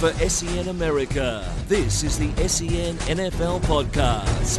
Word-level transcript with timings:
For 0.00 0.14
SEN 0.30 0.68
America, 0.68 1.46
this 1.68 2.02
is 2.04 2.18
the 2.18 2.30
SEN 2.48 2.96
NFL 3.00 3.60
Podcast. 3.60 4.56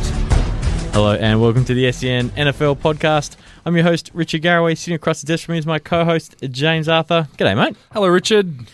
Hello 0.93 1.13
and 1.13 1.41
welcome 1.41 1.65
to 1.65 1.73
the 1.73 1.91
SEN 1.91 2.29
NFL 2.29 2.75
podcast. 2.77 3.37
I'm 3.65 3.73
your 3.75 3.83
host, 3.83 4.11
Richard 4.13 4.43
Garraway. 4.43 4.75
Sitting 4.75 4.93
across 4.93 5.21
the 5.21 5.25
desk 5.25 5.47
from 5.47 5.53
me 5.53 5.57
is 5.57 5.65
my 5.65 5.79
co 5.79 6.05
host, 6.05 6.35
James 6.51 6.87
Arthur. 6.87 7.27
G'day, 7.37 7.57
mate. 7.57 7.75
Hello, 7.91 8.07
Richard. 8.07 8.67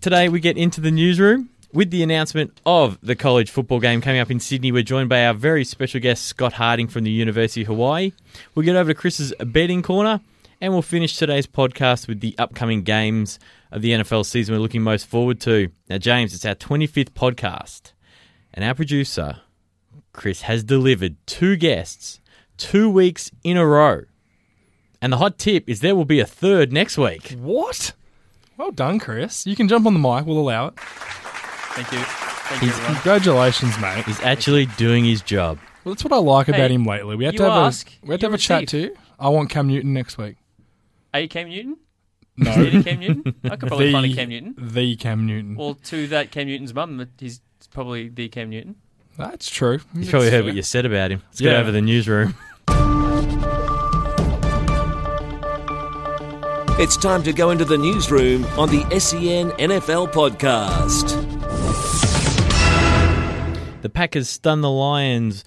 Today 0.00 0.28
we 0.28 0.38
get 0.38 0.56
into 0.56 0.80
the 0.80 0.92
newsroom 0.92 1.48
with 1.72 1.90
the 1.90 2.02
announcement 2.02 2.60
of 2.66 2.98
the 3.02 3.14
college 3.14 3.50
football 3.50 3.80
game 3.80 4.00
coming 4.00 4.20
up 4.20 4.30
in 4.30 4.40
Sydney. 4.40 4.72
We're 4.72 4.82
joined 4.82 5.08
by 5.08 5.26
our 5.26 5.34
very 5.34 5.64
special 5.64 6.00
guest, 6.00 6.24
Scott 6.24 6.54
Harding 6.54 6.88
from 6.88 7.04
the 7.04 7.10
University 7.10 7.62
of 7.62 7.68
Hawaii. 7.68 8.12
We'll 8.54 8.64
get 8.64 8.76
over 8.76 8.92
to 8.92 8.98
Chris's 8.98 9.32
betting 9.44 9.82
corner 9.82 10.20
and 10.60 10.72
we'll 10.72 10.82
finish 10.82 11.16
today's 11.16 11.46
podcast 11.46 12.08
with 12.08 12.20
the 12.20 12.34
upcoming 12.38 12.82
games 12.82 13.38
of 13.70 13.82
the 13.82 13.92
NFL 13.92 14.26
season 14.26 14.54
we're 14.54 14.60
looking 14.60 14.82
most 14.82 15.06
forward 15.06 15.40
to. 15.40 15.70
Now, 15.88 15.98
James, 15.98 16.34
it's 16.34 16.44
our 16.44 16.54
25th 16.54 17.10
podcast, 17.10 17.92
and 18.52 18.64
our 18.64 18.74
producer, 18.74 19.36
Chris, 20.12 20.42
has 20.42 20.64
delivered 20.64 21.16
two 21.26 21.56
guests 21.56 22.20
two 22.60 22.90
weeks 22.90 23.30
in 23.42 23.56
a 23.56 23.66
row. 23.66 24.02
And 25.02 25.12
the 25.12 25.16
hot 25.16 25.38
tip 25.38 25.68
is 25.68 25.80
there 25.80 25.96
will 25.96 26.04
be 26.04 26.20
a 26.20 26.26
third 26.26 26.72
next 26.72 26.98
week. 26.98 27.30
What? 27.40 27.92
Well 28.58 28.70
done, 28.70 28.98
Chris. 28.98 29.46
You 29.46 29.56
can 29.56 29.66
jump 29.66 29.86
on 29.86 29.94
the 29.94 29.98
mic. 29.98 30.26
We'll 30.26 30.38
allow 30.38 30.66
it. 30.66 30.74
Thank 31.74 31.92
you. 31.92 31.98
Thank 31.98 32.62
you, 32.62 32.68
He's- 32.68 32.78
everyone. 32.78 32.94
Congratulations, 32.96 33.78
mate. 33.80 34.04
He's 34.04 34.20
actually 34.20 34.66
doing 34.66 35.04
his 35.04 35.22
job. 35.22 35.58
Well, 35.84 35.94
that's 35.94 36.04
what 36.04 36.12
I 36.12 36.16
like 36.18 36.48
about 36.48 36.68
Hey, 36.68 36.74
him 36.74 36.84
lately. 36.84 37.16
We 37.16 37.24
had 37.24 37.34
you 37.34 37.38
to 37.38 37.44
have 37.50 37.52
ask, 37.66 37.88
a 37.88 38.06
we 38.06 38.10
had 38.12 38.20
to 38.20 38.26
you 38.26 38.30
have 38.32 38.38
a 38.40 38.42
chat 38.42 38.60
receive. 38.62 38.90
too. 38.90 38.96
I 39.18 39.28
want 39.28 39.50
Cam 39.50 39.66
Newton 39.68 39.92
next 39.92 40.18
week. 40.18 40.36
Are 41.14 41.20
you 41.20 41.28
Cam 41.28 41.48
Newton? 41.48 41.76
No, 42.36 42.50
Is 42.52 42.84
Cam 42.84 43.00
Newton? 43.00 43.34
I 43.44 43.56
could 43.56 43.68
probably 43.68 43.92
find 43.92 44.06
a 44.10 44.14
Cam 44.14 44.28
Newton. 44.30 44.54
the 44.58 44.96
Cam 44.96 45.26
Newton. 45.26 45.56
Well, 45.56 45.74
to 45.84 46.06
that 46.08 46.30
Cam 46.30 46.46
Newton's 46.46 46.72
mum, 46.74 47.06
he's 47.18 47.40
probably 47.70 48.08
the 48.08 48.28
Cam 48.28 48.50
Newton. 48.50 48.76
that's 49.18 49.48
true. 49.50 49.80
He's 49.94 50.10
probably 50.10 50.30
heard 50.30 50.44
what 50.44 50.54
you 50.54 50.62
said 50.62 50.86
about 50.86 51.10
him. 51.10 51.22
Let's 51.28 51.40
Yeah. 51.40 51.52
go 51.52 51.60
over 51.60 51.70
the 51.72 51.82
newsroom. 51.82 52.34
It's 56.82 56.96
time 56.96 57.22
to 57.24 57.32
go 57.34 57.50
into 57.50 57.66
the 57.66 57.76
newsroom 57.76 58.46
on 58.56 58.70
the 58.70 58.82
SEN 58.98 59.50
NFL 59.58 60.08
Podcast. 60.12 61.19
The 63.82 63.88
Packers 63.88 64.28
stun 64.28 64.60
the 64.60 64.70
Lions. 64.70 65.44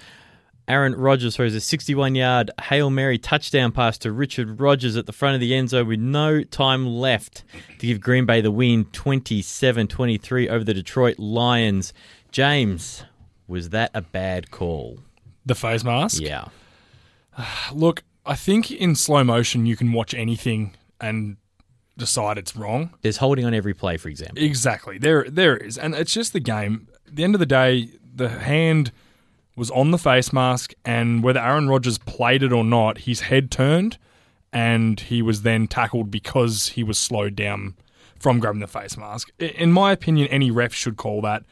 Aaron 0.67 0.95
Rodgers 0.95 1.35
throws 1.35 1.53
a 1.55 1.59
61 1.59 2.15
yard 2.15 2.49
Hail 2.61 2.89
Mary 2.89 3.17
touchdown 3.17 3.71
pass 3.71 3.97
to 3.99 4.11
Richard 4.11 4.61
Rodgers 4.61 4.95
at 4.95 5.05
the 5.05 5.11
front 5.11 5.35
of 5.35 5.41
the 5.41 5.53
end 5.53 5.69
zone 5.69 5.87
with 5.87 5.99
no 5.99 6.41
time 6.43 6.87
left 6.87 7.43
to 7.79 7.87
give 7.87 7.99
Green 7.99 8.25
Bay 8.25 8.39
the 8.39 8.49
win 8.51 8.85
27 8.85 9.87
23 9.87 10.49
over 10.49 10.63
the 10.63 10.73
Detroit 10.73 11.19
Lions. 11.19 11.93
James, 12.31 13.03
was 13.47 13.69
that 13.69 13.91
a 13.93 14.01
bad 14.01 14.51
call? 14.51 14.99
The 15.45 15.55
face 15.55 15.83
mask. 15.83 16.21
Yeah. 16.21 16.45
Look, 17.73 18.03
I 18.25 18.35
think 18.35 18.71
in 18.71 18.95
slow 18.95 19.23
motion 19.23 19.65
you 19.65 19.75
can 19.75 19.91
watch 19.91 20.13
anything 20.13 20.75
and 21.01 21.35
decide 21.97 22.37
it's 22.37 22.55
wrong. 22.55 22.93
There's 23.01 23.17
holding 23.17 23.45
on 23.45 23.53
every 23.53 23.73
play, 23.73 23.97
for 23.97 24.07
example. 24.07 24.41
Exactly. 24.41 24.97
There 24.97 25.25
there 25.29 25.57
is. 25.57 25.77
And 25.77 25.93
it's 25.93 26.13
just 26.13 26.31
the 26.31 26.39
game. 26.39 26.87
At 27.05 27.17
the 27.17 27.25
end 27.25 27.35
of 27.35 27.39
the 27.39 27.45
day, 27.45 27.89
the 28.15 28.29
hand 28.29 28.91
was 29.55 29.69
on 29.71 29.91
the 29.91 29.97
face 29.97 30.33
mask 30.33 30.73
and 30.83 31.23
whether 31.23 31.39
Aaron 31.39 31.69
Rodgers 31.69 31.97
played 31.97 32.43
it 32.43 32.51
or 32.51 32.63
not, 32.63 32.99
his 32.99 33.21
head 33.21 33.51
turned 33.51 33.97
and 34.51 34.99
he 34.99 35.21
was 35.21 35.41
then 35.41 35.67
tackled 35.67 36.11
because 36.11 36.69
he 36.69 36.83
was 36.83 36.97
slowed 36.97 37.35
down 37.35 37.75
from 38.19 38.39
grabbing 38.39 38.61
the 38.61 38.67
face 38.67 38.97
mask. 38.97 39.31
In 39.39 39.71
my 39.71 39.91
opinion, 39.91 40.27
any 40.29 40.49
ref 40.49 40.73
should 40.73 40.95
call 40.95 41.21
that. 41.21 41.43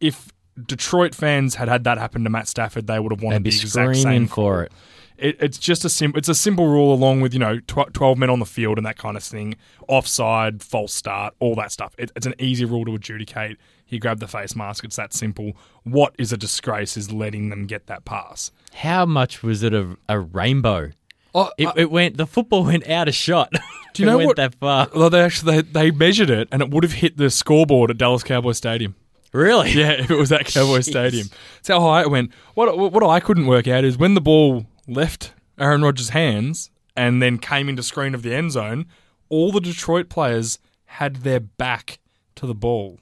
If 0.00 0.32
Detroit 0.66 1.14
fans 1.14 1.54
had 1.54 1.68
had 1.68 1.84
that 1.84 1.98
happen 1.98 2.24
to 2.24 2.30
Matt 2.30 2.48
Stafford, 2.48 2.86
they 2.86 2.98
would 2.98 3.12
have 3.12 3.22
wanted 3.22 3.44
the 3.44 3.50
exact 3.50 3.96
same 3.96 4.26
for 4.26 4.64
it. 4.64 4.72
It, 5.16 5.36
it's 5.40 5.58
just 5.58 5.84
a 5.84 5.88
sim- 5.88 6.12
it's 6.14 6.28
a 6.28 6.34
simple 6.34 6.68
rule 6.68 6.92
along 6.92 7.20
with 7.20 7.32
you 7.32 7.40
know 7.40 7.58
tw- 7.60 7.92
twelve 7.92 8.18
men 8.18 8.30
on 8.30 8.38
the 8.38 8.46
field 8.46 8.78
and 8.78 8.86
that 8.86 8.98
kind 8.98 9.16
of 9.16 9.22
thing, 9.24 9.56
offside, 9.88 10.62
false 10.62 10.92
start, 10.92 11.34
all 11.40 11.56
that 11.56 11.72
stuff. 11.72 11.94
It, 11.98 12.12
it's 12.14 12.26
an 12.26 12.34
easy 12.38 12.64
rule 12.64 12.84
to 12.84 12.94
adjudicate. 12.94 13.56
He 13.88 13.98
grabbed 13.98 14.20
the 14.20 14.28
face 14.28 14.54
mask. 14.54 14.84
It's 14.84 14.96
that 14.96 15.12
simple. 15.14 15.54
What 15.82 16.14
is 16.18 16.30
a 16.32 16.36
disgrace 16.36 16.96
is 16.96 17.10
letting 17.10 17.48
them 17.48 17.66
get 17.66 17.86
that 17.86 18.04
pass. 18.04 18.50
How 18.74 19.06
much 19.06 19.42
was 19.42 19.62
it 19.62 19.72
a, 19.72 19.96
a 20.08 20.20
rainbow? 20.20 20.90
Oh, 21.34 21.50
It, 21.56 21.66
uh, 21.66 21.72
it 21.74 21.90
went. 21.90 22.18
The 22.18 22.26
football 22.26 22.64
went 22.64 22.86
out 22.88 23.08
of 23.08 23.14
shot. 23.14 23.50
Do 23.94 24.02
you 24.02 24.08
It 24.08 24.12
know 24.12 24.16
went 24.18 24.26
what- 24.28 24.36
that 24.36 24.54
far? 24.56 24.88
well, 24.94 25.08
they 25.10 25.22
actually 25.22 25.62
they, 25.62 25.88
they 25.88 25.90
measured 25.90 26.28
it 26.30 26.48
and 26.52 26.60
it 26.62 26.70
would 26.70 26.84
have 26.84 26.92
hit 26.92 27.16
the 27.16 27.30
scoreboard 27.30 27.90
at 27.90 27.96
Dallas 27.98 28.22
Cowboy 28.22 28.52
Stadium. 28.52 28.94
Really? 29.32 29.72
Yeah, 29.74 29.92
if 29.92 30.10
it 30.10 30.16
was 30.16 30.30
at 30.32 30.44
Cowboy 30.46 30.78
Jeez. 30.80 30.84
Stadium. 30.90 31.28
That's 31.56 31.68
how 31.68 31.80
high 31.80 32.02
it 32.02 32.10
went. 32.10 32.30
What 32.54 32.76
what 32.78 33.02
I 33.02 33.20
couldn't 33.20 33.46
work 33.46 33.66
out 33.66 33.84
is 33.84 33.96
when 33.98 34.12
the 34.14 34.20
ball 34.20 34.66
left 34.86 35.32
Aaron 35.58 35.82
Rodgers' 35.82 36.10
hands 36.10 36.70
and 36.96 37.22
then 37.22 37.38
came 37.38 37.68
into 37.70 37.82
screen 37.82 38.14
of 38.14 38.22
the 38.22 38.34
end 38.34 38.52
zone, 38.52 38.86
all 39.30 39.50
the 39.50 39.60
Detroit 39.60 40.08
players 40.10 40.58
had 40.86 41.16
their 41.16 41.40
back 41.40 41.98
to 42.36 42.46
the 42.46 42.54
ball. 42.54 42.98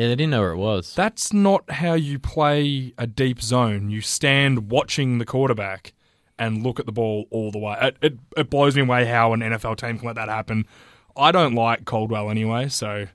Yeah, 0.00 0.08
they 0.08 0.16
didn't 0.16 0.30
know 0.30 0.40
where 0.40 0.52
it 0.52 0.56
was. 0.56 0.94
That's 0.94 1.30
not 1.30 1.70
how 1.70 1.92
you 1.92 2.18
play 2.18 2.94
a 2.96 3.06
deep 3.06 3.42
zone. 3.42 3.90
You 3.90 4.00
stand 4.00 4.70
watching 4.70 5.18
the 5.18 5.26
quarterback 5.26 5.92
and 6.38 6.62
look 6.62 6.80
at 6.80 6.86
the 6.86 6.92
ball 6.92 7.26
all 7.30 7.50
the 7.50 7.58
way. 7.58 7.76
It, 7.82 7.96
it, 8.00 8.18
it 8.34 8.48
blows 8.48 8.74
me 8.76 8.80
away 8.80 9.04
how 9.04 9.34
an 9.34 9.40
NFL 9.40 9.76
team 9.76 9.98
can 9.98 10.06
let 10.06 10.16
that 10.16 10.30
happen. 10.30 10.66
I 11.14 11.32
don't 11.32 11.54
like 11.54 11.84
Caldwell 11.84 12.30
anyway, 12.30 12.70
so 12.70 13.08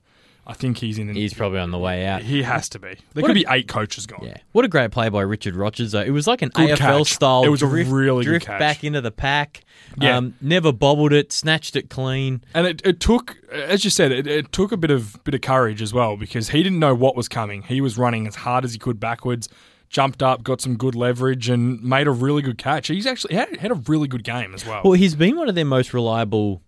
I 0.47 0.53
think 0.53 0.77
he's 0.77 0.99
in. 0.99 1.07
The, 1.07 1.13
He's 1.13 1.33
probably 1.33 1.59
on 1.59 1.71
the 1.71 1.77
way 1.79 2.05
out. 2.05 2.21
he 2.21 2.43
has 2.43 2.69
to 2.69 2.79
be. 2.79 2.89
There 3.13 3.21
What 3.23 3.25
could 3.29 3.37
a- 3.37 3.39
be 3.41 3.45
eight 3.49 3.67
coaches 3.67 4.05
gone. 4.05 4.23
Yeah. 4.23 4.37
What 4.51 4.63
a 4.63 4.67
great 4.67 4.91
play 4.91 5.09
by 5.09 5.21
Richard 5.21 5.55
Rodgers. 5.55 5.91
though. 5.93 6.01
It 6.01 6.11
was 6.11 6.27
like 6.27 6.41
an 6.43 6.49
Good 6.49 6.69
AFL 6.71 6.77
catch. 6.99 7.13
style 7.13 7.43
It 7.43 7.49
was 7.49 7.61
a 7.63 7.67
really 7.67 8.23
good 8.25 8.29
drift 8.29 8.45
catch. 8.45 8.59
back 8.59 8.83
into 8.83 9.01
the 9.01 9.11
pack. 9.11 9.63
Yeah. 9.99 10.17
Um, 10.17 10.35
never 10.41 10.71
bobbled 10.71 11.13
it, 11.13 11.31
snatched 11.31 11.75
it 11.75 11.89
clean. 11.89 12.43
And 12.53 12.67
it, 12.67 12.81
it 12.85 12.99
took, 12.99 13.37
as 13.51 13.83
you 13.83 13.89
said, 13.89 14.11
it, 14.11 14.27
it 14.27 14.51
took 14.51 14.71
a 14.71 14.77
bit 14.77 14.91
of 14.91 15.23
bit 15.23 15.33
of 15.33 15.41
courage 15.41 15.81
as 15.81 15.93
well 15.93 16.15
because 16.17 16.49
he 16.49 16.61
didn't 16.61 16.79
know 16.79 16.93
what 16.93 17.15
was 17.15 17.27
coming. 17.27 17.63
He 17.63 17.81
was 17.81 17.97
running 17.97 18.27
as 18.27 18.35
hard 18.35 18.65
as 18.65 18.73
he 18.73 18.77
could 18.79 18.99
backwards, 18.99 19.49
jumped 19.89 20.21
up, 20.21 20.43
got 20.43 20.61
some 20.61 20.75
good 20.77 20.93
leverage, 20.95 21.49
and 21.49 21.81
made 21.81 22.05
a 22.07 22.11
really 22.11 22.41
good 22.41 22.57
catch. 22.57 22.87
He's 22.87 23.05
actually 23.07 23.35
had, 23.35 23.55
had 23.57 23.71
a 23.71 23.75
really 23.87 24.07
good 24.07 24.23
game 24.23 24.53
as 24.53 24.65
well. 24.65 24.81
Well, 24.83 24.93
he's 24.93 25.15
been 25.15 25.37
one 25.37 25.49
of 25.49 25.55
their 25.55 25.65
most 25.65 25.93
reliable 25.93 26.61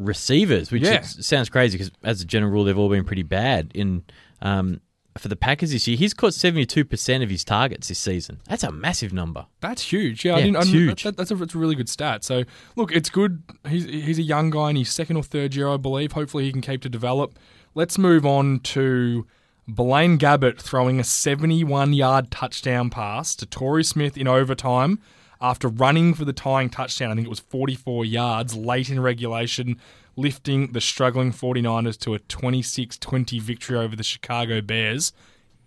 receivers, 0.00 0.70
which 0.72 0.82
Yeah. 0.82 1.00
is- 1.00 1.26
sounds 1.26 1.48
crazy 1.48 1.78
because, 1.78 1.92
as 2.02 2.20
a 2.20 2.24
general 2.24 2.50
rule, 2.52 2.64
they've 2.64 2.78
all 2.78 2.88
been 2.88 3.04
pretty 3.04 3.22
bad. 3.22 3.70
In 3.74 4.02
um, 4.42 4.80
for 5.18 5.28
the 5.28 5.36
Packers 5.36 5.72
this 5.72 5.86
year, 5.88 5.96
he's 5.96 6.14
caught 6.14 6.34
seventy 6.34 6.64
two 6.64 6.84
percent 6.84 7.22
of 7.22 7.30
his 7.30 7.44
targets 7.44 7.88
this 7.88 7.98
season. 7.98 8.40
That's 8.48 8.62
a 8.64 8.70
massive 8.72 9.12
number. 9.12 9.46
That's 9.60 9.82
huge. 9.92 10.24
Yeah, 10.24 10.36
I 10.36 10.40
didn't. 10.42 10.56
I 10.56 10.60
it's 10.60 10.68
didn't- 10.70 10.88
huge. 10.88 11.02
That, 11.02 11.16
that's 11.16 11.30
a, 11.30 11.34
that's 11.34 11.54
a 11.54 11.58
really 11.58 11.74
good 11.74 11.88
stat. 11.88 12.24
So 12.24 12.44
look, 12.76 12.92
it's 12.92 13.10
good. 13.10 13.42
He's 13.68 13.84
he's 13.84 14.18
a 14.18 14.22
young 14.22 14.50
guy 14.50 14.70
in 14.70 14.76
his 14.76 14.88
second 14.90 15.16
or 15.16 15.22
third 15.22 15.54
year, 15.54 15.68
I 15.68 15.76
believe. 15.76 16.12
Hopefully, 16.12 16.44
he 16.44 16.52
can 16.52 16.60
keep 16.62 16.80
to 16.82 16.88
develop. 16.88 17.38
Let's 17.74 17.98
move 17.98 18.24
on 18.24 18.60
to 18.60 19.26
Blaine 19.68 20.18
Gabbert 20.18 20.58
throwing 20.60 20.98
a 20.98 21.04
71 21.04 21.92
yard 21.92 22.30
touchdown 22.30 22.90
pass 22.90 23.34
to 23.36 23.46
Torrey 23.46 23.84
Smith 23.84 24.16
in 24.16 24.26
overtime 24.26 24.98
after 25.40 25.68
running 25.68 26.14
for 26.14 26.24
the 26.24 26.32
tying 26.32 26.70
touchdown. 26.70 27.10
I 27.10 27.14
think 27.14 27.26
it 27.26 27.30
was 27.30 27.40
44 27.40 28.04
yards 28.04 28.56
late 28.56 28.90
in 28.90 29.00
regulation, 29.00 29.80
lifting 30.16 30.72
the 30.72 30.80
struggling 30.80 31.32
49ers 31.32 31.98
to 32.00 32.14
a 32.14 32.18
26 32.18 32.98
20 32.98 33.38
victory 33.38 33.78
over 33.78 33.96
the 33.96 34.02
Chicago 34.02 34.60
Bears. 34.60 35.12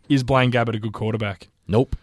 Is 0.09 0.23
Blaine 0.23 0.51
Gabbert 0.51 0.75
a 0.75 0.79
good 0.79 0.93
quarterback? 0.93 1.47
Nope. 1.67 1.95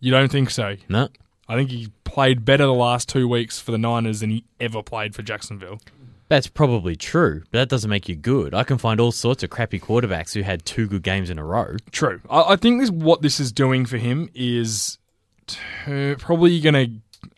You 0.00 0.10
don't 0.10 0.30
think 0.30 0.50
so? 0.50 0.76
No. 0.88 1.08
I 1.48 1.54
think 1.54 1.70
he 1.70 1.88
played 2.04 2.44
better 2.44 2.66
the 2.66 2.74
last 2.74 3.08
two 3.08 3.28
weeks 3.28 3.60
for 3.60 3.70
the 3.70 3.78
Niners 3.78 4.20
than 4.20 4.30
he 4.30 4.44
ever 4.58 4.82
played 4.82 5.14
for 5.14 5.22
Jacksonville. 5.22 5.80
That's 6.28 6.48
probably 6.48 6.96
true, 6.96 7.44
but 7.52 7.58
that 7.58 7.68
doesn't 7.68 7.88
make 7.88 8.08
you 8.08 8.16
good. 8.16 8.52
I 8.52 8.64
can 8.64 8.78
find 8.78 8.98
all 8.98 9.12
sorts 9.12 9.44
of 9.44 9.50
crappy 9.50 9.78
quarterbacks 9.78 10.34
who 10.34 10.42
had 10.42 10.64
two 10.64 10.88
good 10.88 11.04
games 11.04 11.30
in 11.30 11.38
a 11.38 11.44
row. 11.44 11.76
True. 11.92 12.20
I, 12.28 12.54
I 12.54 12.56
think 12.56 12.80
this 12.80 12.90
what 12.90 13.22
this 13.22 13.38
is 13.38 13.52
doing 13.52 13.86
for 13.86 13.96
him 13.96 14.28
is 14.34 14.98
to, 15.46 16.16
probably 16.18 16.60
going 16.60 16.74
to 16.74 16.90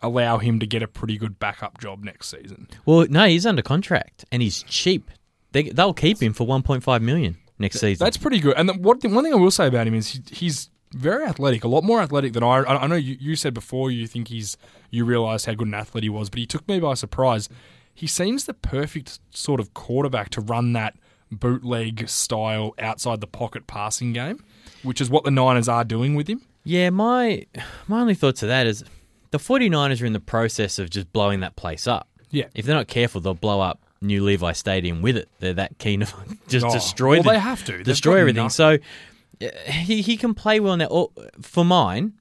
allow 0.03 0.39
him 0.39 0.61
to 0.61 0.67
get 0.67 0.83
a 0.83 0.89
pretty 0.89 1.19
good 1.19 1.39
backup 1.39 1.79
job 1.79 2.05
next 2.05 2.29
season. 2.29 2.69
Well, 2.87 3.07
no, 3.09 3.27
he's 3.27 3.47
under 3.47 3.63
contract 3.63 4.25
and 4.31 4.43
he's 4.43 4.63
cheap. 4.65 5.11
They, 5.53 5.65
they'll 5.71 5.95
keep 5.95 6.23
him 6.23 6.33
for 6.33 6.47
1.5 6.47 7.01
million 7.03 7.39
next 7.59 7.81
season. 7.81 8.05
That's 8.05 8.17
pretty 8.17 8.41
good. 8.41 8.55
And 8.57 8.69
the, 8.69 8.75
what 8.75 9.03
one 9.05 9.25
thing 9.25 9.33
I 9.33 9.37
will 9.37 9.51
say 9.51 9.67
about 9.67 9.87
him 9.87 9.95
is 9.95 10.09
he, 10.09 10.21
he's 10.31 10.71
very 10.93 11.25
athletic, 11.25 11.65
a 11.65 11.69
lot 11.69 11.85
more 11.85 12.01
athletic 12.01 12.33
than 12.33 12.43
I. 12.43 12.59
I 12.61 12.85
I 12.85 12.87
know 12.87 12.97
you, 12.97 13.17
you 13.21 13.37
said 13.37 13.55
before 13.55 13.91
you 13.91 14.07
think 14.07 14.29
he's 14.29 14.57
you 14.91 15.05
realised 15.05 15.47
how 15.47 15.55
good 15.55 15.69
an 15.69 15.75
athlete 15.75 16.05
he 16.05 16.11
was, 16.11 16.31
but 16.31 16.39
he 16.39 16.47
took 16.47 16.67
me 16.69 16.81
by 16.81 16.95
surprise. 16.95 17.49
He 17.93 18.07
seems 18.07 18.45
the 18.45 18.55
perfect 18.55 19.19
sort 19.31 19.61
of 19.61 19.75
quarterback 19.75 20.31
to 20.31 20.41
run 20.41 20.73
that 20.75 20.95
bootleg 21.31 22.09
style 22.09 22.75
outside 22.79 23.21
the 23.21 23.27
pocket 23.27 23.67
passing 23.67 24.13
game, 24.13 24.43
which 24.83 25.01
is 25.01 25.11
what 25.11 25.25
the 25.25 25.31
Niners 25.31 25.69
are 25.69 25.85
doing 25.85 26.15
with 26.15 26.29
him. 26.29 26.43
Yeah, 26.65 26.91
my 26.91 27.47
my 27.87 28.01
only 28.01 28.15
thought 28.15 28.37
to 28.37 28.47
that 28.47 28.67
is 28.67 28.85
the 29.31 29.39
49ers 29.39 30.03
are 30.03 30.07
in 30.07 30.13
the 30.13 30.21
process 30.21 30.79
of 30.79 30.91
just 30.91 31.13
blowing 31.13 31.41
that 31.41 31.57
place 31.57 31.87
up. 31.87 32.09
Yeah. 32.31 32.47
If 32.55 32.65
they're 32.67 32.75
not 32.77 32.89
careful, 32.89 33.21
they'll 33.21 33.35
blow 33.35 33.61
up 33.61 33.81
New 34.01 34.23
Levi 34.25 34.53
Stadium 34.53 35.03
with 35.03 35.17
it. 35.17 35.29
They're 35.41 35.55
that 35.55 35.79
keen 35.79 36.01
to 36.01 36.07
just 36.49 36.67
Oh, 36.67 36.73
destroy 36.73 37.15
well, 37.17 37.23
the, 37.25 37.31
they 37.33 37.39
have 37.39 37.65
to. 37.65 37.83
Destroy 37.83 38.17
everything. 38.21 38.49
So 38.51 38.79
uh, 39.43 39.47
he 39.67 40.03
he 40.03 40.17
can 40.17 40.35
play 40.35 40.61
well 40.61 40.77
now. 40.77 40.87
All, 40.87 41.13
for 41.41 41.65
mine, 41.65 42.15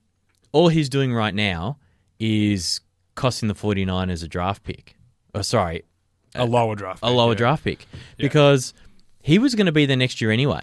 all 0.52 0.70
he's 0.70 0.90
doing 0.90 1.14
right 1.14 1.34
now 1.36 1.78
is 2.20 2.82
costing 3.16 3.48
the 3.48 3.56
49ers 3.56 4.24
a 4.24 4.28
draft 4.28 4.64
pick. 4.64 4.96
Oh, 5.36 5.42
sorry, 5.42 5.84
A 6.36 6.46
lower 6.46 6.76
draft. 6.76 7.00
a 7.04 7.08
pick, 7.08 7.16
lower 7.16 7.32
yeah. 7.32 7.38
draft 7.38 7.64
pick 7.64 7.86
because 8.18 8.74
he 9.22 9.38
was 9.38 9.54
going 9.56 9.66
to 9.68 9.72
be 9.72 9.86
there 9.86 9.98
next 9.98 10.20
year 10.22 10.32
anyway. 10.32 10.62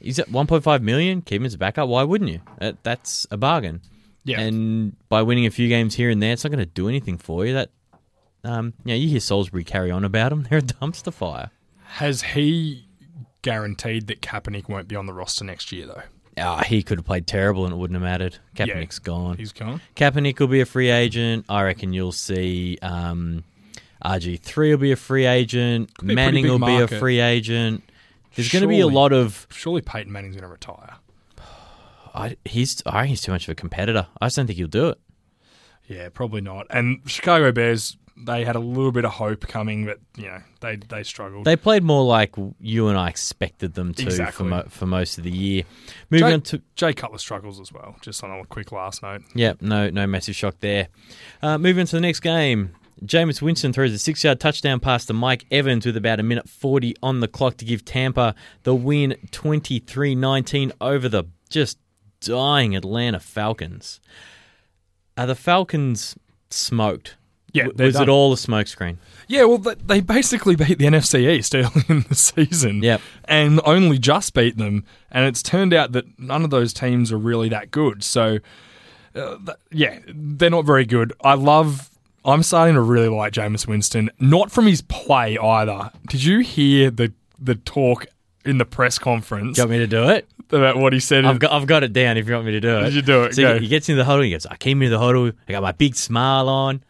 He's 0.00 0.18
at 0.18 0.28
1.5 0.28 0.80
million. 0.82 1.22
Keep 1.22 1.40
him 1.42 1.46
as 1.46 1.54
a 1.54 1.58
backup. 1.58 1.88
Why 1.88 2.04
wouldn't 2.04 2.30
you? 2.30 2.40
That, 2.60 2.82
that's 2.84 3.26
a 3.30 3.36
bargain. 3.36 3.80
Yeah. 4.28 4.40
And 4.40 4.96
by 5.08 5.22
winning 5.22 5.46
a 5.46 5.50
few 5.50 5.68
games 5.68 5.94
here 5.94 6.10
and 6.10 6.22
there, 6.22 6.32
it's 6.32 6.44
not 6.44 6.50
going 6.50 6.58
to 6.58 6.66
do 6.66 6.88
anything 6.88 7.16
for 7.16 7.46
you. 7.46 7.54
That, 7.54 7.70
um, 8.44 8.74
you 8.84 8.94
you 8.94 9.08
hear 9.08 9.20
Salisbury 9.20 9.64
carry 9.64 9.90
on 9.90 10.04
about 10.04 10.30
them. 10.30 10.42
They're 10.50 10.58
a 10.58 10.62
dumpster 10.62 11.12
fire. 11.12 11.50
Has 11.84 12.22
he 12.22 12.84
guaranteed 13.42 14.06
that 14.08 14.20
Kaepernick 14.20 14.68
won't 14.68 14.88
be 14.88 14.96
on 14.96 15.06
the 15.06 15.14
roster 15.14 15.44
next 15.44 15.72
year, 15.72 15.86
though? 15.86 16.02
Oh, 16.40 16.58
he 16.58 16.82
could 16.82 16.98
have 16.98 17.06
played 17.06 17.26
terrible 17.26 17.64
and 17.64 17.72
it 17.72 17.76
wouldn't 17.76 17.96
have 17.96 18.02
mattered. 18.02 18.38
Kaepernick's 18.54 18.98
gone. 18.98 19.38
He's 19.38 19.52
gone. 19.52 19.80
Kaepernick 19.96 20.38
will 20.38 20.46
be 20.46 20.60
a 20.60 20.66
free 20.66 20.90
agent. 20.90 21.46
I 21.48 21.62
reckon 21.62 21.92
you'll 21.92 22.12
see 22.12 22.78
um, 22.82 23.42
RG3 24.04 24.70
will 24.70 24.78
be 24.78 24.92
a 24.92 24.96
free 24.96 25.26
agent. 25.26 25.88
be 25.88 25.92
a 25.92 25.96
pretty 25.96 26.14
Manning 26.14 26.46
will 26.46 26.58
be 26.58 26.76
a 26.76 26.86
free 26.86 27.20
agent. 27.20 27.82
There's 28.34 28.52
going 28.52 28.62
to 28.62 28.68
be 28.68 28.80
a 28.80 28.86
lot 28.86 29.12
of 29.12 29.48
Surely 29.50 29.80
Peyton 29.80 30.12
Manning's 30.12 30.36
going 30.36 30.42
to 30.44 30.48
retire. 30.48 30.97
I, 32.18 32.36
he's 32.44 32.82
I 32.84 32.96
reckon 32.96 33.08
he's 33.10 33.20
too 33.20 33.32
much 33.32 33.44
of 33.44 33.52
a 33.52 33.54
competitor. 33.54 34.06
I 34.20 34.26
just 34.26 34.36
don't 34.36 34.46
think 34.46 34.58
he'll 34.58 34.66
do 34.66 34.88
it. 34.88 34.98
Yeah, 35.86 36.08
probably 36.10 36.40
not. 36.40 36.66
And 36.70 37.00
Chicago 37.06 37.52
Bears, 37.52 37.96
they 38.16 38.44
had 38.44 38.56
a 38.56 38.60
little 38.60 38.92
bit 38.92 39.04
of 39.04 39.12
hope 39.12 39.46
coming, 39.46 39.86
but 39.86 40.00
you 40.16 40.26
know 40.26 40.40
they 40.60 40.76
they 40.76 41.04
struggled. 41.04 41.44
They 41.44 41.56
played 41.56 41.82
more 41.84 42.04
like 42.04 42.34
you 42.60 42.88
and 42.88 42.98
I 42.98 43.08
expected 43.08 43.74
them 43.74 43.94
to 43.94 44.32
for, 44.32 44.44
mo- 44.44 44.66
for 44.68 44.86
most 44.86 45.18
of 45.18 45.24
the 45.24 45.30
year. 45.30 45.62
Moving 46.10 46.28
Jay, 46.28 46.34
on 46.34 46.40
to 46.42 46.62
Jay 46.74 46.92
Cutler 46.92 47.18
struggles 47.18 47.60
as 47.60 47.72
well. 47.72 47.96
Just 48.02 48.22
on 48.24 48.30
a 48.30 48.44
quick 48.44 48.72
last 48.72 49.02
note. 49.02 49.22
yeah, 49.34 49.54
no 49.60 49.88
no 49.90 50.06
massive 50.06 50.34
shock 50.34 50.56
there. 50.60 50.88
Uh, 51.40 51.56
moving 51.56 51.82
on 51.82 51.86
to 51.86 51.96
the 51.96 52.02
next 52.02 52.20
game. 52.20 52.74
Jameis 53.04 53.40
Winston 53.40 53.72
throws 53.72 53.92
a 53.92 53.98
six-yard 53.98 54.40
touchdown 54.40 54.80
pass 54.80 55.06
to 55.06 55.12
Mike 55.12 55.46
Evans 55.52 55.86
with 55.86 55.96
about 55.96 56.18
a 56.18 56.24
minute 56.24 56.48
40 56.48 56.96
on 57.00 57.20
the 57.20 57.28
clock 57.28 57.56
to 57.58 57.64
give 57.64 57.84
Tampa 57.84 58.34
the 58.64 58.74
win 58.74 59.14
23-19 59.30 60.72
over 60.80 61.08
the 61.08 61.22
just 61.48 61.78
dying 62.20 62.74
Atlanta 62.76 63.20
Falcons. 63.20 64.00
Are 65.16 65.26
the 65.26 65.34
Falcons 65.34 66.16
smoked? 66.50 67.16
Yeah, 67.52 67.68
was 67.76 67.94
done. 67.94 68.02
it 68.04 68.08
all 68.08 68.32
a 68.32 68.36
smokescreen? 68.36 68.98
Yeah, 69.26 69.44
well, 69.44 69.58
they, 69.58 70.00
basically 70.00 70.54
beat 70.54 70.78
the 70.78 70.84
NFC 70.84 71.28
East 71.28 71.54
early 71.54 71.82
in 71.88 72.02
the 72.08 72.14
season. 72.14 72.82
Yep. 72.82 73.00
And 73.24 73.60
only 73.64 73.98
just 73.98 74.34
beat 74.34 74.58
them. 74.58 74.84
And 75.10 75.24
it's 75.24 75.42
turned 75.42 75.72
out 75.72 75.92
that 75.92 76.18
none 76.18 76.44
of 76.44 76.50
those 76.50 76.72
teams 76.72 77.10
are 77.10 77.18
really 77.18 77.48
that 77.48 77.70
good. 77.70 78.04
So, 78.04 78.38
uh, 79.14 79.36
th- 79.44 79.58
yeah, 79.72 79.98
they're 80.06 80.50
not 80.50 80.66
very 80.66 80.84
good. 80.84 81.12
I 81.22 81.34
love. 81.34 81.90
I'm 82.24 82.42
starting 82.42 82.74
to 82.74 82.82
really 82.82 83.08
like 83.08 83.32
Jameis 83.32 83.66
Winston. 83.66 84.10
Not 84.20 84.50
from 84.50 84.66
his 84.66 84.82
play 84.82 85.38
either. 85.38 85.90
Did 86.08 86.24
you 86.24 86.40
hear 86.40 86.90
the 86.90 87.12
the 87.38 87.54
talk 87.54 88.06
in 88.44 88.58
the 88.58 88.64
press 88.66 88.98
conference 88.98 89.56
you 89.56 89.62
want 89.62 89.70
me 89.70 89.78
to 89.78 89.86
do 89.86 90.08
it? 90.08 90.28
About 90.52 90.76
what 90.76 90.92
he 90.92 91.00
said? 91.00 91.24
I've 91.24 91.38
got, 91.38 91.52
I've 91.52 91.66
got 91.66 91.84
it 91.84 91.92
down 91.92 92.16
if 92.16 92.26
you 92.26 92.34
want 92.34 92.46
me 92.46 92.52
to 92.52 92.60
do 92.60 92.78
it. 92.78 92.84
Did 92.84 92.94
you 92.94 93.02
do 93.02 93.24
it? 93.24 93.34
So 93.34 93.42
Go. 93.42 93.58
he, 93.58 93.68
gets 93.68 93.88
into 93.88 93.98
the 93.98 94.04
huddle. 94.04 94.22
He 94.22 94.30
goes, 94.30 94.46
I 94.46 94.56
came 94.56 94.82
into 94.82 94.90
the 94.90 94.98
huddle. 94.98 95.30
I 95.48 95.52
got 95.52 95.62
my 95.62 95.72
big 95.72 95.96
smile 95.96 96.48
on. 96.48 96.82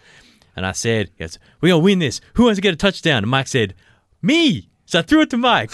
And 0.56 0.66
I 0.66 0.72
said, 0.72 1.10
he 1.16 1.24
goes, 1.24 1.38
We're 1.60 1.70
going 1.70 1.80
to 1.80 1.84
win 1.84 1.98
this. 2.00 2.20
Who 2.34 2.44
wants 2.44 2.58
to 2.58 2.62
get 2.62 2.74
a 2.74 2.76
touchdown? 2.76 3.18
And 3.18 3.28
Mike 3.28 3.48
said, 3.48 3.74
Me. 4.22 4.68
So 4.86 4.98
I 4.98 5.02
threw 5.02 5.20
it 5.20 5.30
to 5.30 5.36
Mike. 5.36 5.70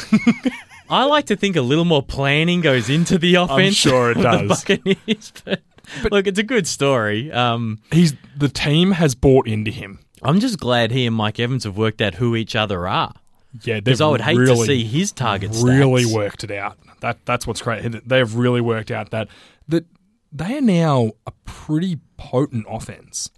I 0.91 1.05
like 1.05 1.27
to 1.27 1.37
think 1.37 1.57
a 1.57 1.63
little 1.63 1.85
more 1.87 2.03
planning 2.03 2.61
goes 2.61 2.91
into 2.91 3.17
the 3.17 3.37
offense. 3.37 3.77
sure 3.77 4.11
it 4.11 4.19
does. 4.19 4.49
Buccaneers, 4.49 5.33
but, 5.45 5.63
look, 6.11 6.27
it's 6.27 6.39
a 6.39 6.43
good 6.43 6.67
story. 6.67 7.33
Um, 7.33 7.81
He's 7.91 8.15
the 8.37 8.49
team 8.49 8.93
has 8.93 9.15
bought 9.15 9.47
into 9.47 9.71
him. 9.71 10.01
I'm 10.23 10.41
just 10.41 10.59
glad 10.59 10.91
he 10.91 11.07
and 11.07 11.17
Mike 11.17 11.39
Evans 11.39 11.65
have 11.65 11.77
worked 11.77 12.01
out 12.01 12.15
who 12.15 12.37
each 12.37 12.57
other 12.57 12.87
are. 12.87 13.15
Yeah, 13.63 13.81
Because 13.81 13.99
they've 14.01 14.07
I 14.07 14.11
would 14.11 14.21
hate 14.21 14.37
really, 14.37 14.57
to 14.57 14.65
see 14.67 14.85
his 14.85 15.13
target 15.13 15.51
really 15.63 16.05
stats. 16.05 16.15
worked 16.15 16.45
it 16.45 16.51
out. 16.51 16.77
That 17.01 17.19
that's 17.25 17.47
what's 17.47 17.63
great. 17.63 18.09
They 18.09 18.19
have 18.19 18.35
really 18.37 18.61
worked 18.61 18.91
out 18.91 19.11
that 19.11 19.29
that 19.69 19.85
they 20.33 20.57
are 20.59 20.61
now 20.61 21.13
a 21.27 21.33
pretty 21.45 21.99
potent 22.17 22.67
offense. 22.69 23.31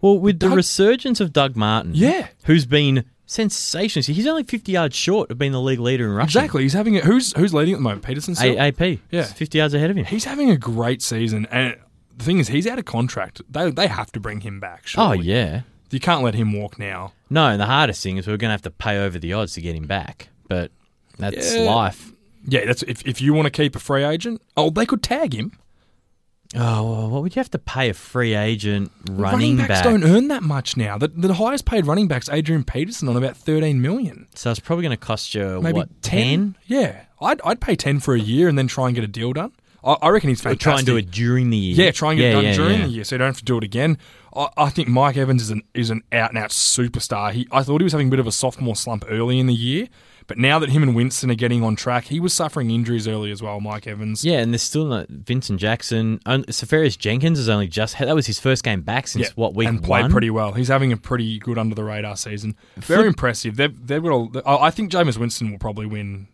Well, 0.00 0.18
with 0.18 0.38
the 0.38 0.50
resurgence 0.50 1.20
of 1.20 1.32
Doug 1.32 1.56
Martin, 1.56 1.92
Yeah. 1.94 2.28
who's 2.44 2.64
been 2.66 3.04
sensational. 3.26 4.04
He's 4.14 4.26
only 4.26 4.44
50 4.44 4.70
yards 4.70 4.94
short 4.94 5.30
of 5.30 5.38
being 5.38 5.50
the 5.52 5.60
league 5.60 5.80
leader 5.80 6.04
in 6.04 6.12
rushing. 6.12 6.28
Exactly. 6.40 6.62
He's 6.62 6.74
having 6.74 6.96
a, 6.96 7.00
who's 7.00 7.32
who's 7.36 7.52
leading 7.52 7.74
at 7.74 7.78
the 7.78 7.82
moment? 7.82 8.04
Peterson. 8.04 8.34
Still? 8.36 8.54
A- 8.56 8.68
AP, 8.68 8.80
Yeah. 9.10 9.22
He's 9.22 9.32
50 9.32 9.58
yards 9.58 9.74
ahead 9.74 9.90
of 9.90 9.96
him. 9.96 10.04
He's 10.04 10.24
having 10.24 10.50
a 10.50 10.56
great 10.56 11.02
season, 11.02 11.46
and 11.50 11.76
the 12.16 12.24
thing 12.24 12.38
is, 12.38 12.48
he's 12.48 12.66
out 12.68 12.78
of 12.78 12.84
contract. 12.84 13.42
They 13.50 13.70
they 13.70 13.88
have 13.88 14.12
to 14.12 14.20
bring 14.20 14.42
him 14.42 14.60
back. 14.60 14.84
Oh, 14.96 15.12
yeah. 15.12 15.62
You 15.94 16.00
can't 16.00 16.22
let 16.22 16.34
him 16.34 16.52
walk 16.52 16.78
now. 16.78 17.12
No, 17.30 17.46
and 17.46 17.60
the 17.60 17.66
hardest 17.66 18.02
thing 18.02 18.16
is 18.16 18.26
we're 18.26 18.36
going 18.36 18.48
to 18.48 18.52
have 18.52 18.62
to 18.62 18.70
pay 18.70 18.98
over 18.98 19.18
the 19.18 19.32
odds 19.32 19.54
to 19.54 19.60
get 19.60 19.74
him 19.76 19.86
back. 19.86 20.28
But 20.48 20.70
that's 21.18 21.54
Yeah. 21.54 21.62
life. 21.62 22.12
Yeah, 22.46 22.66
that's 22.66 22.82
if 22.82 23.06
if 23.06 23.20
you 23.22 23.32
want 23.32 23.46
to 23.46 23.50
keep 23.50 23.74
a 23.76 23.78
free 23.78 24.04
agent. 24.04 24.42
Oh, 24.56 24.68
they 24.70 24.84
could 24.86 25.02
tag 25.02 25.32
him. 25.34 25.52
Oh, 26.56 26.82
well, 26.88 27.10
what 27.10 27.22
would 27.22 27.34
you 27.34 27.40
have 27.40 27.50
to 27.50 27.58
pay 27.58 27.88
a 27.88 27.94
free 27.94 28.34
agent 28.34 28.92
running, 29.10 29.56
backs 29.56 29.68
back? 29.68 29.84
don't 29.84 30.04
earn 30.04 30.28
that 30.28 30.42
much 30.44 30.76
now. 30.76 30.96
The, 30.98 31.08
the 31.08 31.34
highest 31.34 31.64
paid 31.64 31.84
running 31.84 32.06
back's 32.06 32.28
Adrian 32.28 32.62
Peterson 32.62 33.08
on 33.08 33.16
about 33.16 33.36
thirteen 33.36 33.82
million. 33.82 34.28
So 34.36 34.50
it's 34.52 34.60
probably 34.60 34.82
going 34.84 34.96
to 34.96 35.04
cost 35.04 35.34
you, 35.34 35.60
Maybe 35.60 35.78
what, 35.78 36.02
10? 36.02 36.56
Yeah, 36.66 37.00
I'd 37.20 37.40
I'd 37.44 37.60
pay 37.60 37.74
ten 37.74 37.98
for 37.98 38.14
a 38.14 38.20
year 38.20 38.48
and 38.48 38.56
then 38.56 38.68
try 38.68 38.86
and 38.86 38.94
get 38.94 39.02
a 39.02 39.08
deal 39.08 39.32
done. 39.32 39.52
I, 39.82 39.94
I 40.02 40.08
reckon 40.10 40.28
he's 40.28 40.40
Or 40.42 40.50
fantastic. 40.50 40.60
try 40.62 40.76
and 40.78 40.86
do 40.86 40.96
it 40.96 41.10
during 41.10 41.50
the 41.50 41.56
year. 41.56 41.86
Yeah, 41.86 41.90
try 41.90 42.12
and 42.12 42.18
get 42.20 42.24
Yeah, 42.24 42.30
it 42.30 42.34
done 42.34 42.44
yeah, 42.44 42.54
during 42.54 42.78
yeah. 42.80 42.86
the 42.86 42.92
year, 42.92 43.04
so 43.04 43.14
you 43.14 43.18
don't 43.18 43.28
have 43.28 43.38
to 43.38 43.44
do 43.44 43.58
it 43.58 43.64
again. 43.64 43.98
I, 44.36 44.48
I 44.56 44.70
think 44.70 44.88
Mike 44.88 45.16
Evans 45.16 45.42
is 45.42 45.50
an 45.50 45.62
is 45.74 45.90
an 45.90 46.02
out 46.12 46.30
and 46.30 46.38
out 46.38 46.50
superstar. 46.50 47.32
He 47.32 47.46
I 47.52 47.62
thought 47.62 47.80
he 47.80 47.84
was 47.84 47.92
having 47.92 48.08
a 48.08 48.10
bit 48.10 48.20
of 48.20 48.26
a 48.26 48.32
sophomore 48.32 48.76
slump 48.76 49.04
early 49.08 49.38
in 49.38 49.46
the 49.46 49.54
year, 49.54 49.88
but 50.26 50.38
now 50.38 50.58
that 50.58 50.70
him 50.70 50.82
and 50.82 50.94
Winston 50.96 51.30
are 51.30 51.34
getting 51.36 51.62
on 51.62 51.76
track, 51.76 52.04
he 52.04 52.18
was 52.20 52.32
suffering 52.32 52.70
injuries 52.70 53.06
early 53.06 53.30
as 53.30 53.42
well. 53.42 53.60
Mike 53.60 53.86
Evans. 53.86 54.24
Yeah, 54.24 54.38
and 54.38 54.52
there's 54.52 54.62
still 54.62 54.86
not 54.86 55.08
Vincent 55.08 55.60
Jackson. 55.60 56.20
Um, 56.26 56.44
Seferian-Jenkins 56.44 57.38
has 57.38 57.48
only 57.48 57.68
just 57.68 57.94
had, 57.94 58.08
that 58.08 58.14
was 58.14 58.26
his 58.26 58.40
first 58.40 58.64
game 58.64 58.80
back 58.82 59.06
since 59.06 59.26
Yeah, 59.28 59.32
what 59.36 59.54
week 59.54 59.68
and 59.68 59.82
played 59.82 60.02
one? 60.02 60.10
pretty 60.10 60.30
well. 60.30 60.52
He's 60.52 60.68
having 60.68 60.92
a 60.92 60.96
pretty 60.96 61.38
good 61.38 61.58
under 61.58 61.74
the 61.74 61.84
radar 61.84 62.16
season. 62.16 62.56
Very 62.76 62.98
Flip- 63.02 63.06
impressive. 63.08 63.56
They've 63.56 63.86
they've 63.86 64.02
got. 64.02 64.36
A, 64.36 64.48
I 64.48 64.66
I 64.66 64.70
think 64.70 64.90
Jameis 64.90 65.18
Winston 65.18 65.50
will 65.50 65.58
probably 65.58 65.86
win 65.86 66.26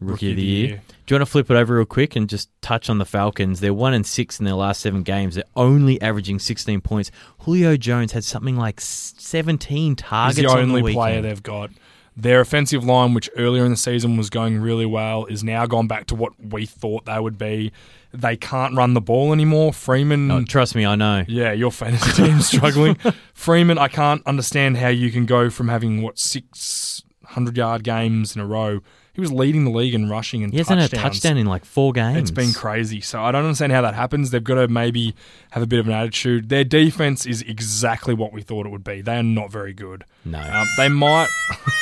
rookie 0.00 0.30
of 0.30 0.36
the 0.36 0.42
year. 0.42 0.82
Do 1.06 1.14
you 1.14 1.18
want 1.18 1.26
to 1.28 1.30
flip 1.30 1.50
it 1.50 1.54
over 1.56 1.76
real 1.76 1.84
quick 1.84 2.16
and 2.16 2.28
just 2.28 2.50
touch 2.62 2.90
on 2.90 2.98
the 2.98 3.04
Falcons? 3.04 3.60
They're 3.60 3.72
one 3.74 3.94
and 3.94 4.04
six 4.06 4.38
in 4.38 4.44
their 4.44 4.54
last 4.54 4.80
seven 4.80 5.02
games. 5.02 5.36
They're 5.36 5.44
only 5.54 6.00
averaging 6.02 6.38
16 6.40 6.80
points. 6.80 7.10
Julio 7.40 7.76
Jones 7.76 8.12
had 8.12 8.24
something 8.24 8.56
like 8.56 8.80
s- 8.80 9.14
17 9.18 9.90
He's 9.92 9.96
targets 9.96 10.38
the 10.40 10.46
on 10.48 10.58
only 10.58 10.82
the 10.82 10.92
player 10.94 11.22
they've 11.22 11.42
got. 11.42 11.70
Their 12.18 12.40
offensive 12.40 12.82
line, 12.82 13.12
which 13.12 13.28
earlier 13.36 13.64
in 13.64 13.70
the 13.70 13.76
season 13.76 14.16
was 14.16 14.30
going 14.30 14.58
really 14.58 14.86
well, 14.86 15.26
is 15.26 15.44
now 15.44 15.66
gone 15.66 15.86
back 15.86 16.06
to 16.06 16.14
what 16.14 16.32
we 16.42 16.64
thought 16.64 17.04
they 17.04 17.18
would 17.20 17.36
be. 17.36 17.72
They 18.14 18.38
can't 18.38 18.74
run 18.74 18.94
the 18.94 19.02
ball 19.02 19.34
anymore. 19.34 19.74
Freeman, 19.74 20.30
Oh, 20.30 20.42
trust 20.42 20.74
me, 20.74 20.86
I 20.86 20.94
know. 20.94 21.24
yeah, 21.28 21.52
your 21.52 21.70
fantasy 21.70 22.10
team's 22.24 22.46
struggling. 22.46 22.96
Freeman, 23.34 23.76
I 23.76 23.88
can't 23.88 24.22
understand 24.26 24.78
how 24.78 24.88
you 24.88 25.10
can 25.12 25.26
go 25.26 25.50
from 25.50 25.68
having 25.68 26.00
what 26.00 26.18
six 26.18 27.02
hundred 27.24 27.56
yard 27.58 27.84
games 27.84 28.34
in 28.34 28.40
a 28.40 28.46
row. 28.46 28.80
He 29.16 29.20
was 29.22 29.32
leading 29.32 29.64
the 29.64 29.70
league 29.70 29.94
in 29.94 30.10
rushing 30.10 30.44
and 30.44 30.52
He 30.52 30.58
hasn't 30.58 30.78
had 30.78 30.92
a 30.92 30.96
touchdown 30.96 31.38
in 31.38 31.46
like 31.46 31.64
four 31.64 31.90
games. 31.94 32.18
It's 32.18 32.30
been 32.30 32.52
crazy. 32.52 33.00
So 33.00 33.22
I 33.22 33.32
don't 33.32 33.44
understand 33.44 33.72
how 33.72 33.80
that 33.80 33.94
happens. 33.94 34.30
They've 34.30 34.44
got 34.44 34.56
to 34.56 34.68
maybe 34.68 35.14
have 35.52 35.62
a 35.62 35.66
bit 35.66 35.78
of 35.78 35.86
an 35.86 35.94
attitude. 35.94 36.50
Their 36.50 36.64
defense 36.64 37.24
is 37.24 37.40
exactly 37.40 38.12
what 38.12 38.30
we 38.30 38.42
thought 38.42 38.66
it 38.66 38.68
would 38.68 38.84
be. 38.84 39.00
They 39.00 39.16
are 39.16 39.22
not 39.22 39.50
very 39.50 39.72
good. 39.72 40.04
No. 40.26 40.38
Um, 40.38 40.66
they 40.76 40.90
might. 40.90 41.28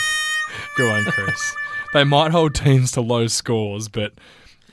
Go 0.79 0.89
on, 0.91 1.05
Chris. 1.07 1.57
they 1.93 2.05
might 2.05 2.31
hold 2.31 2.55
teams 2.55 2.93
to 2.93 3.01
low 3.01 3.27
scores, 3.27 3.89
but 3.89 4.13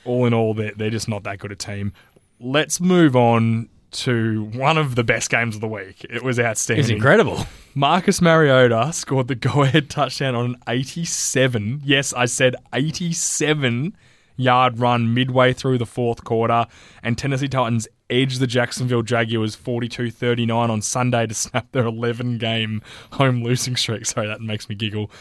all 0.06 0.28
in 0.28 0.34
all, 0.36 0.54
they're, 0.54 0.74
they're 0.76 0.92
just 0.92 1.10
not 1.10 1.24
that 1.24 1.40
good 1.40 1.52
a 1.52 1.56
team. 1.56 1.94
Let's 2.40 2.80
move 2.80 3.16
on 3.16 3.70
to 3.92 4.46
one 4.54 4.78
of 4.78 4.96
the 4.96 5.04
best 5.04 5.30
games 5.30 5.56
of 5.56 5.62
the 5.62 5.68
week. 5.68 6.06
It 6.10 6.24
was 6.24 6.40
outstanding. 6.40 6.84
It's 6.84 6.90
incredible. 6.90 7.46
Marcus 7.76 8.22
Mariota 8.22 8.92
scored 8.94 9.28
the 9.28 9.36
go-ahead 9.36 9.90
touchdown 9.90 10.36
on 10.36 10.46
an 10.46 10.56
87. 10.68 11.82
Yes, 11.84 12.14
I 12.14 12.26
said 12.26 12.56
87 12.74 13.96
yard 14.38 14.80
run 14.80 15.14
midway 15.14 15.54
through 15.54 15.78
the 15.78 15.86
fourth 15.86 16.24
quarter, 16.24 16.66
and 17.04 17.18
Tennessee 17.18 17.48
Titans 17.48 17.88
edged 18.10 18.40
the 18.40 18.48
Jacksonville 18.48 19.04
Jaguars 19.04 19.56
42-39 19.56 20.70
on 20.70 20.82
Sunday 20.82 21.28
to 21.28 21.34
snap 21.34 21.72
their 21.72 21.84
11-game 21.84 22.82
home 23.14 23.44
losing 23.44 23.76
streak. 23.76 24.06
Sorry, 24.06 24.28
that 24.28 24.42
makes 24.42 24.68
me 24.68 24.76
giggle. 24.76 25.12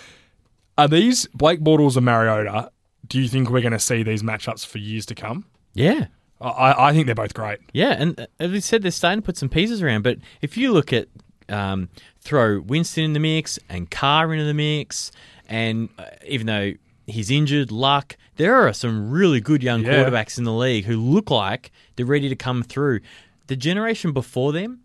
Are 0.79 0.89
these 0.89 1.27
Blake 1.29 1.61
Bortles 1.61 1.97
and 1.97 2.07
Mariota? 2.07 2.71
Do 3.07 3.21
you 3.21 3.29
think 3.29 3.51
we're 3.51 3.61
going 3.61 3.73
to 3.73 3.79
see 3.79 4.03
these 4.03 4.23
matchups 4.23 4.65
for 4.65 4.79
years 4.79 5.05
to 5.07 5.15
come? 5.15 5.45
Yeah. 5.75 6.07
I, 6.41 6.89
I 6.89 6.93
think 6.93 7.07
they're 7.07 7.15
both 7.15 7.35
great. 7.35 7.59
Yeah, 7.73 7.97
and 7.99 8.19
uh, 8.21 8.27
as 8.39 8.51
we 8.51 8.61
said, 8.61 8.83
they're 8.83 8.91
starting 8.91 9.21
to 9.21 9.27
put 9.27 9.37
some 9.37 9.49
pieces 9.49 9.83
around. 9.83 10.03
But 10.03 10.19
if 10.41 10.57
you 10.57 10.73
look 10.73 10.93
at 10.93 11.09
um, 11.49 11.89
throw 12.21 12.61
Winston 12.61 13.05
in 13.05 13.13
the 13.13 13.21
mix 13.21 13.59
and 13.69 13.91
Carr 13.91 14.33
into 14.33 14.45
the 14.45 14.55
mix, 14.55 15.13
and 15.49 15.89
uh, 15.99 16.05
even 16.27 16.47
though 16.47 16.73
he's 17.07 17.31
injured, 17.31 17.71
Luck, 17.71 18.17
there 18.37 18.55
are 18.55 18.73
some 18.73 19.11
really 19.11 19.41
good 19.41 19.63
young 19.63 19.83
Yeah. 19.85 20.05
quarterbacks 20.05 20.39
in 20.39 20.45
the 20.45 20.53
league 20.53 20.85
who 20.87 20.97
look 20.97 21.31
like 21.31 21.71
they're 21.97 22.07
ready 22.07 22.29
to 22.29 22.37
come 22.37 22.63
through. 22.63 23.01
The 23.49 23.57
generation 23.57 24.13
before 24.13 24.53
them, 24.53 24.81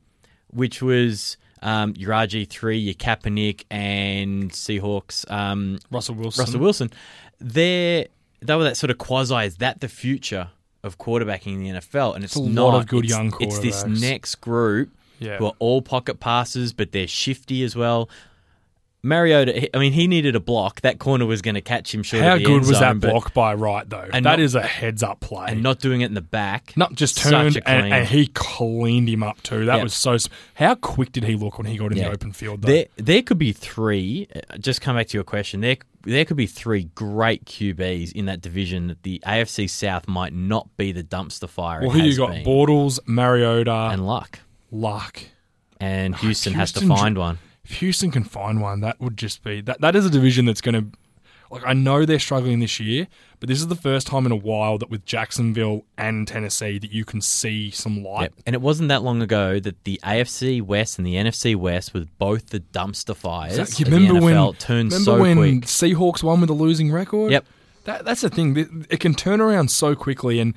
which 0.51 0.81
was 0.81 1.37
um, 1.61 1.93
your 1.95 2.11
RG 2.11 2.49
three, 2.49 2.77
your 2.77 2.95
Kaepernick, 2.95 3.63
and 3.71 4.51
Seahawks, 4.51 5.29
um, 5.31 5.79
Russell 5.91 6.15
Wilson. 6.15 6.41
Russell 6.43 6.59
Wilson, 6.59 6.91
they 7.39 8.07
they 8.41 8.55
were 8.55 8.63
that 8.63 8.75
sort 8.77 8.91
of 8.91 8.97
quasi. 8.97 9.35
Is 9.45 9.57
that 9.57 9.79
the 9.81 9.87
future 9.87 10.49
of 10.85 10.97
quarterbacking 10.97 11.53
in 11.55 11.63
the 11.63 11.69
NFL? 11.79 12.15
And 12.15 12.23
it's, 12.23 12.35
a 12.35 12.39
lot 12.39 12.71
not. 12.71 12.75
of 12.81 12.87
good 12.87 13.05
It's- 13.05 13.17
young 13.17 13.33
It's 13.39 13.59
this 13.59 13.85
next 13.85 14.35
group 14.35 14.89
Yeah. 15.19 15.37
who 15.37 15.47
are 15.47 15.53
all 15.59 15.81
pocket 15.81 16.19
passes, 16.19 16.73
but 16.73 16.91
they're 16.91 17.07
shifty 17.07 17.63
as 17.63 17.75
well. 17.75 18.09
Mariota, 19.05 19.75
I 19.75 19.79
mean, 19.79 19.93
he 19.93 20.07
needed 20.07 20.35
a 20.35 20.39
block. 20.39 20.81
That 20.81 20.99
corner 20.99 21.25
was 21.25 21.41
going 21.41 21.55
to 21.55 21.61
catch 21.61 21.93
him 21.93 22.01
short 22.03 22.23
How 22.23 22.37
good 22.37 22.59
was 22.67 22.77
zone, 22.77 22.99
that 22.99 23.11
block 23.11 23.33
by 23.33 23.53
Wright, 23.53 23.87
though? 23.89 24.09
And 24.11 24.25
That 24.25 24.31
not- 24.31 24.39
is 24.39 24.55
a 24.55 24.61
heads-up 24.63 25.19
play. 25.19 25.45
and 25.49 25.61
not 25.63 25.79
doing 25.79 26.01
it 26.01 26.05
in 26.05 26.15
the 26.15 26.21
back. 26.21 26.73
Not 26.75 26.95
just 26.95 27.17
turned 27.19 27.61
and, 27.65 27.93
and 27.93 28.07
he 28.07 28.27
cleaned 28.27 29.07
him 29.07 29.21
up 29.23 29.41
too. 29.43 29.65
That 29.65 29.77
Yeah. 29.77 29.83
was 29.83 29.93
so. 29.93 30.17
How 30.55 30.75
quick 30.75 31.11
did 31.11 31.23
he 31.23 31.35
look 31.35 31.57
when 31.57 31.67
he 31.67 31.77
got 31.77 31.91
in 31.91 31.97
Yeah. 31.99 32.05
the 32.09 32.13
open 32.15 32.31
field? 32.31 32.63
Though? 32.63 32.67
There, 32.71 32.85
there 32.97 33.21
could 33.21 33.37
be 33.37 33.51
three. 33.51 34.27
uh, 34.35 34.57
Just 34.57 34.81
come 34.81 34.95
back 34.95 35.07
to 35.09 35.17
your 35.17 35.23
question. 35.23 35.61
There, 35.61 35.77
there 36.03 36.25
could 36.25 36.37
be 36.37 36.47
three 36.47 36.89
great 36.95 37.45
QBs 37.45 38.11
in 38.11 38.25
that 38.25 38.41
division. 38.41 38.87
That 38.87 39.03
the 39.03 39.21
AFC 39.25 39.67
South 39.69 40.07
might 40.07 40.33
not 40.33 40.75
be 40.77 40.91
the 40.91 41.03
dumpster 41.03 41.47
fire. 41.47 41.81
well, 41.81 41.91
who 41.91 41.99
you 42.01 42.17
got? 42.17 42.31
been. 42.31 42.43
Bortles, 42.45 42.99
Mariota, 43.07 43.89
and 43.91 44.05
Luck, 44.07 44.39
Luck. 44.71 45.19
and 45.79 46.15
Houston, 46.17 46.53
has 46.53 46.71
to 46.73 46.85
find 46.87 47.17
one. 47.17 47.37
If 47.65 47.77
Houston 47.79 48.11
can 48.11 48.23
find 48.23 48.61
one, 48.61 48.81
that 48.81 48.99
would 48.99 49.17
just 49.17 49.43
be 49.43 49.61
that. 49.61 49.81
That 49.81 49.95
is 49.95 50.05
a 50.05 50.09
division 50.09 50.45
that's 50.45 50.61
going 50.61 50.75
to. 50.75 50.97
Like 51.51 51.63
I 51.65 51.73
know 51.73 52.05
they're 52.05 52.17
struggling 52.17 52.59
this 52.59 52.79
year, 52.79 53.07
but 53.39 53.47
this 53.47 53.59
is 53.59 53.67
the 53.67 53.75
first 53.75 54.07
time 54.07 54.25
in 54.25 54.31
a 54.31 54.35
while 54.35 54.79
that 54.79 54.89
with 54.89 55.05
Jacksonville 55.05 55.85
and 55.95 56.27
Tennessee 56.27 56.79
that 56.79 56.91
you 56.91 57.05
can 57.05 57.21
see 57.21 57.69
some 57.69 58.03
light. 58.03 58.23
Yep. 58.23 58.33
And 58.47 58.55
it 58.55 58.61
wasn't 58.61 58.89
that 58.89 59.03
long 59.03 59.21
ago 59.21 59.59
that 59.59 59.83
the 59.83 59.99
AFC 60.03 60.61
West 60.61 60.97
and 60.97 61.05
the 61.05 61.13
NFC 61.13 61.55
West 61.55 61.93
was 61.93 62.05
both 62.17 62.47
the 62.49 62.61
dumpster 62.61 63.15
fires. 63.15 63.59
Exactly. 63.59 63.85
You 63.85 63.95
remember 63.95 64.25
when? 64.25 64.53
Turned 64.55 64.91
remember 64.91 65.05
so 65.05 65.19
when 65.19 65.37
quick. 65.37 65.61
Seahawks 65.65 66.23
won 66.23 66.41
with 66.41 66.49
a 66.49 66.53
losing 66.53 66.91
record? 66.91 67.31
Yep. 67.31 67.45
That, 67.83 68.05
that's 68.05 68.21
the 68.21 68.29
thing. 68.29 68.57
It 68.57 68.67
it 68.89 68.99
can 68.99 69.13
turn 69.13 69.39
around 69.39 69.69
so 69.69 69.93
quickly, 69.93 70.39
and 70.39 70.55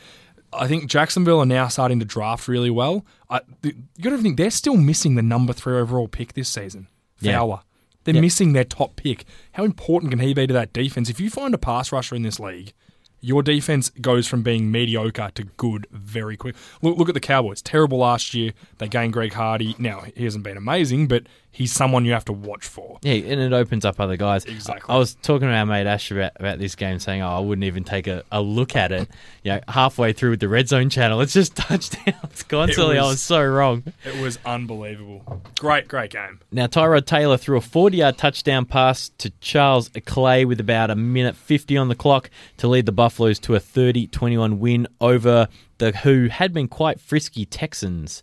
I 0.52 0.66
think 0.66 0.88
Jacksonville 0.88 1.40
are 1.40 1.46
now 1.46 1.68
starting 1.68 1.98
to 1.98 2.04
draft 2.04 2.48
really 2.48 2.70
well. 2.70 3.04
I, 3.28 3.40
you 3.62 3.74
got 4.00 4.10
to 4.10 4.18
think 4.18 4.38
they're 4.38 4.50
still 4.50 4.76
missing 4.76 5.14
the 5.14 5.22
number 5.22 5.52
three 5.52 5.76
overall 5.76 6.08
pick 6.08 6.32
this 6.32 6.48
season, 6.48 6.88
Yeah. 7.20 7.32
Fowler. 7.38 7.60
They're 8.04 8.14
Yep. 8.14 8.22
missing 8.22 8.52
their 8.52 8.64
top 8.64 8.96
pick. 8.96 9.24
How 9.52 9.64
important 9.64 10.10
can 10.10 10.20
he 10.20 10.32
be 10.32 10.46
to 10.46 10.54
that 10.54 10.72
defense? 10.72 11.10
If 11.10 11.20
you 11.20 11.28
find 11.30 11.52
a 11.54 11.58
pass 11.58 11.92
rusher 11.92 12.14
in 12.14 12.22
this 12.22 12.40
league, 12.40 12.72
your 13.20 13.42
defense 13.42 13.90
goes 14.00 14.26
from 14.28 14.42
being 14.42 14.70
mediocre 14.70 15.30
to 15.34 15.42
good 15.56 15.86
very 15.90 16.36
quick. 16.36 16.54
Look, 16.80 16.96
look 16.96 17.08
at 17.08 17.14
the 17.14 17.20
Cowboys. 17.20 17.60
Terrible 17.60 17.98
last 17.98 18.32
year. 18.32 18.52
They 18.78 18.88
gained 18.88 19.12
Greg 19.12 19.32
Hardy. 19.32 19.74
Now 19.78 20.04
he 20.16 20.24
hasn't 20.24 20.44
been 20.44 20.56
amazing, 20.56 21.08
but 21.08 21.24
he's 21.58 21.72
someone 21.72 22.04
you 22.04 22.12
have 22.12 22.24
to 22.26 22.32
watch 22.32 22.64
for. 22.64 22.98
Yeah, 23.02 23.14
and 23.14 23.40
it 23.40 23.52
opens 23.52 23.84
up 23.84 23.98
other 24.00 24.16
guys. 24.16 24.44
Exactly. 24.44 24.88
I, 24.88 24.94
I 24.94 24.98
was 24.98 25.16
talking 25.16 25.48
to 25.48 25.54
our 25.54 25.66
mate 25.66 25.88
Ash 25.88 26.10
about, 26.12 26.32
about 26.36 26.58
this 26.60 26.76
game, 26.76 27.00
saying, 27.00 27.20
"Oh, 27.20 27.28
I 27.28 27.40
wouldn't 27.40 27.64
even 27.64 27.82
take 27.82 28.06
a, 28.06 28.22
a 28.32 28.40
look 28.40 28.76
at 28.76 28.92
it." 28.92 29.08
You 29.44 29.54
know, 29.54 29.60
halfway 29.68 30.12
through 30.12 30.30
with 30.30 30.40
the 30.40 30.48
red 30.48 30.68
zone 30.68 30.90
channel, 30.90 31.22
it's 31.22 31.32
just 31.32 31.56
touchdowns 31.56 32.42
constantly. 32.42 32.98
I 32.98 33.02
was- 33.02 33.12
was 33.12 33.22
so 33.22 33.42
wrong. 33.42 33.82
It 34.04 34.20
was 34.20 34.38
unbelievable. 34.44 35.42
Great, 35.58 35.88
great 35.88 36.10
game. 36.10 36.40
Now, 36.52 36.66
Tyrod 36.66 37.06
Taylor 37.06 37.38
threw 37.38 37.56
a 37.56 37.60
40 37.62 37.96
yard 37.96 38.18
touchdown 38.18 38.66
pass 38.66 39.10
to 39.18 39.30
Charles 39.40 39.90
Clay 40.04 40.44
with 40.44 40.60
about 40.60 40.90
a 40.90 40.96
minute 40.96 41.34
50 41.34 41.76
on 41.78 41.88
the 41.88 41.94
clock 41.94 42.28
to 42.58 42.68
lead 42.68 42.84
the 42.84 42.92
Buffaloes 42.92 43.38
to 43.40 43.54
a 43.54 43.60
30 43.60 44.08
21 44.08 44.58
win 44.58 44.86
over 45.00 45.48
the 45.78 45.92
who 45.92 46.26
had 46.26 46.52
been 46.52 46.68
quite 46.68 47.00
frisky 47.00 47.46
Texans. 47.46 48.22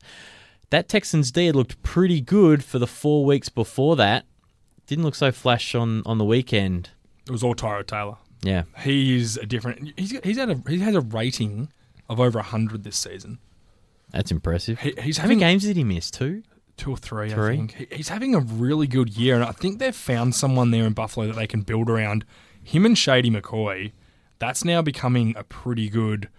That 0.69 0.89
Texans 0.89 1.31
D 1.31 1.45
had 1.45 1.55
looked 1.55 1.81
pretty 1.83 2.21
good 2.21 2.63
for 2.63 2.79
the 2.79 2.87
four 2.87 3.25
weeks 3.25 3.49
before 3.49 3.95
that. 3.97 4.25
Didn't 4.87 5.03
look 5.03 5.15
so 5.15 5.31
flash 5.31 5.73
on, 5.75 6.03
on 6.05 6.17
the 6.17 6.25
weekend. 6.25 6.89
It 7.27 7.31
was 7.31 7.43
all 7.43 7.55
Tyrod 7.55 7.87
Taylor. 7.87 8.17
Yeah. 8.41 8.63
He's 8.79 9.37
a 9.37 9.45
different. 9.45 9.93
He's 9.97 10.17
he's 10.23 10.37
had 10.37 10.49
a 10.49 10.61
he 10.67 10.79
has 10.79 10.95
a 10.95 11.01
rating 11.01 11.69
of 12.09 12.19
over 12.19 12.39
hundred 12.41 12.83
this 12.83 12.97
season. 12.97 13.39
That's 14.11 14.31
impressive. 14.31 14.79
He, 14.79 14.93
he's 15.01 15.17
How 15.17 15.23
many 15.23 15.35
having 15.35 15.39
games 15.39 15.63
did 15.63 15.77
he 15.77 15.83
miss? 15.83 16.11
Two? 16.11 16.43
two 16.77 16.91
or 16.91 16.97
three, 16.97 17.31
I 17.31 17.33
Three? 17.33 17.55
think. 17.57 17.73
He, 17.73 17.87
he's 17.95 18.09
having 18.09 18.35
a 18.35 18.39
really 18.39 18.87
good 18.87 19.09
year, 19.15 19.35
and 19.35 19.43
I 19.43 19.51
think 19.51 19.79
they've 19.79 19.95
found 19.95 20.35
someone 20.35 20.71
there 20.71 20.85
in 20.85 20.93
Buffalo 20.93 21.27
that 21.27 21.35
they 21.35 21.47
can 21.47 21.61
build 21.61 21.89
around. 21.89 22.25
Him 22.63 22.85
and 22.85 22.97
Shady 22.97 23.29
McCoy, 23.29 23.91
that's 24.39 24.65
now 24.65 24.81
becoming 24.81 25.33
a 25.37 25.43
pretty 25.43 25.89
good, 25.89 26.29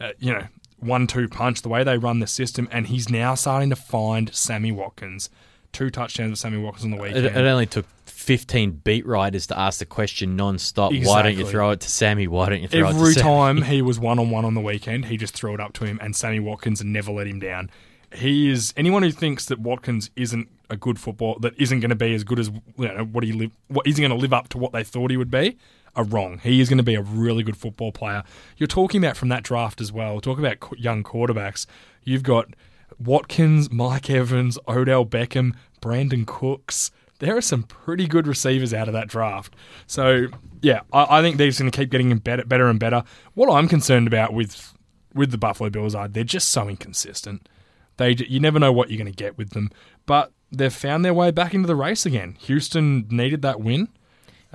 uh, 0.00 0.12
you 0.18 0.32
know, 0.32 0.46
one-two 0.84 1.28
punch. 1.28 1.62
The 1.62 1.68
way 1.68 1.82
they 1.84 1.98
run 1.98 2.20
the 2.20 2.26
system, 2.26 2.68
and 2.70 2.86
he's 2.86 3.08
now 3.08 3.34
starting 3.34 3.70
to 3.70 3.76
find 3.76 4.34
Sammy 4.34 4.72
Watkins. 4.72 5.30
Two 5.72 5.90
touchdowns 5.90 6.30
with 6.30 6.38
Sammy 6.38 6.58
Watkins 6.58 6.84
on 6.84 6.90
the 6.92 6.96
It, 6.98 7.14
weekend. 7.14 7.26
it 7.26 7.36
only 7.36 7.66
took 7.66 7.86
15 8.06 8.82
beat 8.84 9.04
writers 9.04 9.46
to 9.48 9.58
ask 9.58 9.80
the 9.80 9.86
question 9.86 10.36
non 10.36 10.58
stop. 10.58 10.92
Why 11.02 11.22
don't 11.22 11.36
you 11.36 11.44
throw 11.44 11.70
it 11.70 11.80
to 11.80 11.90
Sammy? 11.90 12.28
Why 12.28 12.48
don't 12.48 12.62
you 12.62 12.68
throw 12.68 12.88
it 12.88 12.92
to 12.92 12.96
Every 12.98 13.12
Sammy? 13.14 13.22
time 13.24 13.62
he 13.70 13.82
was 13.82 13.98
one 13.98 14.18
on 14.20 14.30
one 14.30 14.44
on 14.44 14.54
the 14.54 14.60
weekend, 14.60 15.06
he 15.06 15.16
just 15.16 15.34
threw 15.34 15.52
it 15.54 15.60
up 15.60 15.72
to 15.74 15.84
him, 15.84 15.98
and 16.00 16.14
Sammy 16.14 16.38
Watkins 16.40 16.82
never 16.84 17.10
let 17.10 17.26
him 17.26 17.40
down. 17.40 17.70
He 18.14 18.48
is 18.48 18.72
anyone 18.76 19.02
who 19.02 19.10
thinks 19.10 19.46
that 19.46 19.58
Watkins 19.58 20.10
isn't 20.14 20.48
a 20.70 20.76
good 20.76 21.00
football, 21.00 21.38
that 21.40 21.58
isn't 21.58 21.80
going 21.80 21.90
to 21.90 21.96
be 21.96 22.14
as 22.14 22.22
good 22.22 22.38
as 22.38 22.48
you 22.78 22.88
know, 22.88 23.04
what 23.04 23.24
he 23.24 23.32
live, 23.32 23.50
what 23.66 23.84
isn't 23.86 24.00
going 24.00 24.12
to 24.16 24.16
live 24.16 24.32
up 24.32 24.48
to 24.50 24.58
what 24.58 24.70
they 24.72 24.84
thought 24.84 25.10
he 25.10 25.16
would 25.16 25.30
be, 25.32 25.56
are 25.96 26.04
wrong. 26.04 26.38
He 26.42 26.60
is 26.60 26.68
going 26.68 26.78
to 26.78 26.84
be 26.84 26.94
a 26.94 27.02
really 27.02 27.42
good 27.42 27.56
football 27.56 27.92
player. 27.92 28.24
You're 28.56 28.66
talking 28.66 29.02
about 29.02 29.16
from 29.16 29.28
that 29.28 29.42
draft 29.42 29.80
as 29.80 29.92
well. 29.92 30.20
Talk 30.20 30.38
about 30.38 30.58
young 30.78 31.02
quarterbacks. 31.02 31.66
You've 32.02 32.22
got 32.22 32.54
Watkins, 32.98 33.70
Mike 33.70 34.10
Evans, 34.10 34.58
Odell 34.68 35.04
Beckham, 35.06 35.54
Brandin 35.80 36.26
Cooks. 36.26 36.90
There 37.20 37.36
are 37.36 37.42
some 37.42 37.62
pretty 37.62 38.06
good 38.06 38.26
receivers 38.26 38.74
out 38.74 38.88
of 38.88 38.94
that 38.94 39.08
draft. 39.08 39.54
So 39.86 40.26
yeah, 40.62 40.80
I, 40.92 41.18
I 41.18 41.22
think 41.22 41.36
they're 41.36 41.50
going 41.52 41.70
to 41.70 41.76
keep 41.76 41.90
getting 41.90 42.16
better, 42.18 42.44
better 42.44 42.68
and 42.68 42.80
better. 42.80 43.04
What 43.34 43.52
I'm 43.52 43.68
concerned 43.68 44.06
about 44.06 44.32
with 44.32 44.72
with 45.14 45.30
the 45.30 45.38
Buffalo 45.38 45.70
Bills 45.70 45.94
are 45.94 46.08
they're 46.08 46.24
just 46.24 46.50
so 46.50 46.68
inconsistent. 46.68 47.48
They 47.96 48.12
you 48.12 48.40
never 48.40 48.58
know 48.58 48.72
what 48.72 48.90
you're 48.90 48.98
going 48.98 49.12
to 49.12 49.16
get 49.16 49.38
with 49.38 49.50
them, 49.50 49.70
but 50.06 50.32
they've 50.50 50.72
found 50.72 51.04
their 51.04 51.14
way 51.14 51.30
back 51.30 51.54
into 51.54 51.68
the 51.68 51.76
race 51.76 52.04
again. 52.04 52.36
Houston 52.40 53.06
needed 53.10 53.42
that 53.42 53.60
win. 53.60 53.88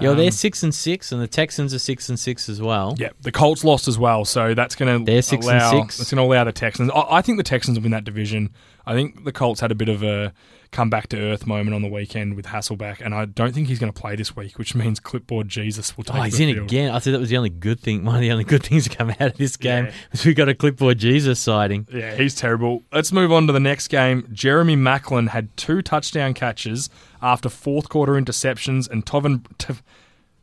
Yo, 0.01 0.15
they're 0.15 0.25
Um, 0.27 0.31
six 0.31 0.63
and 0.63 0.73
six, 0.73 1.11
and 1.11 1.21
the 1.21 1.27
Texans 1.27 1.73
are 1.73 1.79
six 1.79 2.09
and 2.09 2.19
six 2.19 2.49
as 2.49 2.61
well. 2.61 2.95
Yeah, 2.97 3.09
the 3.21 3.31
Colts 3.31 3.63
lost 3.63 3.87
as 3.87 3.97
well, 3.97 4.25
so 4.25 4.53
that's 4.53 4.75
going 4.75 4.99
to 4.99 5.03
They're 5.05 5.21
six 5.21 5.45
and 5.47 5.61
six. 5.61 5.97
that's 5.97 6.11
going 6.11 6.17
to 6.25 6.33
allow 6.33 6.43
the 6.43 6.51
Texans. 6.51 6.89
I, 6.93 7.17
I 7.17 7.21
think 7.21 7.37
the 7.37 7.43
Texans 7.43 7.77
will 7.77 7.83
win 7.83 7.91
that 7.91 8.03
division. 8.05 8.49
I 8.85 8.93
think 8.93 9.23
the 9.25 9.31
Colts 9.31 9.59
had 9.61 9.71
a 9.71 9.75
bit 9.75 9.89
of 9.89 10.03
a 10.03 10.33
come 10.71 10.89
back 10.89 11.07
to 11.09 11.17
earth 11.19 11.47
moment 11.47 11.73
on 11.73 11.81
the 11.81 11.87
weekend 11.87 12.35
with 12.35 12.45
Hasselbeck, 12.45 13.01
and 13.01 13.13
I 13.15 13.25
don't 13.25 13.53
think 13.53 13.67
he's 13.67 13.79
going 13.79 13.91
to 13.91 13.99
play 13.99 14.15
this 14.15 14.35
week, 14.35 14.57
which 14.59 14.75
means 14.75 14.99
clipboard 14.99 15.47
Jesus 15.49 15.97
will 15.97 16.03
take. 16.03 16.15
Oh, 16.15 16.21
he's 16.21 16.37
the 16.37 16.43
in 16.49 16.53
field. 16.55 16.67
again. 16.67 16.91
I 16.91 16.99
said 16.99 17.13
that 17.15 17.19
was 17.19 17.29
the 17.29 17.37
only 17.37 17.49
good 17.49 17.79
thing. 17.79 18.05
One 18.05 18.15
of 18.15 18.21
the 18.21 18.31
only 18.31 18.43
good 18.43 18.63
things 18.65 18.87
to 18.87 18.95
come 18.95 19.09
out 19.09 19.21
of 19.21 19.37
this 19.37 19.57
game 19.57 19.85
Yeah. 19.85 19.91
was 20.11 20.25
we 20.25 20.33
got 20.35 20.47
a 20.47 20.53
clipboard 20.53 20.99
Jesus 20.99 21.39
sighting. 21.39 21.87
Yeah, 21.91 22.15
he's 22.15 22.35
terrible. 22.35 22.83
Let's 22.93 23.11
move 23.11 23.31
on 23.31 23.47
to 23.47 23.53
the 23.53 23.59
next 23.59 23.87
game. 23.87 24.27
Jeremy 24.31 24.75
Maclin 24.75 25.29
had 25.29 25.55
two 25.57 25.81
touchdown 25.81 26.33
catches 26.35 26.89
after 27.21 27.49
fourth 27.49 27.89
quarter 27.89 28.13
interceptions, 28.13 28.87
and 28.89 29.05
Tovin, 29.05 29.43
T- 29.57 29.73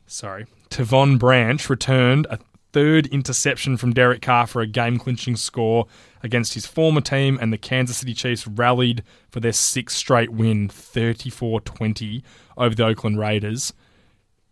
sorry, 0.07 0.47
Tavon 0.71 1.19
Branch 1.19 1.71
returned 1.71 2.27
a 2.31 2.39
third 2.73 3.07
interception 3.07 3.77
from 3.77 3.93
Derek 3.93 4.21
Carr 4.23 4.47
for 4.47 4.61
a 4.61 4.67
game 4.67 4.99
clinching 4.99 5.37
score 5.37 5.87
against 6.27 6.53
his 6.55 6.67
former 6.67 7.01
team, 7.01 7.39
and 7.41 7.53
the 7.53 7.59
Kansas 7.59 7.97
City 7.97 8.13
Chiefs 8.13 8.47
rallied 8.47 9.03
for 9.31 9.41
their 9.41 9.53
sixth 9.53 9.97
straight 9.97 10.31
win, 10.31 10.69
34 10.69 11.61
20 11.63 12.23
over 12.59 12.75
the 12.75 12.85
Oakland 12.85 13.19
Raiders. 13.19 13.73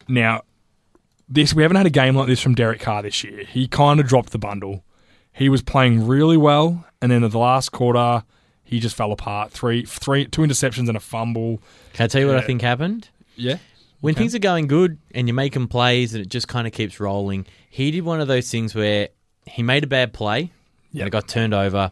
Now, 0.09 0.43
this 1.29 1.55
we 1.55 1.63
haven't 1.63 1.77
had 1.77 1.87
a 1.87 1.91
game 1.91 2.17
like 2.17 2.27
this 2.27 2.41
from 2.41 2.55
Derek 2.55 2.81
Carr 2.81 3.03
this 3.03 3.23
year. 3.25 3.45
He 3.45 3.67
kind 3.69 4.01
of 4.01 4.07
dropped 4.07 4.31
the 4.31 4.39
bundle. 4.39 4.85
He 5.33 5.49
was 5.49 5.63
playing 5.63 6.07
really 6.07 6.37
well, 6.37 6.85
and 7.03 7.11
then 7.11 7.25
in 7.25 7.31
the 7.31 7.39
last 7.39 7.73
quarter, 7.73 8.25
he 8.63 8.79
just 8.81 8.95
fell 8.97 9.13
apart. 9.13 9.51
Three, 9.51 9.85
three, 9.85 10.27
two 10.27 10.43
interceptions 10.43 10.89
and 10.89 10.97
a 10.97 11.01
fumble. 11.01 11.61
Can 11.93 12.05
I 12.05 12.07
tell 12.09 12.21
you 12.21 12.29
what 12.29 12.37
I 12.37 12.41
think 12.43 12.63
happened? 12.63 13.09
Yeah, 13.37 13.59
When 14.01 14.13
Okay. 14.15 14.21
things 14.21 14.35
are 14.35 14.39
going 14.39 14.67
good 14.69 14.99
and 15.15 15.27
you're 15.27 15.35
making 15.35 15.67
plays 15.69 16.15
and 16.15 16.23
it 16.23 16.29
just 16.29 16.47
kind 16.47 16.67
of 16.67 16.73
keeps 16.73 17.01
rolling, 17.01 17.47
he 17.69 17.91
did 17.91 18.03
one 18.05 18.21
of 18.21 18.29
those 18.29 18.49
things 18.51 18.75
where 18.75 19.09
he 19.47 19.63
made 19.63 19.83
a 19.83 19.87
bad 19.89 20.13
play 20.13 20.53
and 20.95 21.07
it 21.07 21.11
got 21.11 21.29
turned 21.29 21.55
over, 21.55 21.91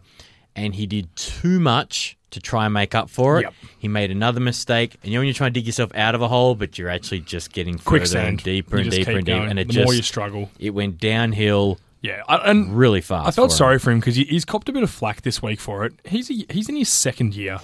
and 0.56 0.74
he 0.74 0.86
did 0.86 1.14
too 1.16 1.58
much 1.60 2.16
to 2.30 2.40
try 2.40 2.64
and 2.64 2.72
make 2.72 2.94
up 2.94 3.10
for 3.10 3.38
it. 3.38 3.42
Yep. 3.42 3.54
He 3.78 3.88
made 3.88 4.10
another 4.10 4.40
mistake, 4.40 4.96
and 5.02 5.10
you 5.12 5.16
know 5.16 5.20
when 5.20 5.26
you're 5.26 5.34
trying 5.34 5.52
to 5.52 5.60
dig 5.60 5.66
yourself 5.66 5.94
out 5.94 6.14
of 6.14 6.22
a 6.22 6.28
hole, 6.28 6.54
but 6.54 6.78
you're 6.78 6.88
actually 6.88 7.20
just 7.20 7.52
getting 7.52 7.76
further 7.76 7.88
quicksand. 7.88 8.28
and 8.28 8.42
deeper 8.42 8.76
You 8.76 8.82
and 8.82 8.90
just 8.90 8.96
deeper 8.98 9.10
keep 9.10 9.16
and 9.18 9.26
deeper, 9.26 9.38
going. 9.38 9.50
and 9.50 9.58
it 9.58 9.68
the 9.68 9.84
more 9.84 9.92
you 9.94 10.02
struggle. 10.02 10.50
it 10.58 10.70
went 10.70 10.98
downhill 10.98 11.78
Yeah, 12.00 12.22
I- 12.28 12.50
and 12.50 12.74
really 12.76 13.00
fast. 13.02 13.28
I 13.28 13.30
felt 13.32 13.50
for 13.50 13.54
him. 13.54 13.58
sorry 13.58 13.78
for 13.78 13.90
him 13.90 14.00
because 14.00 14.16
he, 14.16 14.24
he's 14.24 14.44
copped 14.46 14.68
a 14.68 14.72
bit 14.72 14.82
of 14.82 14.90
flack 14.90 15.22
this 15.22 15.42
week 15.42 15.60
for 15.60 15.84
it. 15.84 15.92
He's 16.04 16.30
a, 16.30 16.46
he's 16.50 16.68
in 16.70 16.76
his 16.76 16.88
second 16.88 17.34
year. 17.34 17.60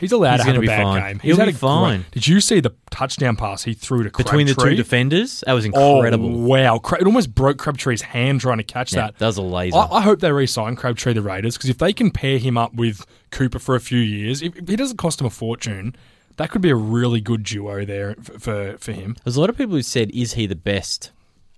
He's 0.00 0.12
allowed 0.12 0.36
He's 0.36 0.40
to 0.40 0.46
have 0.46 0.56
a 0.56 0.60
be 0.60 0.66
bad 0.66 0.82
fine. 0.82 1.02
game. 1.02 1.18
He'll 1.20 1.36
He's 1.36 1.36
be 1.36 1.42
a 1.42 1.44
great- 1.52 1.56
fine. 1.56 2.04
Did 2.10 2.26
you 2.26 2.40
see 2.40 2.60
the 2.60 2.74
touchdown 2.90 3.36
pass 3.36 3.64
he 3.64 3.74
threw 3.74 4.02
to 4.02 4.10
Crabtree? 4.10 4.24
between 4.24 4.46
the 4.46 4.54
two 4.54 4.74
defenders. 4.74 5.44
That 5.46 5.52
was 5.52 5.66
Oh 5.74 5.96
incredible. 5.96 6.30
wow! 6.30 6.76
It 6.98 7.06
almost 7.06 7.34
broke 7.34 7.58
Crabtree's 7.58 8.02
hand 8.02 8.40
trying 8.40 8.58
to 8.58 8.64
catch 8.64 8.92
yeah, 8.94 9.02
that. 9.06 9.18
that 9.18 9.26
was 9.26 9.36
a 9.36 9.42
laser. 9.42 9.76
I, 9.76 9.86
I 9.92 10.00
hope 10.00 10.20
they 10.20 10.32
re-sign 10.32 10.74
Crabtree 10.76 11.12
the 11.12 11.22
Raiders 11.22 11.56
because 11.56 11.70
if 11.70 11.78
they 11.78 11.92
can 11.92 12.10
pair 12.10 12.38
him 12.38 12.56
up 12.56 12.74
with 12.74 13.04
Cooper 13.30 13.58
for 13.58 13.74
a 13.76 13.80
few 13.80 13.98
years, 14.00 14.42
if, 14.42 14.56
if 14.56 14.66
he 14.68 14.76
doesn't 14.76 14.96
cost 14.96 15.20
him 15.20 15.26
a 15.26 15.30
fortune, 15.30 15.94
that 16.36 16.50
could 16.50 16.62
be 16.62 16.70
a 16.70 16.74
really 16.76 17.20
good 17.20 17.42
duo 17.42 17.84
there 17.84 18.14
for 18.22 18.38
for, 18.38 18.76
for 18.78 18.92
him. 18.92 19.16
There's 19.24 19.36
a 19.36 19.40
lot 19.40 19.50
of 19.50 19.56
people 19.58 19.74
who 19.74 19.82
said, 19.82 20.10
"Is 20.12 20.32
he 20.32 20.46
the 20.46 20.56
best 20.56 21.10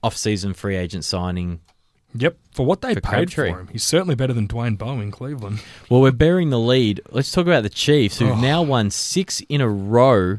off-season 0.03 0.55
free 0.55 0.77
agent 0.77 1.05
signing?" 1.05 1.61
Yep, 2.15 2.37
for 2.53 2.67
what 2.67 2.83
they 2.83 2.95
For 2.95 3.01
paid 3.01 3.11
Crabtree. 3.33 3.53
for 3.53 3.61
him, 3.61 3.69
he's 3.73 3.83
certainly 3.85 4.15
better 4.15 4.33
than 4.33 4.47
Dwayne 4.49 4.77
Bowe 4.77 5.01
in 5.01 5.11
Cleveland. 5.11 5.61
Well, 5.89 6.01
we're 6.03 6.11
bearing 6.13 6.51
the 6.51 6.59
lead. 6.61 7.01
Let's 7.11 7.31
talk 7.33 7.47
about 7.47 7.63
the 7.63 7.71
Chiefs, 7.71 8.19
who've 8.19 8.31
Oh. 8.31 8.41
now 8.41 8.63
won 8.63 8.91
six 8.91 9.41
in 9.49 9.61
a 9.61 9.69
row. 9.69 10.39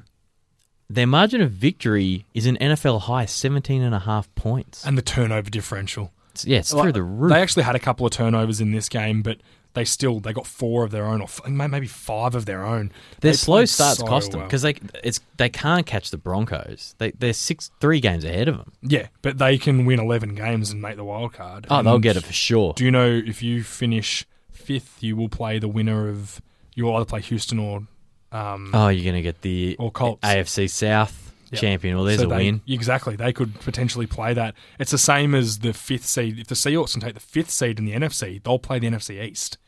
Their 0.90 1.08
margin 1.08 1.42
of 1.42 1.52
victory 1.52 2.26
is 2.36 2.46
an 2.46 2.58
NFL 2.58 3.00
high, 3.02 3.26
17 3.26 3.82
and 3.82 3.96
a 3.96 4.00
half 4.00 4.34
points. 4.36 4.86
And 4.86 4.98
the 4.98 5.02
turnover 5.02 5.50
differential. 5.50 6.12
It's- 6.34 6.46
yeah, 6.46 6.60
it's 6.60 6.74
Like, 6.74 6.84
through 6.84 6.92
the 6.94 7.04
roof. 7.04 7.32
They 7.32 7.42
actually 7.42 7.64
had 7.64 7.76
a 7.76 7.80
couple 7.80 8.06
of 8.06 8.12
turnovers 8.12 8.62
in 8.62 8.72
this 8.72 8.90
game, 8.90 9.22
but 9.24 9.38
they 9.74 9.86
still 9.86 10.20
they 10.20 10.34
got 10.34 10.46
four 10.46 10.84
of 10.84 10.92
their 10.92 11.06
own, 11.06 11.22
or 11.22 11.26
f- 11.26 11.42
maybe 11.48 11.88
five 11.88 12.36
of 12.36 12.46
their 12.46 12.64
own. 12.66 12.92
Their 13.22 13.32
They 13.32 13.38
slow 13.38 13.66
starts 13.66 14.00
so 14.00 14.06
cost 14.06 14.32
them 14.32 14.42
well. 14.42 14.48
because 14.48 14.62
they 14.62 14.76
it's 15.04 15.20
they 15.38 15.50
can't 15.50 15.86
catch 15.86 16.12
the 16.12 16.18
Broncos. 16.18 16.96
They 17.00 17.12
they're 17.12 17.34
six 17.34 17.72
three 17.80 18.00
games 18.00 18.24
ahead 18.24 18.48
of 18.48 18.58
them. 18.58 18.74
yeah, 18.82 19.08
but 19.22 19.38
they 19.38 19.58
can 19.58 19.86
win 19.86 20.00
eleven 20.00 20.36
games 20.36 20.70
and 20.70 20.82
make 20.82 20.96
the 20.96 21.04
wild 21.04 21.34
card. 21.34 21.66
Oh, 21.70 21.82
they'll 21.82 22.00
get 22.00 22.18
it 22.18 22.24
for 22.24 22.34
sure. 22.34 22.74
Do 22.74 22.86
you 22.86 22.92
know 22.92 23.10
if 23.10 23.42
you 23.42 23.64
finish 23.64 24.26
fifth, 24.52 25.02
you 25.02 25.16
will 25.16 25.30
play 25.30 25.60
the 25.60 25.68
winner 25.68 26.08
of 26.10 26.42
you'll 26.76 26.96
either 26.96 27.06
play 27.06 27.22
Houston 27.22 27.60
or 27.60 27.84
um, 28.32 28.72
Oh, 28.74 28.88
you're 28.88 29.06
gonna 29.06 29.22
get 29.22 29.42
the 29.42 29.76
Or 29.80 29.92
Colts. 29.92 30.22
AFC 30.24 30.68
South 30.70 31.20
Yep. 31.52 31.62
champion. 31.62 31.96
Well, 31.96 32.06
there's 32.06 32.20
so 32.20 32.26
a 32.26 32.30
they- 32.30 32.38
win. 32.46 32.62
Exactly, 32.68 33.16
they 33.16 33.32
could 33.32 33.60
potentially 33.60 34.08
play 34.08 34.34
that. 34.34 34.56
It's 34.80 34.90
the 34.90 34.98
same 34.98 35.36
as 35.36 35.60
the 35.60 35.72
fifth 35.72 36.06
seed. 36.06 36.40
If 36.40 36.48
the 36.48 36.56
Seahawks 36.56 36.94
can 36.94 37.02
take 37.02 37.14
the 37.14 37.20
fifth 37.20 37.52
seed 37.52 37.78
in 37.78 37.86
the 37.86 37.94
NFC, 37.94 38.42
they'll 38.44 38.58
play 38.58 38.80
the 38.80 38.88
NFC 38.88 39.22
East. 39.24 39.60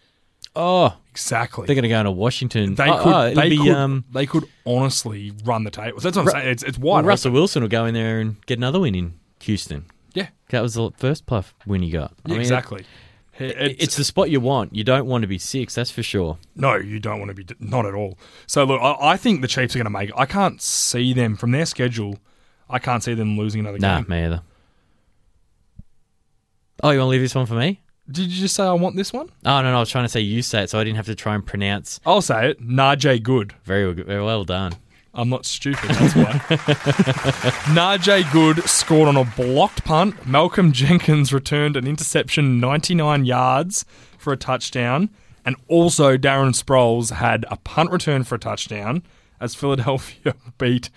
Oh, 0.56 0.96
Exactly. 1.12 1.66
they're 1.66 1.76
gonna 1.76 1.90
go 1.90 2.00
into 2.00 2.12
Washington. 2.12 2.76
They 2.76 2.90
oh, 2.90 3.04
could. 3.04 3.14
oh, 3.14 3.34
they 3.34 3.50
be, 3.50 3.58
could. 3.58 3.70
um, 3.72 4.06
they 4.12 4.26
could 4.26 4.46
honestly 4.66 5.32
run 5.46 5.64
the 5.64 5.72
tables. 5.72 6.04
That's 6.04 6.16
what 6.18 6.24
I'm 6.24 6.26
Ru- 6.28 6.32
saying. 6.32 6.48
It's, 6.50 6.64
it's 6.64 6.78
well, 6.78 6.94
wide. 6.96 7.06
Russell. 7.06 7.32
Wilson 7.32 7.62
will 7.62 7.70
go 7.70 7.86
in 7.86 7.94
there 7.94 8.20
and 8.20 8.44
get 8.46 8.58
another 8.60 8.80
win 8.80 8.96
in 8.96 9.14
Houston. 9.42 9.86
Yeah, 10.14 10.28
That 10.50 10.62
was 10.62 10.76
the 10.76 10.92
first 10.98 11.26
playoff 11.26 11.52
win 11.66 11.82
he 11.82 11.90
got. 11.90 12.14
I 12.26 12.30
mean, 12.30 12.40
exactly. 12.40 12.86
it- 13.38 13.56
It's, 13.58 13.84
it's 13.84 13.96
the 13.98 14.06
spot 14.06 14.30
you 14.30 14.40
want. 14.40 14.74
You 14.74 14.86
don't 14.86 15.06
want 15.08 15.24
to 15.24 15.28
be 15.28 15.38
six, 15.38 15.76
that's 15.76 15.92
for 15.92 16.04
sure. 16.04 16.38
no, 16.56 16.76
you 16.76 17.00
don't 17.02 17.20
want 17.20 17.30
to 17.30 17.36
be 17.36 17.46
not 17.60 17.86
at 17.86 17.94
all. 17.94 18.18
So 18.48 18.64
look, 18.64 18.82
I, 18.82 18.96
I 19.12 19.18
think 19.18 19.42
the 19.42 19.48
Chiefs 19.50 19.76
are 19.76 19.80
going 19.80 19.86
to 19.86 19.90
make. 19.90 20.10
it. 20.12 20.16
I 20.18 20.26
can't 20.26 20.62
see 20.62 21.12
them 21.12 21.36
from 21.36 21.52
their 21.52 21.66
schedule. 21.66 22.18
I 22.70 22.80
can't 22.80 23.04
see 23.04 23.14
them 23.14 23.38
losing 23.38 23.60
another 23.60 23.78
Nah, 23.78 23.98
game. 24.02 24.06
me 24.10 24.24
either. 24.26 24.42
Oh, 26.84 26.92
you 26.92 27.00
want 27.00 27.08
to 27.08 27.12
leave 27.12 27.22
this 27.22 27.36
one 27.36 27.46
for 27.46 27.56
me? 27.56 27.82
Did 28.10 28.32
you 28.32 28.42
just 28.42 28.56
say 28.56 28.64
I 28.64 28.74
want 28.74 28.96
this 28.96 29.12
one? 29.12 29.30
Oh 29.46 29.62
no, 29.62 29.72
no, 29.72 29.78
I 29.78 29.80
was 29.80 29.90
trying 29.90 30.06
to 30.06 30.10
say 30.10 30.20
you 30.20 30.42
say 30.42 30.64
it, 30.64 30.70
so 30.70 30.80
I 30.80 30.84
didn't 30.84 30.98
have 30.98 31.08
to 31.08 31.16
try 31.16 31.34
and 31.34 31.46
pronounce. 31.46 32.00
I'll 32.06 32.22
say 32.22 32.52
it. 32.52 32.62
Najee 32.62 33.22
Goode. 33.24 33.56
Very, 33.64 33.92
very 33.94 34.24
well 34.24 34.44
done. 34.44 34.74
I'm 35.14 35.30
not 35.30 35.46
stupid. 35.46 35.90
That's 35.90 36.16
why. 36.16 36.32
Najee 37.74 38.32
Goode 38.32 38.64
scored 38.70 39.08
on 39.08 39.16
a 39.16 39.24
blocked 39.24 39.86
punt. 39.86 40.28
Malcolm 40.28 40.72
Jenkins 40.72 41.32
returned 41.32 41.78
an 41.78 41.88
interception 41.88 42.60
99 42.60 43.26
yards 43.26 43.86
for 44.18 44.34
a 44.34 44.38
touchdown. 44.38 45.10
And 45.46 45.56
also, 45.68 46.18
Darren 46.18 46.54
Sproles 46.54 47.12
had 47.12 47.46
a 47.50 47.56
punt 47.58 47.92
return 47.92 48.24
for 48.24 48.36
a 48.36 48.40
touchdown 48.40 49.04
as 49.40 49.56
Philadelphia 49.56 50.36
beat 50.58 50.90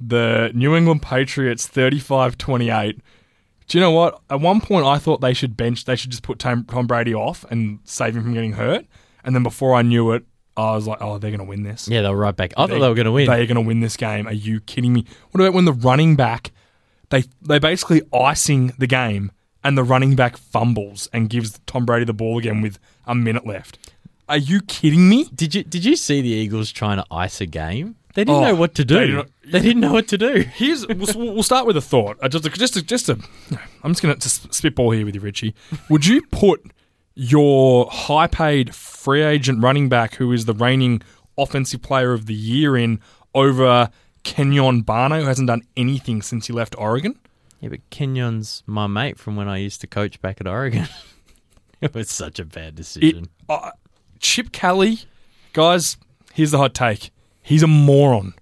the 0.00 0.50
New 0.54 0.74
England 0.74 1.02
Patriots 1.02 1.66
35 1.66 2.36
28. 2.36 3.00
Do 3.72 3.78
you 3.78 3.80
know 3.80 3.92
what? 3.92 4.20
At 4.28 4.38
one 4.38 4.60
point, 4.60 4.84
I 4.84 4.98
thought 4.98 5.22
they 5.22 5.32
should 5.32 5.56
bench, 5.56 5.86
they 5.86 5.96
should 5.96 6.10
just 6.10 6.22
put 6.22 6.38
Tom, 6.38 6.64
Tom 6.64 6.86
Brady 6.86 7.14
off 7.14 7.46
and 7.50 7.78
save 7.84 8.14
him 8.14 8.22
from 8.22 8.34
getting 8.34 8.52
hurt. 8.52 8.84
And 9.24 9.34
then 9.34 9.42
before 9.42 9.74
I 9.74 9.80
knew 9.80 10.12
it, 10.12 10.26
I 10.58 10.72
was 10.72 10.86
like, 10.86 10.98
oh, 11.00 11.16
they're 11.16 11.30
going 11.30 11.38
to 11.38 11.46
win 11.46 11.62
this. 11.62 11.88
Yeah, 11.88 12.02
they 12.02 12.10
were 12.10 12.16
right 12.18 12.36
back. 12.36 12.52
I 12.58 12.66
thought 12.66 12.80
they 12.80 12.86
were 12.86 12.94
going 12.94 13.06
to 13.06 13.12
win. 13.12 13.26
They're 13.26 13.46
going 13.46 13.54
to 13.54 13.62
win 13.62 13.80
this 13.80 13.96
game. 13.96 14.28
Are 14.28 14.34
you 14.34 14.60
kidding 14.60 14.92
me? 14.92 15.06
What 15.30 15.40
about 15.40 15.54
when 15.54 15.64
the 15.64 15.72
running 15.72 16.16
back 16.16 16.52
they 17.08 17.24
they 17.40 17.58
basically 17.58 18.02
icing 18.12 18.74
the 18.76 18.86
game 18.86 19.32
and 19.64 19.78
the 19.78 19.84
running 19.84 20.16
back 20.16 20.36
fumbles 20.36 21.08
and 21.14 21.30
gives 21.30 21.58
Tom 21.64 21.86
Brady 21.86 22.04
the 22.04 22.12
ball 22.12 22.36
again 22.36 22.60
with 22.60 22.78
a 23.06 23.14
minute 23.14 23.46
left? 23.46 23.78
Are 24.28 24.36
you 24.36 24.60
kidding 24.60 25.08
me? 25.08 25.30
Did 25.34 25.54
you 25.54 25.62
Did 25.62 25.82
you 25.82 25.96
see 25.96 26.20
the 26.20 26.28
Eagles 26.28 26.72
trying 26.72 26.98
to 26.98 27.06
ice 27.10 27.40
a 27.40 27.46
game? 27.46 27.96
They 28.14 28.24
didn't 28.24 28.42
Oh, 28.42 28.44
know 28.48 28.54
what 28.54 28.74
to 28.74 28.84
they 28.84 29.06
do. 29.06 29.06
didn't- 29.16 29.32
They 29.52 29.60
didn't 29.60 29.80
know 29.80 29.92
what 29.92 30.08
to 30.08 30.18
do. 30.18 30.44
Here's 30.54 30.86
we'll, 30.86 31.34
we'll 31.34 31.42
start 31.42 31.66
with 31.66 31.76
a 31.76 31.80
thought. 31.80 32.18
Uh, 32.22 32.28
just 32.28 32.44
a, 32.46 32.50
just 32.50 32.76
a, 32.76 32.82
just 32.82 33.08
a, 33.08 33.18
I'm 33.82 33.92
just 33.92 34.02
going 34.02 34.16
to 34.18 34.28
spitball 34.28 34.90
here 34.90 35.04
with 35.06 35.14
you, 35.14 35.20
Richie. 35.20 35.54
Would 35.88 36.04
you 36.06 36.22
put 36.30 36.62
your 37.14 37.86
high 37.90 38.26
paid 38.26 38.74
free 38.74 39.22
agent 39.22 39.62
running 39.62 39.88
back, 39.88 40.14
who 40.16 40.32
is 40.32 40.44
the 40.44 40.54
reigning 40.54 41.02
offensive 41.38 41.82
player 41.82 42.12
of 42.12 42.26
the 42.26 42.34
year, 42.34 42.76
in 42.76 43.00
over 43.34 43.90
Kenyon 44.24 44.82
Barner, 44.84 45.20
who 45.20 45.26
hasn't 45.26 45.48
done 45.48 45.62
anything 45.76 46.22
since 46.22 46.46
he 46.46 46.52
left 46.52 46.74
Oregon? 46.78 47.18
Yeah, 47.60 47.70
but 47.70 47.80
Kenyon's 47.90 48.62
my 48.66 48.86
mate 48.86 49.18
from 49.18 49.36
when 49.36 49.48
I 49.48 49.56
used 49.58 49.80
to 49.82 49.86
coach 49.86 50.20
back 50.20 50.40
at 50.40 50.46
Oregon. 50.46 50.88
it 51.80 51.94
was 51.94 52.10
such 52.10 52.38
a 52.38 52.44
bad 52.44 52.68
It, 52.68 52.76
decision. 52.76 53.28
uh, 53.48 53.70
Chip 54.20 54.52
Kelly, 54.52 55.00
guys, 55.52 55.96
here's 56.34 56.50
the 56.50 56.58
hot 56.58 56.74
take. 56.74 57.10
He's 57.42 57.62
a 57.62 57.66
moron. 57.66 58.34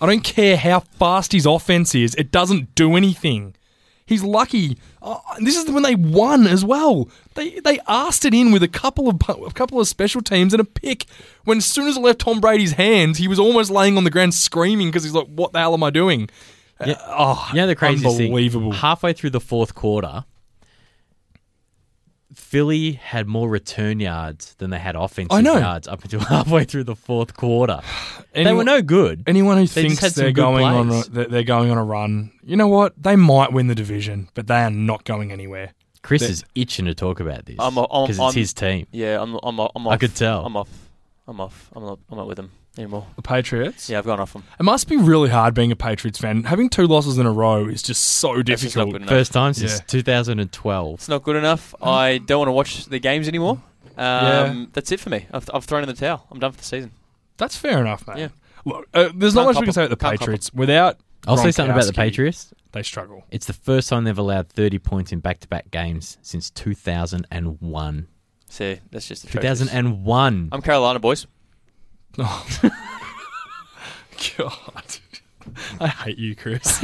I 0.00 0.06
don't 0.06 0.24
care 0.24 0.56
how 0.56 0.80
fast 0.80 1.32
his 1.32 1.46
offense 1.46 1.94
is, 1.94 2.14
it 2.16 2.30
doesn't 2.30 2.74
do 2.74 2.96
anything. 2.96 3.54
He's 4.06 4.22
lucky. 4.22 4.78
Uh, 5.02 5.18
this 5.40 5.56
is 5.56 5.68
when 5.68 5.82
they 5.82 5.96
won 5.96 6.46
as 6.46 6.64
well. 6.64 7.08
They 7.34 7.58
they 7.58 7.80
asked 7.88 8.24
it 8.24 8.32
in 8.32 8.52
with 8.52 8.62
a 8.62 8.68
couple 8.68 9.08
of 9.08 9.16
a 9.28 9.52
couple 9.52 9.80
of 9.80 9.88
special 9.88 10.20
teams 10.22 10.54
and 10.54 10.60
a 10.60 10.64
pick. 10.64 11.06
When 11.44 11.58
as 11.58 11.66
soon 11.66 11.88
as 11.88 11.96
it 11.96 12.00
left 12.00 12.20
Tom 12.20 12.40
Brady's 12.40 12.72
hands, 12.72 13.18
he 13.18 13.26
was 13.26 13.40
almost 13.40 13.68
laying 13.68 13.96
on 13.96 14.04
the 14.04 14.10
ground 14.10 14.34
screaming 14.34 14.88
because 14.88 15.02
he's 15.02 15.12
like, 15.12 15.26
"What 15.26 15.52
the 15.52 15.58
hell 15.58 15.74
am 15.74 15.82
I 15.82 15.90
doing?" 15.90 16.30
Uh, 16.78 16.94
oh, 17.08 17.48
you 17.50 17.56
know 17.56 17.66
the 17.66 17.74
craziest 17.74 18.20
unbelievable. 18.20 18.70
thing? 18.70 18.80
Halfway 18.80 19.12
through 19.12 19.30
the 19.30 19.40
fourth 19.40 19.74
quarter, 19.74 20.24
Philly 22.46 22.92
had 22.92 23.26
more 23.26 23.48
return 23.48 23.98
yards 23.98 24.54
than 24.54 24.70
they 24.70 24.78
had 24.78 24.94
offensive 24.94 25.32
I 25.36 25.40
know. 25.40 25.58
yards 25.58 25.88
up 25.88 26.04
until 26.04 26.20
halfway 26.34 26.64
through 26.64 26.84
the 26.84 26.94
fourth 26.94 27.36
quarter. 27.36 27.80
they 28.32 28.52
were 28.52 28.62
no 28.62 28.82
good. 28.82 29.24
Anyone 29.26 29.56
who 29.56 29.66
They 29.66 29.82
thinks 29.82 29.94
just 29.94 30.02
had 30.02 30.12
some 30.12 30.22
they're 30.22 30.32
good 30.32 30.40
going 30.42 30.64
on 30.64 30.90
a, 30.90 31.28
they're 31.28 31.42
going 31.42 31.70
on 31.72 31.76
a 31.78 31.84
run, 31.84 32.30
you 32.44 32.56
know 32.56 32.68
what? 32.68 32.94
They 33.02 33.16
might 33.16 33.52
win 33.52 33.66
the 33.66 33.74
division, 33.74 34.28
but 34.34 34.46
they 34.46 34.62
are 34.62 34.70
not 34.70 35.04
going 35.04 35.32
anywhere. 35.32 35.72
Chris 36.02 36.22
They- 36.22 36.28
is 36.28 36.44
itching 36.54 36.84
to 36.84 36.94
talk 36.94 37.18
about 37.18 37.46
this 37.46 37.56
I'm- 37.58 37.76
I'm- 37.78 38.06
because 38.06 38.18
it's 38.20 38.34
his 38.34 38.54
team. 38.54 38.86
Yeah, 38.92 39.20
I'm. 39.20 39.34
I'm. 39.42 39.58
I'm 39.58 39.86
off. 39.88 39.92
I 39.92 39.96
could 39.96 40.14
tell. 40.14 40.46
I'm 40.46 40.56
off. 40.56 40.68
I'm 41.26 41.40
off. 41.40 41.70
I'm 41.74 41.82
not. 41.82 41.98
I'm 42.08 42.16
not 42.16 42.28
with 42.28 42.36
them 42.36 42.52
anymore. 42.78 43.06
The 43.16 43.22
Patriots. 43.22 43.88
Yeah, 43.90 43.98
I've 43.98 44.04
gone 44.06 44.20
off 44.20 44.32
them. 44.32 44.44
It 44.58 44.62
must 44.62 44.88
be 44.88 44.96
really 44.96 45.30
hard 45.30 45.54
being 45.54 45.72
a 45.72 45.76
Patriots 45.76 46.18
fan. 46.18 46.44
Having 46.44 46.70
two 46.70 46.86
losses 46.86 47.18
in 47.18 47.26
a 47.26 47.32
row 47.32 47.66
is 47.66 47.82
just 47.82 48.02
so 48.02 48.42
That's 48.42 48.62
just 48.62 48.76
not 48.76 48.84
difficult. 48.86 48.92
good 48.92 49.02
enough. 49.02 49.08
First 49.10 49.32
time 49.32 49.54
since 49.54 49.72
Yeah. 49.78 49.84
2012. 49.86 50.94
It's 50.94 51.08
not 51.08 51.22
good 51.22 51.36
enough. 51.36 51.74
I 51.82 52.18
don't 52.18 52.38
want 52.38 52.48
to 52.48 52.52
watch 52.52 52.86
the 52.86 52.98
games 52.98 53.28
anymore. 53.28 53.60
Um, 53.96 53.96
Yeah. 53.98 54.64
That's 54.72 54.92
it 54.92 55.00
for 55.00 55.10
me. 55.10 55.26
I've, 55.32 55.48
I've 55.54 55.64
thrown 55.64 55.82
in 55.82 55.88
the 55.88 55.94
towel. 55.94 56.26
I'm 56.30 56.38
done 56.38 56.52
for 56.52 56.58
the 56.58 56.64
season. 56.64 56.92
That's 57.38 57.56
fair 57.56 57.80
enough, 57.80 58.06
mate. 58.06 58.18
Yeah. 58.18 58.28
Look, 58.64 58.86
uh, 58.94 59.10
there's 59.14 59.34
not 59.34 59.44
Can't 59.44 59.46
much 59.46 59.54
we 59.54 59.60
cop 59.60 59.64
can 59.64 59.72
say 59.72 59.82
it. 59.82 59.86
about 59.86 59.98
the 59.98 60.04
Can't 60.04 60.18
cop 60.18 60.20
Patriots 60.20 60.52
without 60.52 60.98
I'll 61.26 61.36
say 61.36 61.50
something 61.50 61.72
about 61.72 61.86
the 61.86 61.92
Gronkowski, 61.92 61.96
Patriots. 61.96 62.54
They 62.72 62.82
struggle. 62.82 63.24
It's 63.30 63.46
the 63.46 63.52
first 63.52 63.88
time 63.88 64.04
they've 64.04 64.16
allowed 64.18 64.48
30 64.48 64.78
points 64.80 65.12
in 65.12 65.20
back-to-back 65.20 65.70
games 65.70 66.18
since 66.22 66.50
2001. 66.50 68.06
See, 68.48 68.78
that's 68.90 69.08
just 69.08 69.24
atrocious. 69.24 69.58
2001. 69.60 70.48
I'm 70.52 70.62
Carolina 70.62 70.98
boys. 70.98 71.26
God, 74.38 74.86
I 75.80 75.88
hate 75.88 76.18
you, 76.18 76.34
Chris. 76.34 76.82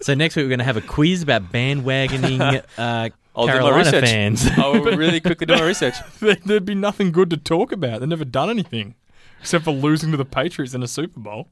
So 0.00 0.14
next 0.14 0.34
week 0.36 0.44
we're 0.44 0.48
going 0.48 0.58
to 0.58 0.64
have 0.64 0.76
a 0.76 0.80
quiz 0.82 1.22
about 1.22 1.52
bandwagoning 1.52 2.64
uh, 2.78 3.10
I'll 3.34 3.46
do 3.46 3.52
my 3.52 3.52
Carolina 3.52 3.76
research. 3.78 4.04
fans. 4.04 4.46
I'll 4.58 4.72
really 4.82 5.20
quickly 5.20 5.46
do 5.46 5.54
my 5.54 5.62
research. 5.66 5.94
There- 6.20 6.36
There'd 6.44 6.64
be 6.64 6.74
nothing 6.74 7.12
good 7.12 7.30
to 7.30 7.36
talk 7.36 7.72
about. 7.72 8.00
They've 8.00 8.08
never 8.08 8.24
done 8.24 8.50
anything 8.50 8.94
except 9.40 9.64
for 9.64 9.70
losing 9.72 10.10
to 10.10 10.16
the 10.16 10.24
Patriots 10.24 10.74
in 10.74 10.82
a 10.82 10.88
Super 10.88 11.20
Bowl. 11.20 11.48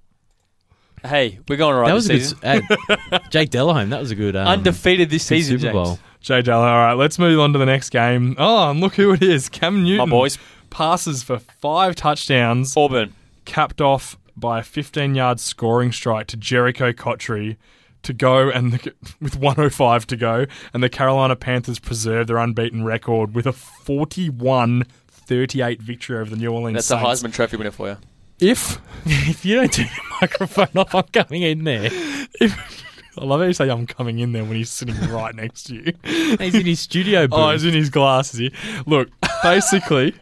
Hey, 1.02 1.38
we're 1.48 1.56
going 1.56 1.74
all 1.74 1.80
right 1.80 1.88
that 1.88 1.94
was 1.94 2.06
this 2.08 2.32
a 2.42 2.60
season. 2.60 2.66
good. 2.88 2.98
Uh, 3.12 3.18
Jake 3.30 3.48
Delhomme. 3.50 3.88
That 3.90 4.00
was 4.00 4.10
a 4.10 4.14
good. 4.14 4.36
Um, 4.36 4.46
Undefeated 4.46 5.08
this 5.08 5.22
good 5.22 5.36
season, 5.36 5.58
Super 5.58 5.72
James. 5.72 5.88
Bowl. 5.88 5.98
Jay 6.20 6.42
Dalla. 6.42 6.66
All 6.70 6.76
right, 6.76 6.92
let's 6.92 7.18
move 7.18 7.40
on 7.40 7.54
to 7.54 7.58
the 7.58 7.64
next 7.64 7.88
game. 7.88 8.34
Oh, 8.38 8.70
and 8.70 8.80
look 8.80 8.94
who 8.96 9.12
it 9.14 9.22
is. 9.22 9.48
Cam 9.48 9.82
Newton. 9.82 9.96
My 9.96 10.04
boys, 10.10 10.36
passes 10.70 11.22
for 11.22 11.38
five 11.38 11.94
touchdowns, 11.96 12.76
Auburn. 12.76 13.14
capped 13.44 13.80
off 13.80 14.16
by 14.36 14.60
a 14.60 14.62
15 14.62 15.14
yard 15.14 15.40
scoring 15.40 15.92
strike 15.92 16.26
to 16.28 16.36
Jerricho 16.36 16.96
Cotchery 16.96 17.58
to 18.02 18.12
go 18.14 18.48
and 18.48 18.72
the, 18.72 18.94
with 19.20 19.36
105 19.36 20.06
to 20.06 20.16
go 20.16 20.46
and 20.72 20.82
the 20.82 20.88
Carolina 20.88 21.36
Panthers 21.36 21.78
preserve 21.78 22.26
their 22.28 22.38
unbeaten 22.38 22.82
record 22.84 23.34
with 23.34 23.46
a 23.46 23.52
41-38 23.52 25.80
victory 25.80 26.16
over 26.18 26.30
the 26.30 26.36
New 26.36 26.50
Orleans 26.50 26.76
That's 26.76 26.90
a 26.90 26.96
Heisman 26.96 27.32
Trophy 27.32 27.56
winner 27.58 27.70
for 27.70 27.88
you. 27.88 27.96
If 28.40 28.80
If 29.04 29.44
you 29.44 29.56
don't 29.56 29.70
turn 29.72 29.86
your 29.86 30.04
microphone 30.22 30.68
off, 30.76 30.94
I'm 30.94 31.02
coming 31.12 31.42
in 31.42 31.64
there. 31.64 31.90
I 33.18 33.24
love 33.24 33.40
how 33.40 33.46
you 33.46 33.52
say 33.52 33.68
I'm 33.68 33.86
coming 33.86 34.20
in 34.20 34.32
there 34.32 34.44
when 34.44 34.56
he's 34.56 34.70
sitting 34.70 34.94
right 35.10 35.34
next 35.34 35.64
to 35.64 35.74
you. 35.74 35.92
He's 36.38 36.54
in 36.54 36.64
his 36.64 36.80
studio 36.80 37.26
booth. 37.26 37.38
Oh, 37.38 37.50
he's 37.50 37.64
in 37.64 37.74
his 37.74 37.90
glasses. 37.90 38.50
Look, 38.86 39.08
basically, 39.42 40.14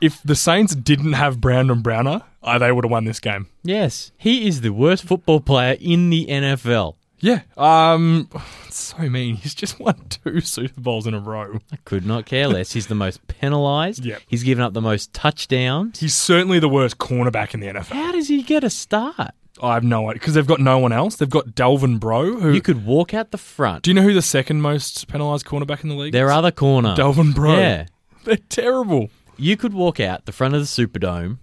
if 0.00 0.22
the 0.22 0.34
Saints 0.34 0.74
didn't 0.74 1.14
have 1.14 1.40
Brandon 1.40 1.80
Browner, 1.82 2.22
uh, 2.42 2.58
they 2.58 2.70
would 2.72 2.84
have 2.84 2.90
won 2.92 3.04
this 3.04 3.20
game. 3.20 3.46
yes, 3.62 4.12
he 4.18 4.46
is 4.46 4.60
the 4.60 4.70
worst 4.72 5.04
football 5.04 5.40
player 5.40 5.76
in 5.80 6.10
the 6.10 6.26
NFL. 6.26 6.96
Yeah. 7.20 7.40
Um, 7.56 8.28
it's 8.66 8.76
so 8.94 8.98
mean. 9.08 9.36
He's 9.36 9.54
just 9.54 9.80
won 9.80 9.94
two 10.10 10.40
Super 10.42 10.78
Bowls 10.80 11.06
in 11.06 11.14
a 11.14 11.18
row. 11.20 11.58
I 11.72 11.76
could 11.86 12.04
not 12.04 12.26
care 12.26 12.48
less. 12.48 12.72
He's 12.72 12.88
the 12.88 12.94
most 12.94 13.26
penalised. 13.28 14.04
Yep. 14.04 14.20
He's 14.26 14.42
given 14.42 14.62
up 14.62 14.74
the 14.74 14.82
most 14.82 15.14
touchdowns. 15.14 16.00
He's 16.00 16.14
certainly 16.14 16.58
the 16.58 16.68
worst 16.68 16.98
cornerback 16.98 17.54
in 17.54 17.60
the 17.60 17.68
NFL. 17.68 17.92
How 17.94 18.12
does 18.12 18.28
he 18.28 18.42
get 18.42 18.62
a 18.62 18.68
start? 18.68 19.30
I 19.62 19.74
have 19.74 19.84
no 19.84 20.10
idea 20.10 20.14
because 20.18 20.34
they've 20.34 20.46
got 20.46 20.60
no 20.60 20.78
one 20.78 20.92
else. 20.92 21.16
They've 21.16 21.30
got 21.30 21.54
Delvin 21.54 21.96
Breaux. 21.98 22.34
Who 22.40 22.52
You 22.52 22.60
could 22.60 22.84
walk 22.84 23.14
out 23.14 23.30
the 23.30 23.38
front. 23.38 23.84
do 23.84 23.90
you 23.90 23.94
know 23.94 24.02
who 24.02 24.12
the 24.12 24.20
second 24.20 24.60
most 24.60 25.06
penalised 25.08 25.46
cornerback 25.46 25.82
in 25.82 25.88
the 25.88 25.94
league? 25.94 26.12
Their 26.12 26.26
is? 26.26 26.32
other 26.32 26.50
corner. 26.50 26.94
Delvin 26.94 27.32
Breaux. 27.32 27.56
Yeah. 27.56 27.86
They're 28.24 28.36
terrible. 28.36 29.08
You 29.36 29.56
could 29.56 29.74
walk 29.74 30.00
out 30.00 30.26
the 30.26 30.32
front 30.32 30.54
of 30.54 30.60
the 30.60 30.66
Superdome. 30.66 31.38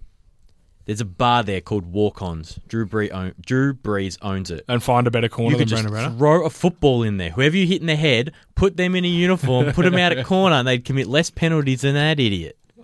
There's 0.85 1.01
a 1.01 1.05
bar 1.05 1.43
there 1.43 1.61
called 1.61 1.85
Walk-Ons. 1.85 2.59
Drew 2.67 2.87
Brees, 2.87 3.13
own, 3.13 3.33
Drew 3.39 3.73
Brees 3.73 4.17
owns 4.21 4.49
it. 4.49 4.65
And 4.67 4.81
find 4.81 5.05
a 5.05 5.11
better 5.11 5.29
corner 5.29 5.51
You 5.51 5.57
than 5.57 5.67
could 5.67 5.69
just 5.69 5.87
Brandon 5.87 6.17
throw 6.17 6.43
a 6.45 6.49
football 6.49 7.03
in 7.03 7.17
there. 7.17 7.29
Whoever 7.29 7.55
you 7.55 7.67
hit 7.67 7.81
in 7.81 7.87
the 7.87 7.95
head, 7.95 8.33
put 8.55 8.77
them 8.77 8.95
in 8.95 9.05
a 9.05 9.07
uniform, 9.07 9.71
put 9.73 9.83
them 9.83 9.95
out 9.95 10.11
at 10.11 10.25
corner, 10.25 10.55
and 10.55 10.67
they'd 10.67 10.83
commit 10.83 11.07
less 11.07 11.29
penalties 11.29 11.81
than 11.81 11.93
that 11.93 12.19
idiot. 12.19 12.57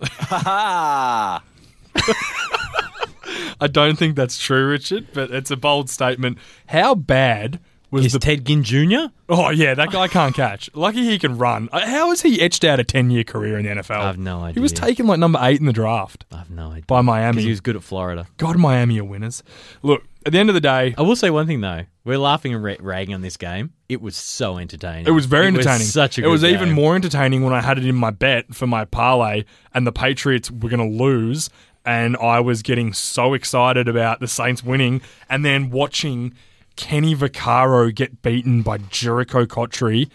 I 3.60 3.66
don't 3.70 3.98
think 3.98 4.14
that's 4.14 4.38
true, 4.38 4.68
Richard, 4.68 5.08
but 5.12 5.30
it's 5.32 5.50
a 5.50 5.56
bold 5.56 5.90
statement. 5.90 6.38
How 6.68 6.94
bad 6.94 7.58
was 7.90 8.04
Is 8.06 8.12
the 8.12 8.18
Ted 8.18 8.44
Ginn 8.44 8.62
Jr.? 8.62 9.06
Oh 9.28 9.50
yeah, 9.50 9.74
that 9.74 9.90
guy 9.90 10.08
can't 10.08 10.34
catch. 10.34 10.68
Lucky 10.74 11.04
he 11.04 11.18
can 11.18 11.38
run. 11.38 11.68
Uh, 11.72 11.86
How 11.86 12.10
is 12.12 12.22
he 12.22 12.40
etched 12.40 12.64
out 12.64 12.78
a 12.80 12.84
ten-year 12.84 13.24
career 13.24 13.58
in 13.58 13.64
the 13.64 13.70
NFL? 13.82 13.98
I 14.00 14.06
have 14.06 14.18
no 14.18 14.40
idea. 14.40 14.54
He 14.54 14.60
was 14.60 14.72
taken 14.72 15.06
like 15.06 15.18
number 15.18 15.38
eight 15.42 15.60
in 15.60 15.66
the 15.66 15.72
draft 15.72 16.24
I 16.32 16.36
have 16.38 16.50
no 16.50 16.70
idea. 16.72 16.84
by 16.86 17.00
Miami. 17.00 17.42
he 17.42 17.48
was 17.50 17.60
good 17.60 17.76
at 17.76 17.82
Florida. 17.82 18.26
God, 18.36 18.56
Miami 18.58 18.98
are 19.00 19.04
winners. 19.04 19.42
Look, 19.82 20.02
at 20.26 20.32
the 20.32 20.38
end 20.38 20.50
of 20.50 20.54
the 20.54 20.60
day, 20.60 20.94
I 20.98 21.02
will 21.02 21.16
say 21.16 21.30
one 21.30 21.46
thing 21.46 21.60
though. 21.60 21.84
We're 22.04 22.18
laughing 22.18 22.54
and 22.54 22.62
ra- 22.64 22.76
ragging 22.80 23.14
on 23.14 23.20
this 23.20 23.36
game. 23.36 23.72
It 23.88 24.00
was 24.00 24.16
so 24.16 24.58
entertaining. 24.58 25.06
it 25.06 25.10
was 25.12 25.26
very 25.26 25.46
entertaining. 25.46 25.86
such 25.86 26.18
a. 26.18 26.24
it 26.24 26.28
was 26.28 26.44
even 26.44 26.72
more 26.72 26.94
entertaining 26.94 27.42
when 27.42 27.52
I 27.52 27.60
had 27.60 27.78
it 27.78 27.86
in 27.86 27.94
my 27.94 28.10
bet 28.10 28.54
for 28.54 28.66
my 28.66 28.84
parlay, 28.84 29.44
and 29.74 29.86
the 29.86 29.92
Patriots 29.92 30.50
were 30.50 30.68
going 30.70 30.90
to 30.90 30.96
lose, 31.04 31.48
and 31.84 32.16
I 32.16 32.40
was 32.40 32.62
getting 32.62 32.92
so 32.92 33.34
excited 33.34 33.88
about 33.88 34.20
the 34.20 34.28
Saints 34.28 34.62
winning, 34.64 35.00
and 35.28 35.44
then 35.44 35.70
watching 35.70 36.34
Kenny 36.78 37.14
Vaccaro 37.14 37.92
get 37.92 38.22
beaten 38.22 38.62
by 38.62 38.78
Jerricho 38.78 39.46
Cotchery. 39.48 40.08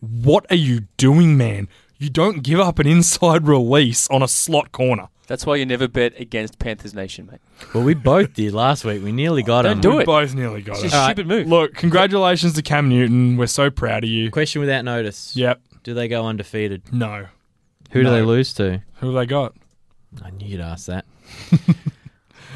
What 0.00 0.44
are 0.50 0.56
you 0.56 0.82
doing, 0.98 1.36
man? 1.38 1.66
You 1.98 2.10
don't 2.10 2.42
give 2.42 2.60
up 2.60 2.78
an 2.78 2.86
inside 2.86 3.48
release 3.48 4.06
on 4.10 4.22
a 4.22 4.28
slot 4.28 4.70
corner. 4.70 5.08
That's 5.28 5.46
why 5.46 5.56
you 5.56 5.64
never 5.64 5.88
bet 5.88 6.12
against 6.20 6.58
Panthers 6.58 6.92
Nation, 6.92 7.26
mate. 7.30 7.40
Well, 7.72 7.84
we 7.84 7.94
both 7.94 8.34
did 8.34 8.52
last 8.52 8.84
week. 8.84 9.02
We 9.02 9.12
nearly 9.12 9.42
got 9.42 9.62
Don't 9.62 9.76
him. 9.76 9.80
do 9.80 9.90
we 9.96 10.02
it. 10.02 10.06
both 10.06 10.34
nearly 10.34 10.60
got 10.60 10.78
it. 10.78 10.82
just 10.82 10.94
a 10.94 11.04
stupid 11.04 11.26
move. 11.26 11.46
Look, 11.46 11.74
congratulations 11.74 12.52
to 12.54 12.62
Cam 12.62 12.88
Newton. 12.88 13.36
We're 13.38 13.46
so 13.46 13.70
proud 13.70 14.04
of 14.04 14.10
you. 14.10 14.30
Question 14.30 14.60
without 14.60 14.84
notice. 14.84 15.34
Yep. 15.36 15.60
Do 15.84 15.94
they 15.94 16.06
go 16.08 16.26
undefeated? 16.26 16.82
No. 16.92 17.26
Who 17.92 18.00
do 18.00 18.04
No. 18.04 18.12
they 18.12 18.22
lose 18.22 18.52
to? 18.54 18.82
Who 18.96 19.06
have 19.06 19.14
they 19.14 19.26
got? 19.26 19.54
I 20.22 20.30
knew 20.30 20.46
you'd 20.48 20.60
ask 20.60 20.86
that. 20.86 21.06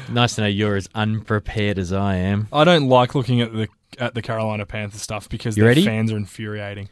nice 0.09 0.35
to 0.35 0.41
know 0.41 0.47
you're 0.47 0.75
as 0.75 0.87
unprepared 0.95 1.77
as 1.79 1.91
I 1.93 2.15
am. 2.15 2.47
I 2.53 2.63
don't 2.63 2.87
like 2.89 3.15
looking 3.15 3.41
at 3.41 3.53
the 3.53 3.67
at 3.97 4.13
the 4.13 4.21
Carolina 4.21 4.65
Panthers 4.65 5.01
stuff 5.01 5.29
because 5.29 5.55
You 5.55 5.63
their 5.63 5.69
ready? 5.69 5.85
fans 5.85 6.11
are 6.11 6.17
infuriating. 6.17 6.89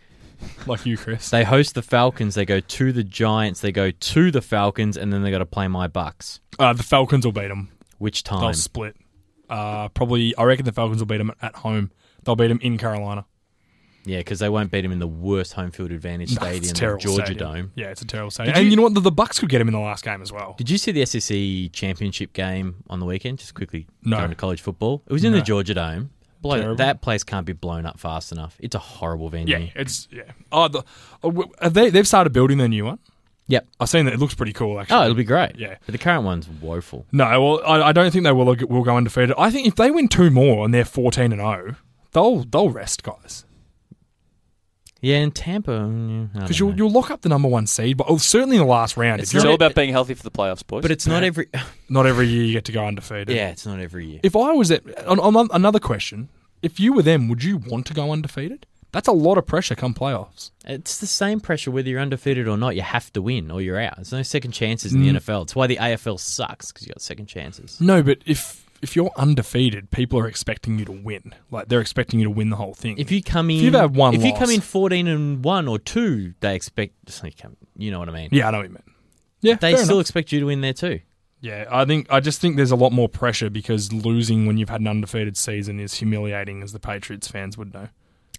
Like 0.67 0.85
you, 0.85 0.97
Chris. 0.97 1.29
They 1.29 1.43
host 1.43 1.73
the 1.75 1.81
Falcons. 1.81 2.35
They 2.35 2.45
go 2.45 2.59
to 2.59 2.91
the 2.91 3.03
Giants. 3.03 3.61
They 3.61 3.71
go 3.71 3.91
to 3.91 4.31
the 4.31 4.41
Falcons, 4.41 4.97
and 4.97 5.11
then 5.13 5.21
they 5.23 5.31
got 5.31 5.37
to 5.39 5.45
play 5.45 5.67
my 5.69 5.87
Bucks. 5.87 6.41
Uh, 6.59 6.73
the 6.73 6.83
Falcons 6.83 7.25
will 7.25 7.31
beat 7.31 7.47
them. 7.47 7.69
Which 7.97 8.23
time? 8.23 8.39
They'll 8.39 8.47
time? 8.49 8.53
split. 8.55 8.95
Uh, 9.49 9.87
probably, 9.89 10.35
I 10.35 10.43
reckon 10.43 10.65
the 10.65 10.71
Falcons 10.73 10.99
will 10.99 11.05
beat 11.07 11.17
them 11.19 11.31
at 11.41 11.55
home. 11.57 11.91
They'll 12.23 12.35
beat 12.35 12.47
them 12.47 12.59
in 12.61 12.77
Carolina. 12.77 13.25
Yeah, 14.05 14.17
because 14.19 14.39
they 14.39 14.49
won't 14.49 14.69
beat 14.71 14.83
him 14.83 14.91
in 14.91 14.99
the 14.99 15.07
worst 15.07 15.53
home 15.53 15.71
field 15.71 15.91
advantage 15.91 16.31
No, 16.35 16.41
stadium, 16.41 16.73
Georgia 16.99 17.09
stadium. 17.25 17.37
Dome. 17.37 17.71
Yeah, 17.75 17.87
it's 17.87 18.01
a 18.01 18.05
terrible 18.05 18.31
stadium. 18.31 18.53
Did 18.53 18.59
and 18.59 18.65
you- 18.65 18.71
you 18.71 18.75
know 18.77 18.83
what? 18.83 18.93
The, 18.95 18.99
the 18.99 19.11
Bucks 19.11 19.39
could 19.39 19.49
get 19.49 19.61
him 19.61 19.67
in 19.67 19.73
the 19.73 19.79
last 19.79 20.03
game 20.03 20.21
as 20.21 20.31
well. 20.31 20.55
Did 20.57 20.69
you 20.69 20.77
see 20.77 20.91
the 20.91 21.05
SEC 21.05 21.71
championship 21.71 22.33
game 22.33 22.83
on 22.89 22.99
the 22.99 23.05
weekend? 23.05 23.39
Just 23.39 23.53
quickly 23.53 23.87
No. 24.03 24.17
going 24.17 24.29
to 24.29 24.35
college 24.35 24.61
football. 24.61 25.03
It 25.07 25.13
was 25.13 25.23
in 25.23 25.31
No. 25.31 25.37
the 25.39 25.43
Georgia 25.43 25.73
Dome. 25.73 26.09
Blow, 26.41 26.75
that 26.75 27.01
place 27.01 27.23
can't 27.23 27.45
be 27.45 27.53
blown 27.53 27.85
up 27.85 27.97
fast 27.97 28.33
enough. 28.33 28.57
It's 28.59 28.75
a 28.75 28.79
horrible 28.79 29.29
venue. 29.29 29.57
Yeah, 29.57 29.69
it's 29.75 30.09
yeah. 30.11 30.23
Oh, 30.51 30.67
the, 30.67 30.83
oh, 31.23 31.45
they 31.69 31.89
they've 31.89 32.05
started 32.07 32.33
building 32.33 32.57
their 32.57 32.67
new 32.67 32.83
one. 32.83 32.99
Yep. 33.47 33.65
I've 33.79 33.87
seen 33.87 34.03
that. 34.05 34.13
It 34.13 34.19
looks 34.19 34.33
pretty 34.35 34.51
cool. 34.51 34.77
Actually. 34.81 34.97
Oh, 34.97 35.03
it'll 35.03 35.15
be 35.15 35.23
great. 35.23 35.55
Yeah. 35.57 35.75
But 35.85 35.93
the 35.93 35.97
current 35.97 36.25
one's 36.25 36.49
woeful. 36.49 37.05
No, 37.13 37.25
well, 37.41 37.61
I, 37.65 37.89
I 37.89 37.91
don't 37.93 38.11
think 38.11 38.25
they 38.25 38.33
will 38.33 38.45
will 38.67 38.83
go 38.83 38.97
undefeated. 38.97 39.33
I 39.37 39.51
think 39.51 39.67
if 39.67 39.75
they 39.75 39.89
win 39.89 40.09
two 40.09 40.29
more 40.31 40.65
and 40.65 40.73
they're 40.73 40.83
fourteen 40.83 41.31
and 41.31 41.39
zero, 41.39 41.75
they'll 42.11 42.43
they'll 42.43 42.69
rest 42.69 43.03
guys 43.03 43.45
Yeah, 45.03 45.17
in 45.17 45.31
Tampa. 45.31 45.85
because 46.33 46.59
you'll 46.59 46.73
you'll 46.75 46.89
lock 46.91 47.11
up 47.11 47.21
the 47.21 47.29
number 47.29 47.49
one 47.49 47.67
seed, 47.67 47.97
but 47.97 48.07
oh, 48.09 48.17
certainly 48.17 48.55
in 48.55 48.61
the 48.63 48.67
last 48.67 48.95
round. 48.95 49.21
It's 49.21 49.31
if 49.31 49.35
It's 49.35 49.43
you're 49.43 49.49
all 49.51 49.55
about 49.55 49.75
being 49.75 49.91
healthy 49.91 50.13
for 50.13 50.23
the 50.23 50.31
playoffs, 50.31 50.65
boys. 50.65 50.81
But 50.81 50.91
it's 50.91 51.05
not 51.05 51.23
every. 51.23 51.49
not 51.89 52.05
every 52.07 52.27
year 52.27 52.43
you 52.45 52.53
get 52.53 52.65
to 52.65 52.71
go 52.71 52.85
undefeated. 52.87 53.29
yeah, 53.29 53.49
it's 53.49 53.65
not 53.65 53.79
every 53.79 54.07
year. 54.07 54.19
If 54.23 54.35
I 54.35 54.53
was 54.53 54.71
at 54.71 54.81
on, 55.05 55.19
on 55.19 55.49
another 55.51 55.79
question, 55.79 56.29
if 56.61 56.79
you 56.79 56.93
were 56.93 57.01
them, 57.03 57.27
would 57.27 57.43
you 57.43 57.57
want 57.57 57.85
to 57.87 57.93
go 57.93 58.11
undefeated? 58.11 58.65
That's 58.93 59.07
a 59.07 59.11
lot 59.11 59.37
of 59.39 59.47
pressure 59.47 59.73
come 59.75 59.93
playoffs. 59.95 60.51
It's 60.65 60.99
the 60.99 61.07
same 61.07 61.39
pressure 61.39 61.71
whether 61.71 61.89
you're 61.89 61.99
undefeated 61.99 62.47
or 62.47 62.57
not. 62.57 62.75
You 62.75 62.83
have 62.83 63.11
to 63.13 63.23
win 63.23 63.49
or 63.49 63.59
you're 63.59 63.79
out. 63.79 63.95
There's 63.95 64.11
no 64.13 64.21
second 64.21 64.51
chances 64.51 64.93
in 64.93 65.01
the 65.01 65.09
Mm. 65.09 65.17
NFL. 65.17 65.41
It's 65.43 65.55
why 65.55 65.65
the 65.65 65.77
AFL 65.77 66.19
sucks 66.19 66.71
because 66.71 66.85
you 66.87 66.93
got 66.93 67.01
second 67.01 67.25
chances. 67.25 67.81
No, 67.81 68.03
but 68.03 68.19
if 68.27 68.62
if 68.83 68.95
you're 68.95 69.11
undefeated, 69.15 69.89
people 69.91 70.19
are 70.19 70.27
expecting 70.27 70.77
you 70.77 70.85
to 70.85 70.91
win. 70.91 71.33
Like 71.49 71.69
they're 71.69 71.81
expecting 71.81 72.19
you 72.19 72.25
to 72.25 72.31
win 72.31 72.49
the 72.49 72.57
whole 72.57 72.73
thing. 72.73 72.97
If 72.97 73.11
you 73.11 73.23
come 73.23 73.49
in, 73.49 73.57
if 73.57 73.63
you've 73.63 73.73
had 73.73 73.95
one 73.95 74.13
if 74.13 74.23
you 74.23 74.33
come 74.33 74.49
in 74.49 74.61
14 74.61 75.07
and 75.07 75.43
one 75.43 75.67
or 75.67 75.79
two, 75.79 76.33
they 76.41 76.55
expect. 76.55 76.93
You 77.77 77.91
know 77.91 77.99
what 77.99 78.09
I 78.09 78.11
mean? 78.11 78.29
yeah, 78.31 78.47
I 78.47 78.51
know 78.51 78.57
what 78.59 78.67
you 78.67 78.73
mean. 78.73 78.83
Yeah, 79.41 79.55
They 79.55 79.75
still 79.77 79.95
enough. 79.97 80.01
expect 80.01 80.31
you 80.31 80.39
to 80.41 80.45
win 80.45 80.61
there 80.61 80.73
too. 80.73 80.99
Yeah, 81.41 81.65
I 81.69 81.83
think 81.83 82.07
I 82.09 82.19
just 82.21 82.39
think 82.39 82.55
there's 82.55 82.71
a 82.71 82.75
lot 82.77 82.91
more 82.93 83.09
pressure 83.09 83.49
because 83.49 83.91
losing 83.91 84.45
when 84.45 84.57
you've 84.57 84.69
had 84.69 84.79
an 84.79 84.87
undefeated 84.87 85.35
season 85.35 85.79
is 85.79 85.95
humiliating, 85.95 86.63
as 86.63 86.71
the 86.71 86.79
Patriots 86.79 87.27
fans 87.27 87.57
would 87.57 87.73
know. 87.73 87.89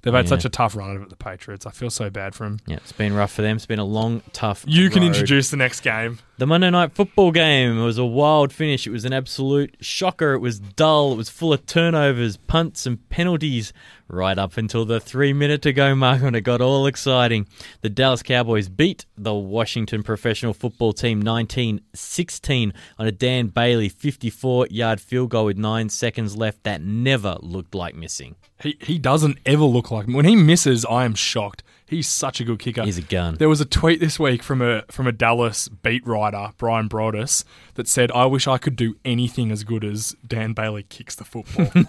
They've 0.02 0.12
had 0.12 0.26
Yeah. 0.26 0.28
such 0.30 0.44
a 0.44 0.48
tough 0.50 0.76
run 0.76 0.96
of 0.96 1.02
it, 1.02 1.08
the 1.10 1.16
Patriots. 1.16 1.64
I 1.66 1.70
feel 1.70 1.88
so 1.90 2.08
bad 2.10 2.34
for 2.34 2.44
them. 2.44 2.60
Yeah, 2.66 2.76
it's 2.76 2.92
been 2.92 3.12
rough 3.14 3.32
for 3.32 3.40
them. 3.42 3.56
It's 3.56 3.64
been 3.66 3.78
a 3.78 3.84
long, 3.84 4.22
tough. 4.32 4.62
You 4.66 4.90
can 4.90 5.02
introduce 5.02 5.50
the 5.50 5.56
next 5.56 5.80
game. 5.80 6.18
The 6.36 6.48
Monday 6.48 6.68
night 6.68 6.92
football 6.96 7.30
game 7.30 7.78
was 7.78 7.96
a 7.96 8.04
wild 8.04 8.52
finish. 8.52 8.88
It 8.88 8.90
was 8.90 9.04
an 9.04 9.12
absolute 9.12 9.76
shocker. 9.80 10.32
It 10.32 10.40
was 10.40 10.58
dull. 10.58 11.12
It 11.12 11.16
was 11.16 11.28
full 11.28 11.52
of 11.52 11.64
turnovers, 11.64 12.36
punts, 12.36 12.86
and 12.86 13.08
penalties 13.08 13.72
right 14.08 14.36
up 14.36 14.56
until 14.56 14.84
the 14.84 14.98
three 14.98 15.32
minute 15.32 15.62
to 15.62 15.72
go 15.72 15.94
mark 15.94 16.22
when 16.22 16.34
it 16.34 16.40
got 16.40 16.60
all 16.60 16.88
exciting. 16.88 17.46
The 17.82 17.88
Dallas 17.88 18.24
Cowboys 18.24 18.68
beat 18.68 19.06
the 19.16 19.32
Washington 19.32 20.02
professional 20.02 20.54
football 20.54 20.92
team 20.92 21.22
19 21.22 21.80
16 21.94 22.72
on 22.98 23.06
a 23.06 23.12
Dan 23.12 23.46
Bailey 23.46 23.88
54 23.88 24.66
yard 24.72 25.00
field 25.00 25.30
goal 25.30 25.44
with 25.44 25.56
nine 25.56 25.88
seconds 25.88 26.36
left 26.36 26.64
that 26.64 26.82
never 26.82 27.36
looked 27.42 27.76
like 27.76 27.94
missing. 27.94 28.34
He 28.60 28.76
he 28.80 28.98
doesn't 28.98 29.38
ever 29.46 29.64
look 29.64 29.92
like 29.92 30.08
when 30.08 30.24
he 30.24 30.34
misses. 30.34 30.84
I 30.84 31.04
am 31.04 31.14
shocked. 31.14 31.62
He's 31.86 32.08
such 32.08 32.40
a 32.40 32.44
good 32.44 32.58
kicker. 32.58 32.82
He's 32.82 32.96
a 32.98 33.02
gun. 33.02 33.34
There 33.36 33.48
was 33.48 33.60
a 33.60 33.64
tweet 33.66 34.00
this 34.00 34.18
week 34.18 34.42
from 34.42 34.62
a 34.62 34.82
from 34.90 35.06
a 35.06 35.12
Dallas 35.12 35.68
beat 35.68 36.06
writer, 36.06 36.50
Bryan 36.56 36.88
Broaddus, 36.88 37.44
that 37.74 37.86
said, 37.88 38.10
"I 38.12 38.24
wish 38.26 38.46
I 38.48 38.56
could 38.58 38.74
do 38.76 38.96
anything 39.04 39.50
as 39.52 39.64
good 39.64 39.84
as 39.84 40.16
Dan 40.26 40.54
Bailey 40.54 40.84
kicks 40.84 41.14
the 41.14 41.24
football." 41.24 41.68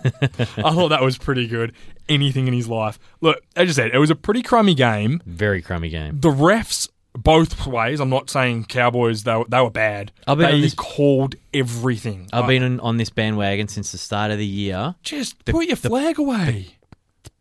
I 0.57 0.71
thought 0.73 0.89
that 0.89 1.01
was 1.01 1.17
pretty 1.17 1.47
good. 1.47 1.73
Anything 2.09 2.47
in 2.47 2.53
his 2.53 2.67
life. 2.67 2.99
Look, 3.21 3.41
as 3.55 3.69
I 3.69 3.71
said, 3.83 3.91
it 3.95 3.97
was 3.99 4.09
a 4.09 4.15
pretty 4.15 4.41
crummy 4.41 4.75
game. 4.75 5.21
Very 5.25 5.61
crummy 5.61 5.89
game. 5.89 6.19
The 6.19 6.29
refs 6.29 6.89
both 7.13 7.65
ways. 7.65 8.01
I'm 8.01 8.09
not 8.09 8.29
saying 8.29 8.65
Cowboys 8.65 9.23
they 9.23 9.33
were, 9.35 9.45
they 9.47 9.61
were 9.61 9.69
bad. 9.69 10.11
I've 10.27 10.37
been 10.37 10.51
they 10.51 10.59
this- 10.61 10.73
called 10.73 11.35
everything. 11.53 12.27
I've 12.33 12.43
Uh, 12.43 12.47
been 12.47 12.63
on, 12.63 12.79
on 12.81 12.97
this 12.97 13.09
bandwagon 13.09 13.69
since 13.69 13.93
the 13.93 13.97
start 13.97 14.31
of 14.31 14.37
the 14.37 14.45
year. 14.45 14.95
just 15.03 15.43
put 15.45 15.67
your 15.67 15.77
flag 15.77 16.19
away. 16.19 16.75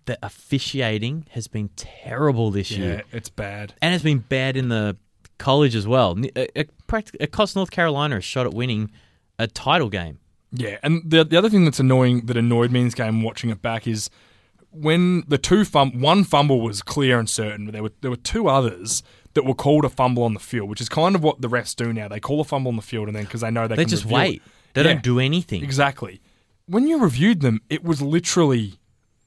The 0.07 0.19
officiating 0.23 1.27
has 1.31 1.49
been 1.49 1.71
terrible 1.77 2.51
this 2.51 2.71
year. 2.71 2.81
yeah, 2.87 2.93
year. 2.97 3.03
it's 3.13 3.29
bad. 3.31 3.75
and 3.81 3.95
it's 3.95 4.05
been 4.05 4.19
bad 4.19 4.57
in 4.57 4.69
the 4.69 4.97
college 5.39 5.75
as 5.75 5.87
well. 5.87 6.17
It, 6.37 6.53
it, 6.55 6.71
it 7.19 7.33
cost 7.33 7.57
North 7.57 7.71
Carolina 7.71 8.19
a 8.19 8.21
shot 8.21 8.47
at 8.47 8.53
winning 8.55 8.91
a 9.39 9.47
title 9.47 9.89
game. 9.89 10.19
Yeah, 10.53 10.79
and 10.83 11.03
the 11.11 11.25
the 11.25 11.37
other 11.37 11.49
thing 11.51 11.65
that's 11.65 11.81
annoying 11.81 12.27
that 12.27 12.37
annoyed 12.37 12.71
me 12.71 12.81
in 12.81 12.87
this 12.87 12.95
game 12.95 13.23
watching 13.23 13.51
it 13.51 13.61
back 13.63 13.87
is 13.89 14.09
when 14.71 15.25
the 15.27 15.39
two 15.39 15.65
fum- 15.65 16.01
one 16.01 16.23
fumble 16.25 16.61
was 16.61 16.83
clear 16.83 17.19
and 17.19 17.29
certain, 17.29 17.65
but 17.67 17.73
there 17.73 17.83
were 17.83 17.93
there 18.03 18.11
were 18.11 18.17
two 18.17 18.49
others 18.49 19.03
that 19.35 19.45
were 19.45 19.55
called 19.55 19.85
a 19.85 19.89
fumble 19.89 20.23
on 20.23 20.33
the 20.35 20.39
field, 20.41 20.69
which 20.69 20.81
is 20.81 20.89
kind 20.89 21.17
of 21.17 21.23
what 21.25 21.41
the 21.41 21.49
refs 21.49 21.75
do 21.75 21.93
now. 21.93 22.07
They 22.09 22.21
call 22.21 22.41
a 22.41 22.45
fumble 22.45 22.69
on 22.69 22.77
the 22.77 22.83
field 22.83 23.09
and 23.09 23.17
then 23.17 23.25
because 23.25 23.41
they 23.41 23.51
know 23.51 23.67
they, 23.67 23.75
They 23.75 23.83
can 23.83 23.91
just 23.91 24.05
wait. 24.07 24.37
it. 24.37 24.43
They 24.75 24.83
Yeah, 24.85 24.93
don't 24.95 25.03
do 25.03 25.19
anything. 25.19 25.65
exactly. 25.65 26.21
When 26.67 26.87
you 26.87 26.99
reviewed 27.01 27.41
them, 27.41 27.61
it 27.69 27.83
was 27.83 28.01
literally 28.01 28.75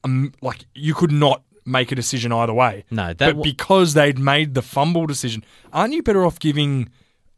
um, 0.04 0.32
like 0.40 0.64
you 0.74 0.94
could 0.94 1.12
not 1.12 1.42
make 1.64 1.92
a 1.92 1.94
decision 1.94 2.32
either 2.32 2.54
way. 2.54 2.84
No, 2.90 3.08
that 3.08 3.18
but 3.18 3.36
wa- 3.36 3.42
because 3.42 3.94
they'd 3.94 4.18
made 4.18 4.54
the 4.54 4.62
fumble 4.62 5.06
decision, 5.06 5.44
aren't 5.72 5.92
you 5.92 6.02
better 6.02 6.24
off 6.24 6.38
giving 6.38 6.88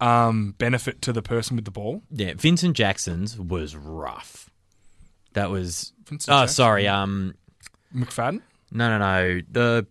um, 0.00 0.54
benefit 0.58 1.02
to 1.02 1.12
the 1.12 1.22
person 1.22 1.56
with 1.56 1.64
the 1.64 1.70
ball? 1.70 2.02
Yeah, 2.10 2.34
Vincent 2.36 2.76
Jackson's 2.76 3.38
was 3.38 3.76
rough. 3.76 4.50
That 5.32 5.50
was. 5.50 5.92
Vincent 6.06 6.34
oh, 6.34 6.42
Jackson? 6.42 6.54
sorry. 6.54 6.88
Um, 6.88 7.34
McFadden. 7.94 8.40
no, 8.72 8.88
no, 8.88 8.98
no. 8.98 9.40
The 9.50 9.86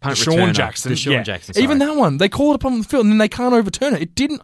punt 0.00 0.16
Sean 0.16 0.34
returner. 0.34 0.54
Jackson. 0.54 0.90
The 0.90 0.96
Sean 0.96 1.12
yeah. 1.14 1.22
Jackson. 1.22 1.58
Even 1.58 1.78
that 1.78 1.96
one, 1.96 2.18
they 2.18 2.28
call 2.28 2.52
it 2.52 2.54
up 2.54 2.64
on 2.64 2.78
the 2.78 2.84
field 2.84 3.04
and 3.04 3.12
then 3.12 3.18
they 3.18 3.28
can't 3.28 3.54
overturn 3.54 3.94
it. 3.94 4.02
It 4.02 4.14
didn't. 4.14 4.42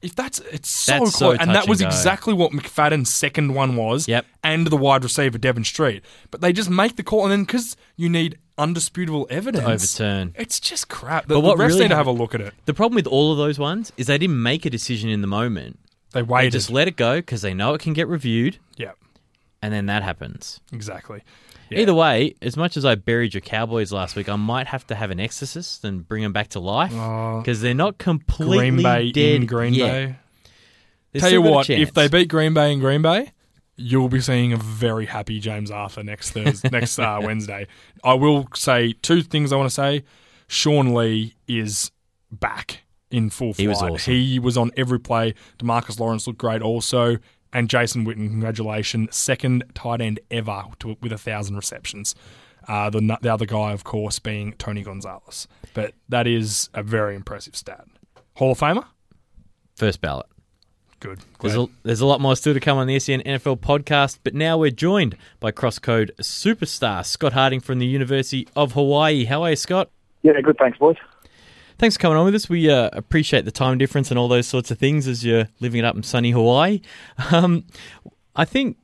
If 0.00 0.14
that's 0.14 0.38
it's 0.52 0.68
so 0.70 0.92
That's 0.92 1.16
close, 1.16 1.16
so 1.16 1.32
and 1.32 1.54
that 1.56 1.66
was 1.68 1.80
go. 1.80 1.86
exactly 1.88 2.32
what 2.32 2.52
McFadden's 2.52 3.12
second 3.12 3.54
one 3.54 3.74
was. 3.74 4.06
Yep. 4.06 4.26
And 4.44 4.66
the 4.68 4.76
wide 4.76 5.02
receiver 5.02 5.38
Devin 5.38 5.64
Street, 5.64 6.02
but 6.30 6.40
they 6.40 6.52
just 6.52 6.70
make 6.70 6.94
the 6.96 7.02
call, 7.02 7.24
and 7.24 7.32
then 7.32 7.42
because 7.44 7.76
you 7.96 8.08
need 8.08 8.38
undisputable 8.56 9.26
evidence, 9.28 9.66
overturn. 9.98 10.34
It's 10.36 10.60
just 10.60 10.88
crap. 10.88 11.26
The, 11.26 11.34
But 11.34 11.40
what 11.40 11.58
the 11.58 11.64
refs 11.64 11.68
really 11.68 11.80
need 11.82 11.88
to 11.88 11.96
have 11.96 12.06
a 12.06 12.10
happened- 12.10 12.18
look 12.20 12.34
at 12.36 12.40
it. 12.40 12.54
The 12.66 12.74
problem 12.74 12.94
with 12.94 13.08
all 13.08 13.32
of 13.32 13.38
those 13.38 13.58
ones 13.58 13.92
is 13.96 14.06
they 14.06 14.18
didn't 14.18 14.40
make 14.40 14.64
a 14.64 14.70
decision 14.70 15.10
in 15.10 15.20
the 15.20 15.26
moment. 15.26 15.80
They 16.12 16.20
They 16.20 16.22
waited. 16.22 16.52
just 16.52 16.70
let 16.70 16.86
it 16.88 16.96
go 16.96 17.16
because 17.16 17.42
they 17.42 17.52
know 17.52 17.74
it 17.74 17.80
can 17.80 17.92
get 17.92 18.06
reviewed, 18.08 18.58
yeah, 18.76 18.92
and 19.60 19.72
then 19.74 19.86
that 19.86 20.04
happens. 20.04 20.60
exactly. 20.72 21.22
Yeah. 21.70 21.80
Either 21.80 21.94
way, 21.94 22.34
as 22.42 22.56
much 22.56 22.76
as 22.76 22.84
I 22.84 22.94
buried 22.94 23.34
your 23.34 23.40
Cowboys 23.40 23.92
last 23.92 24.16
week, 24.16 24.28
I 24.28 24.36
might 24.36 24.66
have 24.68 24.86
to 24.88 24.94
have 24.94 25.10
an 25.10 25.20
exorcist 25.20 25.84
and 25.84 26.06
bring 26.06 26.22
them 26.22 26.32
back 26.32 26.48
to 26.50 26.60
life 26.60 26.92
Oh. 26.94 27.40
because 27.40 27.60
they're 27.60 27.74
not 27.74 27.98
completely 27.98 28.58
Green 28.58 28.82
Bay 28.82 29.12
dead 29.12 29.34
in 29.36 29.46
Green 29.46 29.74
yet. 29.74 29.86
Bay. 29.92 30.16
They've 31.12 31.22
Tell 31.22 31.30
you 31.32 31.42
what, 31.42 31.68
if 31.70 31.92
they 31.94 32.08
beat 32.08 32.28
Green 32.28 32.54
Bay 32.54 32.72
in 32.72 32.80
Green 32.80 33.02
Bay, 33.02 33.32
you'll 33.76 34.08
be 34.08 34.20
seeing 34.20 34.52
a 34.52 34.56
very 34.56 35.06
happy 35.06 35.40
James 35.40 35.70
Arthur 35.70 36.02
next 36.02 36.32
Thursday, 36.32 36.68
next 36.72 36.98
uh, 36.98 37.20
Wednesday. 37.22 37.66
I 38.04 38.14
will 38.14 38.48
say 38.54 38.92
two 39.02 39.22
things 39.22 39.52
I 39.52 39.56
want 39.56 39.68
to 39.70 39.74
say. 39.74 40.04
Sean 40.48 40.94
Lee 40.94 41.34
is 41.46 41.90
back 42.30 42.82
in 43.10 43.30
full 43.30 43.52
flight. 43.54 43.62
He 43.62 43.68
was 43.68 43.82
awesome. 43.82 44.12
He 44.12 44.38
was 44.38 44.56
on 44.58 44.70
every 44.76 45.00
play. 45.00 45.34
Demarcus 45.58 45.98
Lawrence 45.98 46.26
looked 46.26 46.38
great 46.38 46.60
also. 46.62 47.18
And 47.52 47.70
Jason 47.70 48.04
Witten, 48.04 48.28
congratulations, 48.28 49.16
second 49.16 49.64
tight 49.74 50.00
end 50.00 50.20
ever 50.30 50.64
to, 50.80 50.96
with 51.00 51.12
a 51.12 51.18
thousand 51.18 51.56
receptions. 51.56 52.14
Uh, 52.66 52.90
the 52.90 53.16
the 53.22 53.32
other 53.32 53.46
guy, 53.46 53.72
of 53.72 53.84
course, 53.84 54.18
being 54.18 54.52
Tony 54.58 54.82
Gonzalez. 54.82 55.48
But 55.72 55.94
that 56.10 56.26
is 56.26 56.68
a 56.74 56.82
very 56.82 57.14
impressive 57.14 57.56
stat. 57.56 57.86
Hall 58.34 58.52
of 58.52 58.58
Famer, 58.60 58.84
first 59.76 60.00
ballot. 60.02 60.26
good. 61.00 61.20
There's 61.40 61.56
a, 61.56 61.66
there's 61.84 62.00
a 62.02 62.06
lot 62.06 62.20
more 62.20 62.36
still 62.36 62.52
to 62.52 62.60
come 62.60 62.76
on 62.76 62.86
the 62.86 62.98
SEN 62.98 63.22
NFL 63.22 63.60
podcast, 63.60 64.18
but 64.22 64.34
now 64.34 64.58
we're 64.58 64.70
joined 64.70 65.16
by 65.40 65.50
Crosscode 65.50 66.10
superstar 66.16 67.06
Scott 67.06 67.32
Harding 67.32 67.60
from 67.60 67.78
the 67.78 67.86
University 67.86 68.46
of 68.54 68.72
Hawaii. 68.72 69.24
How 69.24 69.42
are 69.44 69.50
you, 69.50 69.56
Scott? 69.56 69.90
Yeah, 70.22 70.38
good. 70.42 70.58
Thanks, 70.58 70.76
boys. 70.78 70.96
Thanks 71.78 71.96
for 71.96 72.00
coming 72.02 72.18
on 72.18 72.24
with 72.24 72.34
us. 72.34 72.48
We 72.48 72.68
uh, 72.68 72.90
appreciate 72.92 73.44
the 73.44 73.52
time 73.52 73.78
difference 73.78 74.10
and 74.10 74.18
all 74.18 74.26
those 74.26 74.48
sorts 74.48 74.72
of 74.72 74.78
things 74.78 75.06
as 75.06 75.24
you're 75.24 75.48
living 75.60 75.78
it 75.78 75.84
up 75.84 75.94
in 75.94 76.02
sunny 76.02 76.32
Hawaii. 76.32 76.80
Um, 77.32 77.64
I 78.34 78.44
think 78.44 78.78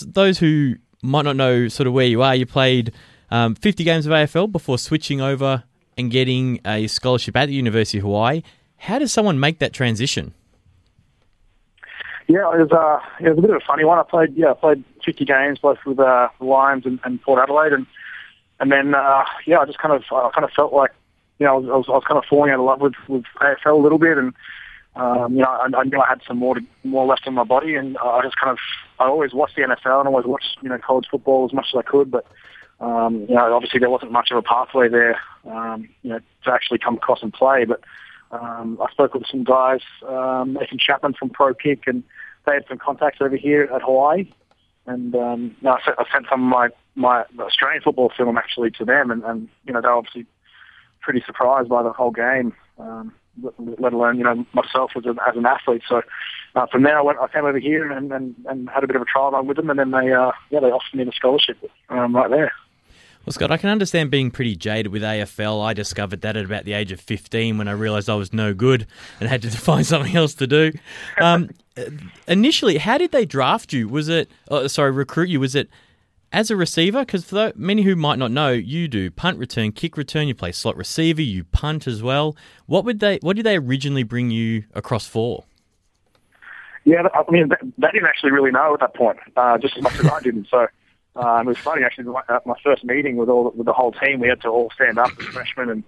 those 0.00 0.38
who 0.38 0.76
might 1.02 1.22
not 1.22 1.36
know 1.36 1.68
sort 1.68 1.86
of 1.86 1.92
where 1.92 2.06
you 2.06 2.22
are, 2.22 2.34
you 2.34 2.46
played 2.46 2.92
um, 3.30 3.54
50 3.54 3.84
games 3.84 4.06
of 4.06 4.12
AFL 4.12 4.52
before 4.52 4.78
switching 4.78 5.20
over 5.20 5.64
and 5.96 6.10
getting 6.10 6.60
a 6.64 6.86
scholarship 6.86 7.36
at 7.36 7.46
the 7.46 7.54
University 7.54 7.98
of 7.98 8.04
Hawaii. 8.04 8.42
How 8.76 8.98
does 8.98 9.12
someone 9.12 9.40
make 9.40 9.58
that 9.58 9.72
transition? 9.72 10.34
Yeah, 12.28 12.50
it 12.54 12.70
was, 12.70 12.72
uh, 12.72 13.00
it 13.20 13.30
was 13.30 13.38
a 13.38 13.42
bit 13.42 13.50
of 13.50 13.56
a 13.56 13.66
funny 13.66 13.84
one. 13.84 13.98
I 13.98 14.04
played, 14.04 14.34
yeah, 14.34 14.52
I 14.52 14.54
played 14.54 14.84
50 15.04 15.24
games 15.24 15.58
both 15.58 15.78
with 15.84 15.98
uh, 15.98 16.28
the 16.38 16.44
Lions 16.44 16.86
and, 16.86 17.00
and 17.04 17.20
Port 17.20 17.40
Adelaide, 17.42 17.72
and 17.72 17.86
and 18.60 18.70
then 18.70 18.94
uh, 18.94 19.24
yeah, 19.44 19.58
I 19.58 19.66
just 19.66 19.78
kind 19.78 19.94
of, 19.94 20.04
I 20.12 20.30
kind 20.32 20.44
of 20.44 20.52
felt 20.52 20.72
like, 20.72 20.92
you 21.42 21.48
know, 21.48 21.54
I 21.54 21.58
was, 21.58 21.68
I 21.68 21.76
was, 21.76 21.86
I 21.88 21.92
was 21.92 22.04
kind 22.06 22.18
of 22.18 22.24
falling 22.30 22.52
out 22.52 22.60
of 22.60 22.66
love 22.66 22.80
with 22.80 22.94
with 23.08 23.24
AFL 23.40 23.72
a 23.72 23.82
little 23.82 23.98
bit, 23.98 24.16
and 24.16 24.32
um, 24.94 25.34
you 25.34 25.40
know, 25.40 25.48
I, 25.48 25.68
I 25.76 25.82
knew 25.82 26.00
I 26.00 26.08
had 26.08 26.20
some 26.26 26.38
more 26.38 26.54
to, 26.54 26.60
more 26.84 27.04
left 27.04 27.26
in 27.26 27.34
my 27.34 27.42
body, 27.42 27.74
and 27.74 27.98
I 27.98 28.20
just 28.22 28.36
kind 28.36 28.52
of, 28.52 28.58
I 29.00 29.06
always 29.08 29.32
watched 29.32 29.56
the 29.56 29.62
NFL 29.62 29.98
and 29.98 30.06
always 30.06 30.26
watched, 30.26 30.58
you 30.62 30.68
know, 30.68 30.78
college 30.78 31.06
football 31.10 31.44
as 31.44 31.52
much 31.52 31.66
as 31.74 31.78
I 31.78 31.82
could, 31.82 32.12
but 32.12 32.26
um, 32.78 33.26
you 33.28 33.34
know, 33.34 33.52
obviously 33.54 33.80
there 33.80 33.90
wasn't 33.90 34.12
much 34.12 34.30
of 34.30 34.36
a 34.36 34.42
pathway 34.42 34.88
there, 34.88 35.18
um, 35.50 35.88
you 36.02 36.10
know, 36.10 36.20
to 36.44 36.52
actually 36.52 36.78
come 36.78 36.96
across 36.96 37.22
and 37.22 37.32
play, 37.32 37.64
but. 37.64 37.80
Um, 38.32 38.78
I 38.80 38.90
spoke 38.90 39.12
with 39.12 39.26
some 39.30 39.44
guys, 39.44 39.80
um, 40.08 40.54
Nathan 40.54 40.78
Chapman 40.78 41.12
from 41.12 41.28
Pro 41.28 41.52
Kick, 41.52 41.82
and 41.86 42.02
they 42.46 42.54
had 42.54 42.64
some 42.66 42.78
contacts 42.78 43.18
over 43.20 43.36
here 43.36 43.64
at 43.64 43.82
Hawaii. 43.82 44.26
And 44.86 45.14
um, 45.14 45.54
I, 45.64 45.78
sent, 45.84 45.98
I 45.98 46.04
sent 46.10 46.26
some 46.30 46.42
of 46.42 46.48
my, 46.48 46.68
my 46.94 47.24
Australian 47.38 47.82
football 47.82 48.10
film 48.16 48.36
actually 48.36 48.70
to 48.72 48.84
them, 48.84 49.10
and, 49.10 49.22
and 49.22 49.48
you 49.64 49.72
know 49.72 49.80
they 49.80 49.88
obviously 49.88 50.26
pretty 51.02 51.22
surprised 51.26 51.68
by 51.68 51.82
the 51.82 51.92
whole 51.92 52.10
game, 52.10 52.54
um, 52.78 53.12
let, 53.42 53.80
let 53.80 53.92
alone 53.92 54.18
you 54.18 54.24
know 54.24 54.46
myself 54.52 54.92
as, 54.96 55.04
a, 55.04 55.14
as 55.28 55.36
an 55.36 55.46
athlete. 55.46 55.82
So 55.88 56.02
uh, 56.54 56.66
from 56.66 56.82
there, 56.82 56.98
I 56.98 57.02
went, 57.02 57.18
I 57.18 57.28
came 57.28 57.44
over 57.44 57.58
here 57.58 57.90
and, 57.90 58.12
and, 58.12 58.34
and 58.48 58.68
had 58.70 58.84
a 58.84 58.86
bit 58.86 58.96
of 58.96 59.02
a 59.02 59.06
trial 59.06 59.30
run 59.30 59.46
with 59.46 59.56
them, 59.56 59.70
and 59.70 59.78
then 59.78 59.90
they 59.90 60.12
uh, 60.12 60.32
yeah 60.50 60.60
they 60.60 60.68
offered 60.70 60.96
me 60.96 61.04
the 61.04 61.12
scholarship 61.12 61.58
um, 61.88 62.14
right 62.14 62.30
there. 62.30 62.52
Well, 63.24 63.32
Scott, 63.32 63.52
I 63.52 63.56
can 63.56 63.70
understand 63.70 64.10
being 64.10 64.32
pretty 64.32 64.56
jaded 64.56 64.90
with 64.90 65.02
AFL. 65.02 65.64
I 65.64 65.74
discovered 65.74 66.22
that 66.22 66.36
at 66.36 66.44
about 66.44 66.64
the 66.64 66.72
age 66.72 66.90
of 66.90 67.00
15 67.00 67.56
when 67.56 67.68
I 67.68 67.72
realised 67.72 68.10
I 68.10 68.16
was 68.16 68.32
no 68.32 68.52
good 68.52 68.84
and 69.20 69.28
had 69.28 69.42
to 69.42 69.50
find 69.50 69.86
something 69.86 70.16
else 70.16 70.34
to 70.34 70.46
do. 70.48 70.72
Um, 71.20 71.50
initially, 72.28 72.78
how 72.78 72.98
did 72.98 73.12
they 73.12 73.24
draft 73.24 73.72
you? 73.72 73.88
Was 73.88 74.08
it, 74.08 74.28
oh, 74.48 74.66
sorry, 74.66 74.90
recruit 74.90 75.28
you? 75.28 75.38
Was 75.38 75.54
it 75.54 75.68
as 76.32 76.50
a 76.50 76.56
receiver? 76.56 77.00
Because 77.00 77.24
for 77.24 77.52
many 77.54 77.82
who 77.82 77.94
might 77.94 78.18
not 78.18 78.30
know, 78.30 78.50
you 78.50 78.88
do 78.88 79.10
punt 79.10 79.38
return, 79.38 79.72
kick 79.72 79.96
return, 79.96 80.28
you 80.28 80.34
play 80.34 80.52
slot 80.52 80.76
receiver, 80.76 81.22
you 81.22 81.44
punt 81.44 81.86
as 81.86 82.02
well. 82.02 82.36
What 82.66 82.84
would 82.84 83.00
they? 83.00 83.18
What 83.22 83.36
did 83.36 83.46
they 83.46 83.56
originally 83.56 84.02
bring 84.02 84.30
you 84.30 84.64
across 84.74 85.06
for? 85.06 85.44
Yeah, 86.84 87.06
I 87.14 87.30
mean, 87.30 87.48
they 87.48 87.88
didn't 87.92 88.08
actually 88.08 88.32
really 88.32 88.50
know 88.50 88.74
at 88.74 88.80
that 88.80 88.94
point, 88.94 89.18
uh, 89.36 89.56
just 89.58 89.76
as 89.76 89.82
much 89.82 89.98
as 90.00 90.06
I 90.06 90.20
didn't. 90.20 90.48
So 90.50 90.66
um, 91.14 91.46
it 91.46 91.50
was 91.50 91.58
funny, 91.58 91.84
actually, 91.84 92.04
my, 92.04 92.22
my 92.44 92.56
first 92.64 92.84
meeting 92.84 93.16
with 93.16 93.28
all 93.28 93.52
with 93.54 93.66
the 93.66 93.72
whole 93.72 93.92
team, 93.92 94.18
we 94.18 94.28
had 94.28 94.40
to 94.40 94.48
all 94.48 94.68
stand 94.74 94.98
up 94.98 95.10
as 95.20 95.26
freshmen 95.26 95.70
and, 95.70 95.84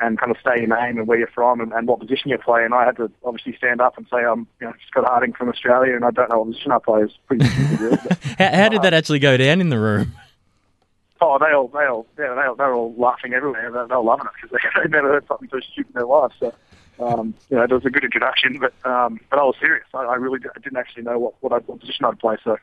and 0.00 0.18
kind 0.18 0.30
of 0.30 0.36
say 0.44 0.60
your 0.60 0.68
name 0.68 0.98
and 0.98 1.06
where 1.06 1.18
you're 1.18 1.26
from 1.28 1.60
and, 1.60 1.72
and 1.72 1.88
what 1.88 2.00
position 2.00 2.30
you 2.30 2.38
play. 2.38 2.64
And 2.64 2.74
I 2.74 2.84
had 2.84 2.96
to 2.96 3.10
obviously 3.24 3.56
stand 3.56 3.80
up 3.80 3.96
and 3.96 4.06
say, 4.10 4.18
I'm 4.18 4.46
you 4.60 4.66
know, 4.66 4.74
Scott 4.88 5.04
Harding 5.06 5.32
from 5.32 5.48
Australia 5.48 5.94
and 5.94 6.04
I 6.04 6.10
don't 6.10 6.28
know 6.28 6.40
what 6.40 6.48
position 6.48 6.72
I 6.72 6.78
play. 6.78 7.02
It's 7.02 7.14
pretty 7.26 7.46
stupid. 7.46 7.98
How, 8.38 8.54
how 8.54 8.68
did 8.68 8.82
that 8.82 8.92
actually 8.92 9.18
go 9.18 9.38
down 9.38 9.62
in 9.62 9.70
the 9.70 9.78
room? 9.78 10.12
oh, 11.20 11.38
they 11.38 11.52
all, 11.54 11.68
they 11.68 11.86
all, 11.86 12.06
yeah, 12.18 12.34
they 12.34 12.42
all, 12.42 12.54
they 12.54 12.64
were 12.64 12.74
all 12.74 12.94
laughing 12.98 13.32
everywhere. 13.32 13.70
They, 13.70 13.88
they 13.88 13.94
were 13.94 14.02
loving 14.02 14.26
it 14.26 14.32
because 14.34 14.50
they, 14.50 14.80
they'd 14.82 14.90
never 14.90 15.08
heard 15.08 15.26
something 15.26 15.48
so 15.50 15.60
stupid 15.72 15.94
in 15.94 15.98
their 16.00 16.06
life. 16.06 16.32
So, 16.38 16.52
um, 16.98 17.34
you 17.50 17.56
know, 17.56 17.64
it 17.64 17.70
was 17.70 17.84
a 17.84 17.90
good 17.90 18.04
introduction, 18.04 18.58
but 18.58 18.72
um, 18.90 19.20
but 19.30 19.38
I 19.38 19.42
was 19.42 19.56
serious. 19.60 19.84
I, 19.94 20.04
I 20.04 20.14
really 20.14 20.38
did, 20.38 20.50
I 20.56 20.60
didn't 20.60 20.78
actually 20.78 21.02
know 21.02 21.18
what 21.18 21.34
what, 21.40 21.52
I, 21.52 21.58
what 21.58 21.80
position 21.80 22.04
I'd 22.04 22.18
play. 22.18 22.36
So, 22.42 22.56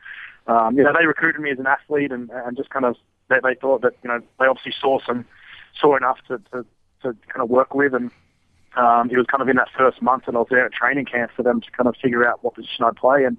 um, 0.46 0.76
you 0.76 0.82
know, 0.82 0.92
they 0.98 1.06
recruited 1.06 1.40
me 1.40 1.50
as 1.50 1.58
an 1.58 1.66
athlete, 1.66 2.10
and, 2.10 2.30
and 2.30 2.56
just 2.56 2.70
kind 2.70 2.84
of 2.84 2.96
they, 3.28 3.36
they 3.42 3.54
thought 3.54 3.82
that 3.82 3.94
you 4.02 4.08
know 4.08 4.20
they 4.40 4.46
obviously 4.46 4.74
saw 4.80 4.98
some 5.06 5.24
saw 5.80 5.96
enough 5.96 6.18
to 6.28 6.38
to, 6.52 6.64
to 7.04 7.16
kind 7.28 7.42
of 7.42 7.48
work 7.48 7.74
with, 7.74 7.94
and 7.94 8.10
um, 8.76 9.10
it 9.10 9.16
was 9.16 9.26
kind 9.26 9.40
of 9.40 9.48
in 9.48 9.56
that 9.56 9.68
first 9.76 10.02
month, 10.02 10.24
and 10.26 10.36
I 10.36 10.40
was 10.40 10.48
there 10.50 10.66
at 10.66 10.72
training 10.72 11.06
camp 11.06 11.30
for 11.36 11.42
them 11.42 11.60
to 11.60 11.70
kind 11.70 11.88
of 11.88 11.94
figure 12.02 12.26
out 12.26 12.42
what 12.42 12.54
position 12.54 12.84
I'd 12.84 12.96
play, 12.96 13.24
and 13.24 13.36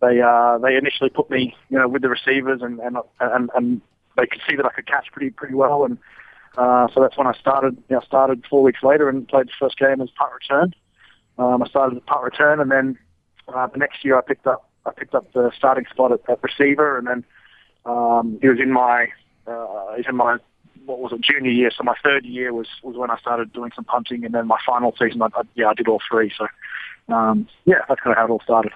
they 0.00 0.20
uh, 0.20 0.58
they 0.58 0.76
initially 0.76 1.10
put 1.10 1.30
me, 1.30 1.56
you 1.70 1.78
know, 1.78 1.88
with 1.88 2.02
the 2.02 2.08
receivers, 2.08 2.60
and 2.62 2.78
and 2.80 2.98
and, 3.20 3.50
and 3.54 3.80
they 4.16 4.26
could 4.26 4.40
see 4.48 4.56
that 4.56 4.66
I 4.66 4.70
could 4.70 4.86
catch 4.86 5.06
pretty 5.12 5.30
pretty 5.30 5.54
well, 5.54 5.84
and 5.84 5.98
uh, 6.58 6.88
so 6.92 7.00
that's 7.00 7.16
when 7.16 7.26
I 7.26 7.32
started. 7.34 7.76
You 7.88 7.96
know, 7.96 8.02
started 8.06 8.44
four 8.48 8.62
weeks 8.62 8.82
later 8.82 9.08
and 9.08 9.26
played 9.26 9.46
the 9.46 9.52
first 9.58 9.78
game 9.78 10.00
as 10.00 10.10
punt 10.10 10.32
return. 10.34 10.74
Um, 11.38 11.62
I 11.62 11.68
started 11.68 11.96
as 11.96 12.02
punt 12.06 12.24
return, 12.24 12.60
and 12.60 12.70
then 12.70 12.98
uh, 13.54 13.66
the 13.68 13.78
next 13.78 14.04
year 14.04 14.18
I 14.18 14.22
picked 14.22 14.46
up 14.46 14.68
I 14.84 14.92
picked 14.92 15.14
up 15.14 15.32
the 15.32 15.50
starting 15.56 15.86
spot 15.90 16.12
at, 16.12 16.20
at 16.28 16.42
receiver, 16.42 16.98
and 16.98 17.06
then 17.06 17.24
um, 17.84 18.38
it 18.42 18.48
was 18.48 18.58
in 18.60 18.72
my 18.72 19.04
uh, 19.46 19.96
was 19.96 20.04
in 20.08 20.16
my 20.16 20.38
what 20.86 21.00
was 21.00 21.12
it 21.12 21.20
junior 21.20 21.50
year. 21.50 21.70
So 21.76 21.84
my 21.84 21.94
third 22.02 22.24
year 22.24 22.52
was 22.52 22.68
was 22.82 22.96
when 22.96 23.10
I 23.10 23.18
started 23.18 23.52
doing 23.52 23.72
some 23.74 23.84
punting, 23.84 24.24
and 24.24 24.34
then 24.34 24.46
my 24.46 24.58
final 24.64 24.94
season, 24.98 25.22
I, 25.22 25.26
I, 25.34 25.42
yeah, 25.54 25.68
I 25.68 25.74
did 25.74 25.88
all 25.88 26.00
three. 26.10 26.32
So 26.36 26.46
um, 27.14 27.48
yeah, 27.64 27.82
that's 27.88 28.00
kind 28.00 28.12
of 28.12 28.18
how 28.18 28.26
it 28.26 28.30
all 28.30 28.40
started. 28.42 28.72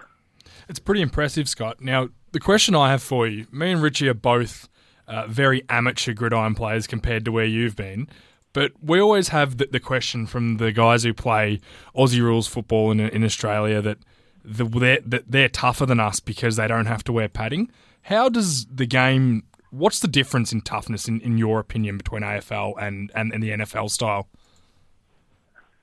It's 0.69 0.79
pretty 0.79 1.03
impressive, 1.03 1.49
Scott. 1.49 1.81
Now 1.81 2.09
the 2.33 2.41
question 2.41 2.75
I 2.75 2.91
have 2.91 3.03
for 3.03 3.27
you, 3.27 3.47
me 3.51 3.73
and 3.73 3.83
Richie 3.83 4.09
are 4.09 4.15
both 4.15 4.69
uh, 5.09 5.27
very 5.27 5.65
amateur 5.69 6.13
gridiron 6.13 6.55
players 6.55 6.87
compared 6.87 7.25
to 7.25 7.33
where 7.33 7.45
you've 7.45 7.77
been. 7.77 8.09
But 8.53 8.73
we 8.83 9.01
always 9.01 9.29
have 9.29 9.59
the, 9.59 9.67
the 9.67 9.81
question 9.81 10.27
from 10.27 10.57
the 10.57 10.73
guys 10.73 11.05
who 11.05 11.15
play 11.15 11.61
Aussie 11.95 12.21
rules 12.21 12.49
football 12.49 12.91
in, 12.91 13.01
in 13.01 13.25
Australia 13.25 13.81
that 13.81 13.99
the, 14.45 14.65
they're, 14.65 15.01
that 15.07 15.25
they're 15.31 15.49
tougher 15.49 15.87
than 15.87 16.01
us 16.01 16.21
because 16.21 16.57
they 16.57 16.67
don't 16.67 16.87
have 16.87 17.05
to 17.05 17.13
wear 17.13 17.29
padding. 17.29 17.71
How 18.03 18.29
does 18.29 18.67
the 18.67 18.87
game? 18.87 19.45
What's 19.71 20.01
the 20.01 20.09
difference 20.09 20.53
in 20.53 20.63
toughness, 20.63 21.09
in, 21.09 21.21
in 21.21 21.39
your 21.39 21.61
opinion, 21.61 21.97
between 21.97 22.23
AFL 22.23 22.75
and, 22.81 23.11
and, 23.15 23.33
and 23.33 23.43
the 23.43 23.51
NFL 23.51 23.91
style? 23.91 24.29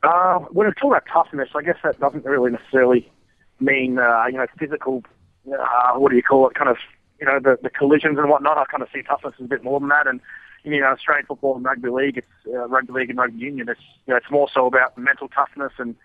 Uh, 0.03 0.39
when 0.51 0.67
it's 0.67 0.75
talking 0.75 0.91
about 0.91 1.05
toughness, 1.11 1.49
I 1.55 1.61
guess 1.61 1.77
that 1.83 1.99
doesn't 1.99 2.25
really 2.25 2.51
necessarily 2.51 3.11
mean 3.59 3.97
uh, 3.97 4.25
you 4.27 4.37
know 4.37 4.45
physical. 4.59 5.03
Uh, 5.47 5.93
what 5.93 6.11
do 6.11 6.15
you 6.15 6.21
call 6.21 6.47
it? 6.47 6.53
Kind 6.53 6.69
of 6.69 6.77
you 7.19 7.25
know, 7.25 7.39
the, 7.39 7.57
the 7.61 7.69
collisions 7.69 8.17
and 8.17 8.29
whatnot, 8.29 8.57
I 8.57 8.65
kind 8.65 8.83
of 8.83 8.89
see 8.93 9.01
toughness 9.01 9.33
as 9.39 9.45
a 9.45 9.47
bit 9.47 9.63
more 9.63 9.79
than 9.79 9.89
that. 9.89 10.07
And, 10.07 10.21
you 10.63 10.79
know, 10.79 10.87
Australian 10.87 11.25
football 11.25 11.55
and 11.55 11.65
rugby 11.65 11.89
league, 11.89 12.17
it's 12.17 12.27
uh, 12.47 12.67
rugby 12.67 12.93
league 12.93 13.09
and 13.09 13.17
rugby 13.17 13.39
union, 13.39 13.69
it's, 13.69 13.81
you 14.05 14.13
know, 14.13 14.17
it's 14.17 14.29
more 14.29 14.47
so 14.53 14.67
about 14.67 14.97
mental 14.97 15.27
toughness 15.29 15.73
and, 15.77 15.95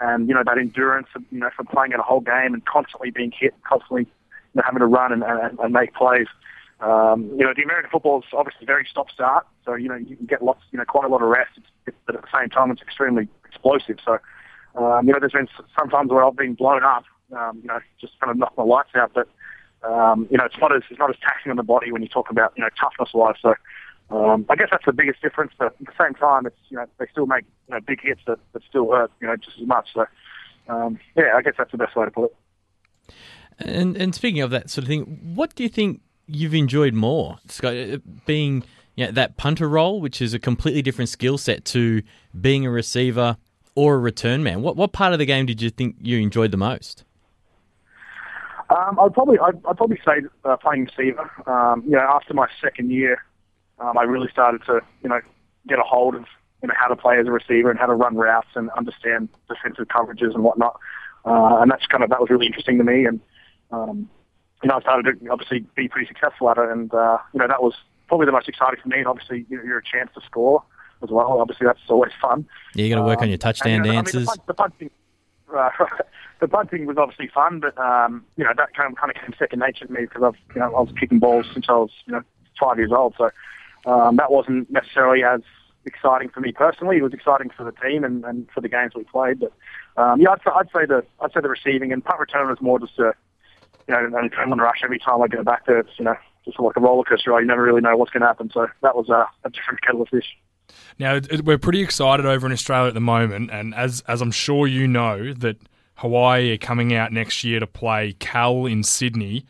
and, 0.00 0.28
you 0.28 0.34
know, 0.34 0.42
that 0.44 0.58
endurance, 0.58 1.08
you 1.30 1.38
know, 1.38 1.50
from 1.54 1.66
playing 1.66 1.92
in 1.92 2.00
a 2.00 2.02
whole 2.02 2.20
game 2.20 2.54
and 2.54 2.64
constantly 2.64 3.10
being 3.10 3.32
hit, 3.38 3.54
constantly, 3.68 4.02
you 4.02 4.08
know, 4.54 4.62
having 4.64 4.80
to 4.80 4.86
run 4.86 5.12
and, 5.12 5.22
and, 5.22 5.58
and 5.58 5.72
make 5.72 5.94
plays. 5.94 6.26
Um, 6.82 7.30
you 7.38 7.44
know, 7.44 7.54
the 7.54 7.62
American 7.62 7.90
football 7.90 8.18
is 8.18 8.24
obviously 8.32 8.66
very 8.66 8.86
stop-start, 8.90 9.46
so, 9.64 9.74
you 9.74 9.88
know, 9.88 9.94
you 9.94 10.16
can 10.16 10.26
get 10.26 10.42
lots, 10.42 10.60
you 10.72 10.78
know, 10.78 10.84
quite 10.84 11.04
a 11.04 11.08
lot 11.08 11.22
of 11.22 11.28
rest, 11.28 11.50
but 11.84 12.16
at 12.16 12.22
the 12.22 12.28
same 12.36 12.48
time, 12.48 12.72
it's 12.72 12.82
extremely 12.82 13.28
explosive. 13.44 13.98
So, 14.04 14.18
um, 14.74 15.06
you 15.06 15.12
know, 15.12 15.20
there's 15.20 15.32
been 15.32 15.48
some 15.78 15.88
times 15.88 16.10
where 16.10 16.24
I've 16.24 16.36
been 16.36 16.54
blown 16.54 16.82
up, 16.82 17.04
um, 17.36 17.60
you 17.62 17.68
know, 17.68 17.78
just 18.00 18.18
kind 18.18 18.32
of 18.32 18.36
knocked 18.36 18.58
my 18.58 18.64
lights 18.64 18.90
out, 18.96 19.12
but, 19.14 19.28
um, 19.84 20.28
you 20.30 20.38
know, 20.38 20.44
it's 20.44 20.56
not 20.60 20.74
as 20.74 20.82
it's 20.90 20.98
not 20.98 21.10
as 21.10 21.16
taxing 21.20 21.50
on 21.50 21.56
the 21.56 21.62
body 21.62 21.90
when 21.90 22.02
you 22.02 22.08
talk 22.08 22.30
about 22.30 22.52
you 22.56 22.62
know 22.62 22.68
toughness 22.80 23.10
wise. 23.12 23.34
So 23.42 23.54
um, 24.10 24.46
I 24.48 24.56
guess 24.56 24.68
that's 24.70 24.84
the 24.84 24.92
biggest 24.92 25.20
difference. 25.22 25.52
But 25.58 25.76
at 25.80 25.86
the 25.86 25.92
same 26.00 26.14
time, 26.14 26.46
it's 26.46 26.56
you 26.68 26.76
know 26.76 26.86
they 26.98 27.06
still 27.10 27.26
make 27.26 27.44
you 27.68 27.74
know 27.74 27.80
big 27.80 28.00
hits 28.00 28.20
that, 28.26 28.38
that 28.52 28.62
still 28.68 28.90
hurt 28.90 29.10
you 29.20 29.26
know 29.26 29.36
just 29.36 29.58
as 29.60 29.66
much. 29.66 29.88
So 29.92 30.06
um, 30.68 30.98
yeah, 31.16 31.32
I 31.36 31.42
guess 31.42 31.54
that's 31.58 31.72
the 31.72 31.78
best 31.78 31.96
way 31.96 32.04
to 32.04 32.10
put 32.10 32.30
it. 32.30 33.14
And 33.58 33.96
and 33.96 34.14
speaking 34.14 34.40
of 34.40 34.50
that 34.50 34.70
sort 34.70 34.84
of 34.84 34.88
thing, 34.88 35.34
what 35.34 35.54
do 35.54 35.62
you 35.64 35.68
think 35.68 36.00
you've 36.26 36.54
enjoyed 36.54 36.94
more, 36.94 37.38
Scott? 37.48 37.74
Uh, 37.74 37.98
being 38.26 38.64
you 38.96 39.06
know, 39.06 39.12
that 39.12 39.36
punter 39.36 39.68
role, 39.68 40.00
which 40.00 40.20
is 40.20 40.34
a 40.34 40.38
completely 40.38 40.82
different 40.82 41.08
skill 41.08 41.38
set 41.38 41.64
to 41.66 42.02
being 42.38 42.66
a 42.66 42.70
receiver 42.70 43.36
or 43.74 43.94
a 43.94 43.98
return 43.98 44.42
man. 44.42 44.62
What 44.62 44.76
what 44.76 44.92
part 44.92 45.12
of 45.12 45.18
the 45.18 45.26
game 45.26 45.46
did 45.46 45.62
you 45.62 45.70
think 45.70 45.96
you 46.00 46.18
enjoyed 46.18 46.50
the 46.50 46.56
most? 46.56 47.04
Um, 48.70 48.98
I'd 49.00 49.12
probably 49.12 49.38
I'd, 49.38 49.56
I'd 49.66 49.76
probably 49.76 50.00
say 50.04 50.22
uh, 50.44 50.56
playing 50.56 50.88
receiver. 50.96 51.30
Um, 51.46 51.82
you 51.84 51.92
know, 51.92 52.00
after 52.00 52.34
my 52.34 52.48
second 52.60 52.90
year, 52.90 53.22
um, 53.78 53.96
I 53.98 54.02
really 54.02 54.28
started 54.30 54.62
to 54.66 54.80
you 55.02 55.08
know 55.08 55.20
get 55.68 55.78
a 55.78 55.82
hold 55.82 56.14
of 56.14 56.24
you 56.62 56.68
know 56.68 56.74
how 56.76 56.88
to 56.88 56.96
play 56.96 57.18
as 57.18 57.26
a 57.26 57.30
receiver 57.30 57.70
and 57.70 57.78
how 57.78 57.86
to 57.86 57.94
run 57.94 58.16
routes 58.16 58.48
and 58.54 58.70
understand 58.70 59.28
defensive 59.48 59.86
coverages 59.88 60.34
and 60.34 60.44
whatnot. 60.44 60.78
Uh, 61.24 61.58
and 61.60 61.70
that's 61.70 61.86
kind 61.86 62.02
of 62.02 62.10
that 62.10 62.20
was 62.20 62.30
really 62.30 62.46
interesting 62.46 62.78
to 62.78 62.84
me. 62.84 63.06
And 63.06 63.20
um, 63.70 64.08
you 64.62 64.68
know, 64.68 64.76
I 64.76 64.80
started 64.80 65.20
to 65.20 65.28
obviously 65.28 65.60
be 65.74 65.88
pretty 65.88 66.06
successful 66.06 66.50
at 66.50 66.58
it. 66.58 66.70
And 66.70 66.92
uh, 66.94 67.18
you 67.32 67.40
know, 67.40 67.48
that 67.48 67.62
was 67.62 67.74
probably 68.08 68.26
the 68.26 68.32
most 68.32 68.48
exciting 68.48 68.80
for 68.82 68.88
me. 68.88 68.98
And 68.98 69.06
obviously, 69.06 69.46
you 69.48 69.56
know, 69.56 69.64
you're 69.64 69.78
a 69.78 69.84
chance 69.84 70.10
to 70.14 70.20
score 70.24 70.62
as 71.02 71.10
well. 71.10 71.40
Obviously, 71.40 71.66
that's 71.66 71.80
always 71.88 72.12
fun. 72.20 72.46
Yeah, 72.74 72.84
you 72.84 72.94
got 72.94 73.00
to 73.00 73.06
work 73.06 73.18
um, 73.18 73.24
on 73.24 73.28
your 73.28 73.38
touchdown 73.38 73.72
and, 73.72 73.86
you 73.86 73.92
know, 73.92 73.96
dances. 74.02 74.28
I 74.28 74.32
mean, 74.32 74.42
the, 74.46 74.54
punch, 74.54 74.72
the 74.78 74.88
punching, 74.88 74.90
uh, 75.54 75.70
the 76.40 76.48
bunting 76.48 76.86
was 76.86 76.96
obviously 76.98 77.28
fun, 77.28 77.60
but 77.60 77.76
um, 77.78 78.24
you 78.36 78.44
know 78.44 78.52
that 78.56 78.74
kind 78.74 78.92
of 78.92 78.98
kind 78.98 79.10
of 79.10 79.20
came 79.20 79.34
second 79.38 79.60
nature 79.60 79.86
to 79.86 79.92
me 79.92 80.02
because 80.02 80.22
I've 80.22 80.54
you 80.54 80.60
know 80.60 80.74
I 80.74 80.80
was 80.80 80.92
kicking 80.98 81.18
balls 81.18 81.46
since 81.52 81.66
I 81.68 81.74
was 81.74 81.90
you 82.06 82.12
know 82.12 82.22
five 82.58 82.78
years 82.78 82.92
old, 82.92 83.14
so 83.16 83.30
um, 83.90 84.16
that 84.16 84.30
wasn't 84.30 84.70
necessarily 84.70 85.24
as 85.24 85.40
exciting 85.84 86.28
for 86.28 86.40
me 86.40 86.52
personally. 86.52 86.98
It 86.98 87.02
was 87.02 87.12
exciting 87.12 87.50
for 87.56 87.64
the 87.64 87.72
team 87.72 88.04
and, 88.04 88.24
and 88.24 88.48
for 88.54 88.60
the 88.60 88.68
games 88.68 88.92
we 88.94 89.04
played, 89.04 89.40
but 89.40 89.52
um, 89.96 90.20
yeah, 90.20 90.30
I'd, 90.30 90.40
I'd 90.54 90.68
say 90.74 90.86
the 90.86 91.04
I'd 91.20 91.32
say 91.32 91.40
the 91.40 91.48
receiving 91.48 91.92
and 91.92 92.04
punt 92.04 92.20
return 92.20 92.48
was 92.48 92.60
more 92.60 92.78
just 92.78 92.98
a 92.98 93.14
you 94.00 94.10
know 94.10 94.28
adrenaline 94.28 94.60
rush 94.60 94.80
every 94.82 94.98
time 94.98 95.22
I 95.22 95.28
go 95.28 95.42
back 95.42 95.66
there. 95.66 95.78
It's 95.78 95.90
you 95.98 96.04
know 96.04 96.16
just 96.44 96.58
like 96.58 96.76
a 96.76 96.80
roller 96.80 97.04
coaster. 97.04 97.38
You 97.40 97.46
never 97.46 97.62
really 97.62 97.80
know 97.80 97.96
what's 97.96 98.10
going 98.10 98.22
to 98.22 98.26
happen. 98.26 98.50
So 98.52 98.66
that 98.82 98.96
was 98.96 99.08
uh, 99.10 99.24
a 99.44 99.50
different 99.50 99.82
kettle 99.82 100.02
of 100.02 100.08
fish. 100.08 100.36
Now 100.98 101.20
we're 101.44 101.58
pretty 101.58 101.82
excited 101.82 102.26
over 102.26 102.46
in 102.46 102.52
Australia 102.52 102.88
at 102.88 102.94
the 102.94 103.00
moment, 103.00 103.50
and 103.50 103.74
as 103.74 104.02
as 104.08 104.20
I'm 104.20 104.30
sure 104.30 104.66
you 104.66 104.86
know 104.86 105.32
that 105.34 105.56
Hawaii 105.96 106.52
are 106.52 106.58
coming 106.58 106.94
out 106.94 107.12
next 107.12 107.44
year 107.44 107.60
to 107.60 107.66
play 107.66 108.14
Cal 108.18 108.66
in 108.66 108.82
Sydney. 108.82 109.44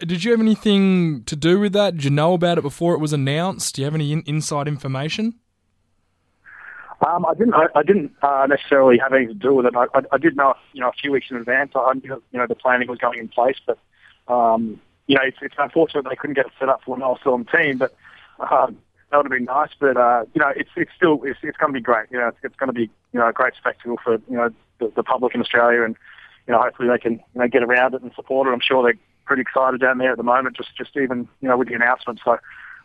Did 0.00 0.24
you 0.24 0.32
have 0.32 0.40
anything 0.40 1.22
to 1.24 1.36
do 1.36 1.60
with 1.60 1.72
that? 1.74 1.94
Did 1.94 2.04
you 2.04 2.10
know 2.10 2.34
about 2.34 2.58
it 2.58 2.62
before 2.62 2.94
it 2.94 3.00
was 3.00 3.12
announced? 3.12 3.76
Do 3.76 3.82
you 3.82 3.84
have 3.84 3.94
any 3.94 4.12
in- 4.12 4.24
inside 4.26 4.66
information? 4.66 5.34
Um, 7.04 7.26
I 7.26 7.34
didn't. 7.34 7.54
I, 7.54 7.66
I 7.74 7.82
didn't 7.82 8.12
uh, 8.22 8.46
necessarily 8.48 8.98
have 8.98 9.12
anything 9.12 9.34
to 9.38 9.48
do 9.48 9.54
with 9.54 9.66
it. 9.66 9.74
I, 9.76 9.84
I, 9.94 10.02
I, 10.12 10.18
did 10.18 10.36
know, 10.36 10.54
you 10.72 10.80
know, 10.80 10.88
a 10.88 10.92
few 10.92 11.12
weeks 11.12 11.26
in 11.30 11.36
advance. 11.36 11.72
I 11.74 11.92
knew, 11.94 12.22
you 12.32 12.38
know, 12.38 12.46
the 12.46 12.54
planning 12.54 12.88
was 12.88 12.98
going 12.98 13.18
in 13.18 13.28
place, 13.28 13.56
but 13.66 13.78
um, 14.32 14.80
you 15.06 15.16
know, 15.16 15.22
it's, 15.22 15.36
it's 15.42 15.54
unfortunate 15.58 16.06
they 16.08 16.16
couldn't 16.16 16.34
get 16.34 16.46
it 16.46 16.52
set 16.58 16.68
up 16.68 16.82
for 16.82 16.92
when 16.92 17.02
I 17.02 17.08
was 17.08 17.18
still 17.20 17.34
on 17.34 17.46
the 17.50 17.58
team. 17.58 17.78
But 17.78 17.94
um, 18.38 18.78
that 19.10 19.18
would 19.18 19.26
have 19.26 19.32
been 19.32 19.44
nice. 19.44 19.70
But 19.78 19.96
uh, 19.96 20.24
you 20.34 20.40
know, 20.40 20.52
it's 20.56 20.70
it's 20.76 20.92
still 20.96 21.20
it's, 21.24 21.38
it's 21.42 21.58
going 21.58 21.72
to 21.72 21.78
be 21.78 21.82
great. 21.82 22.06
You 22.10 22.18
know, 22.18 22.28
it's, 22.28 22.38
it's 22.42 22.56
going 22.56 22.68
to 22.68 22.72
be 22.72 22.90
you 23.12 23.20
know 23.20 23.28
a 23.28 23.32
great 23.32 23.54
spectacle 23.54 23.98
for 24.02 24.14
you 24.14 24.36
know 24.36 24.50
the, 24.78 24.92
the 24.96 25.02
public 25.02 25.34
in 25.34 25.40
Australia, 25.40 25.82
and 25.82 25.96
you 26.46 26.52
know 26.52 26.60
hopefully 26.62 26.88
they 26.88 26.98
can 26.98 27.12
you 27.34 27.40
know 27.40 27.48
get 27.48 27.62
around 27.62 27.94
it 27.94 28.02
and 28.02 28.12
support 28.14 28.48
it. 28.48 28.52
I'm 28.52 28.60
sure 28.60 28.82
they're 28.82 28.98
pretty 29.26 29.42
excited 29.42 29.80
down 29.80 29.98
there 29.98 30.12
at 30.12 30.16
the 30.16 30.22
moment, 30.22 30.56
just 30.56 30.74
just 30.76 30.96
even 30.96 31.28
you 31.42 31.48
know 31.48 31.58
with 31.58 31.68
the 31.68 31.74
announcement. 31.74 32.20
So 32.24 32.38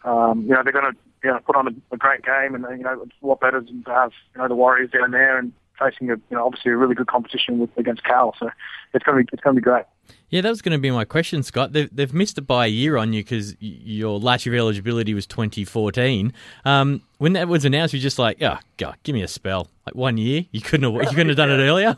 um, 0.03 0.41
you 0.41 0.49
know 0.49 0.61
they're 0.63 0.73
going 0.73 0.91
to 0.91 0.97
you 1.23 1.31
know 1.31 1.39
put 1.45 1.55
on 1.55 1.67
a, 1.67 1.71
a 1.93 1.97
great 1.97 2.23
game, 2.23 2.55
and 2.55 2.65
you 2.77 2.83
know 2.83 3.01
it's 3.03 3.15
a 3.21 3.27
lot 3.27 3.39
better 3.39 3.61
than 3.61 3.83
to 3.83 3.91
have 3.91 4.11
you 4.35 4.41
know 4.41 4.47
the 4.47 4.55
Warriors 4.55 4.91
down 4.91 5.11
there 5.11 5.37
and 5.37 5.53
facing 5.77 6.09
a 6.09 6.15
you 6.15 6.21
know 6.31 6.45
obviously 6.45 6.71
a 6.71 6.77
really 6.77 6.95
good 6.95 7.07
competition 7.07 7.59
with 7.59 7.69
against 7.77 8.03
Cal. 8.03 8.35
So 8.39 8.49
it's 8.93 9.03
going 9.03 9.17
to 9.17 9.23
be 9.23 9.29
it's 9.33 9.41
going 9.41 9.55
to 9.55 9.61
be 9.61 9.63
great. 9.63 9.85
Yeah, 10.29 10.41
that 10.41 10.49
was 10.49 10.61
going 10.61 10.73
to 10.73 10.79
be 10.79 10.91
my 10.91 11.05
question, 11.05 11.41
Scott. 11.43 11.73
They've, 11.73 11.89
they've 11.95 12.13
missed 12.13 12.37
it 12.37 12.41
by 12.41 12.65
a 12.65 12.69
year 12.69 12.97
on 12.97 13.13
you 13.13 13.23
because 13.23 13.55
your 13.59 14.19
year 14.19 14.53
of 14.53 14.53
eligibility 14.53 15.13
was 15.13 15.25
2014. 15.25 16.33
Um, 16.65 17.01
when 17.17 17.33
that 17.33 17.47
was 17.47 17.65
announced, 17.65 17.93
you're 17.93 18.01
just 18.01 18.19
like, 18.19 18.41
oh, 18.41 18.57
God, 18.77 18.95
give 19.03 19.13
me 19.13 19.23
a 19.23 19.27
spell. 19.27 19.69
Like 19.85 19.95
one 19.95 20.17
year? 20.17 20.45
You 20.51 20.61
couldn't 20.61 20.91
have, 20.91 21.03
you 21.03 21.09
couldn't 21.09 21.29
have 21.29 21.37
done 21.37 21.51
it 21.51 21.57
earlier? 21.57 21.97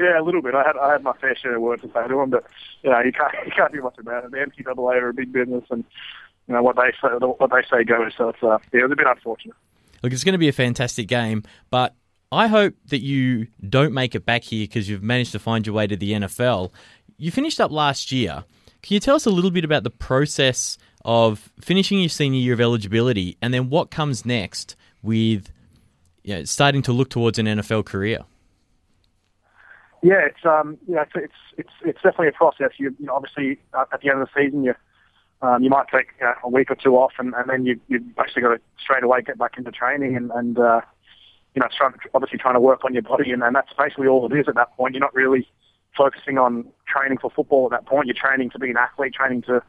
Yeah, 0.00 0.18
a 0.18 0.22
little 0.22 0.40
bit. 0.40 0.54
I 0.54 0.62
had 0.62 0.76
I 0.78 0.92
had 0.92 1.02
my 1.02 1.12
fair 1.20 1.36
share 1.36 1.56
of 1.56 1.62
words 1.62 1.82
to 1.82 1.88
say 1.92 2.08
to 2.08 2.20
him, 2.20 2.30
but 2.30 2.44
you 2.82 2.90
know 2.90 3.00
you 3.00 3.12
can't 3.12 3.32
you 3.46 3.52
can't 3.52 3.72
do 3.72 3.82
much 3.82 3.98
about 3.98 4.24
it. 4.24 4.30
The 4.30 4.38
NCAA 4.38 5.02
are 5.02 5.10
a 5.10 5.14
big 5.14 5.30
business, 5.30 5.64
and 5.70 5.84
you 6.50 6.56
know 6.56 6.62
what 6.62 6.76
they 6.76 6.92
say 7.00 7.08
what 7.20 7.50
they 7.50 7.62
say 7.70 7.84
goes. 7.84 8.12
So 8.18 8.30
it's 8.30 8.42
uh, 8.42 8.58
yeah, 8.72 8.80
it 8.80 8.82
was 8.82 8.92
a 8.92 8.96
bit 8.96 9.06
unfortunate. 9.06 9.56
Look, 10.02 10.12
it's 10.12 10.24
going 10.24 10.32
to 10.32 10.38
be 10.38 10.48
a 10.48 10.52
fantastic 10.52 11.08
game, 11.08 11.44
but 11.70 11.94
I 12.32 12.46
hope 12.46 12.74
that 12.86 13.02
you 13.02 13.46
don't 13.68 13.92
make 13.94 14.14
it 14.14 14.26
back 14.26 14.44
here 14.44 14.64
because 14.64 14.88
you've 14.88 15.02
managed 15.02 15.32
to 15.32 15.38
find 15.38 15.66
your 15.66 15.74
way 15.74 15.86
to 15.86 15.96
the 15.96 16.12
NFL 16.12 16.72
you 17.20 17.30
finished 17.30 17.60
up 17.60 17.70
last 17.70 18.10
year. 18.10 18.44
Can 18.82 18.94
you 18.94 19.00
tell 19.00 19.14
us 19.14 19.26
a 19.26 19.30
little 19.30 19.50
bit 19.50 19.64
about 19.64 19.84
the 19.84 19.90
process 19.90 20.78
of 21.04 21.52
finishing 21.60 22.00
your 22.00 22.08
senior 22.08 22.40
year 22.40 22.54
of 22.54 22.60
eligibility 22.60 23.36
and 23.42 23.52
then 23.52 23.68
what 23.68 23.90
comes 23.90 24.24
next 24.24 24.74
with 25.02 25.52
you 26.24 26.34
know, 26.34 26.44
starting 26.44 26.82
to 26.82 26.92
look 26.92 27.10
towards 27.10 27.38
an 27.38 27.46
NFL 27.46 27.84
career? 27.84 28.20
Yeah, 30.02 30.24
it's 30.24 30.44
um, 30.46 30.78
you 30.88 30.94
know, 30.94 31.02
it's 31.02 31.12
it's 31.14 31.34
it's, 31.58 31.70
it's 31.84 32.02
definitely 32.02 32.28
a 32.28 32.32
process. 32.32 32.70
You, 32.78 32.96
you 32.98 33.04
know, 33.04 33.14
obviously 33.14 33.60
uh, 33.74 33.84
at 33.92 34.00
the 34.00 34.08
end 34.08 34.22
of 34.22 34.28
the 34.34 34.42
season, 34.42 34.64
you 34.64 34.74
um, 35.42 35.62
you 35.62 35.70
might 35.70 35.86
take 35.88 36.08
you 36.20 36.26
know, 36.26 36.34
a 36.44 36.48
week 36.48 36.70
or 36.70 36.76
two 36.76 36.96
off, 36.96 37.12
and, 37.18 37.34
and 37.34 37.48
then 37.48 37.66
you 37.66 37.80
you 37.88 38.00
basically 38.00 38.42
got 38.42 38.54
to 38.54 38.60
straight 38.82 39.02
away 39.02 39.22
get 39.22 39.38
back 39.38 39.56
into 39.56 39.70
training 39.70 40.16
and 40.16 40.30
and 40.32 40.58
uh, 40.58 40.80
you 41.54 41.60
know, 41.60 41.68
trying, 41.76 41.94
obviously 42.14 42.38
trying 42.38 42.54
to 42.54 42.60
work 42.60 42.84
on 42.84 42.92
your 42.92 43.02
body, 43.02 43.32
and, 43.32 43.42
and 43.42 43.54
that's 43.54 43.72
basically 43.76 44.06
all 44.06 44.30
it 44.30 44.36
is 44.38 44.46
at 44.48 44.54
that 44.54 44.76
point. 44.76 44.94
You're 44.94 45.00
not 45.00 45.14
really 45.14 45.48
focusing 45.96 46.38
on 46.38 46.66
training 46.86 47.18
for 47.18 47.30
football 47.30 47.66
at 47.66 47.70
that 47.72 47.86
point. 47.86 48.06
You're 48.06 48.14
training 48.14 48.50
to 48.50 48.58
be 48.58 48.70
an 48.70 48.76
athlete, 48.76 49.14
training 49.14 49.42
to, 49.42 49.62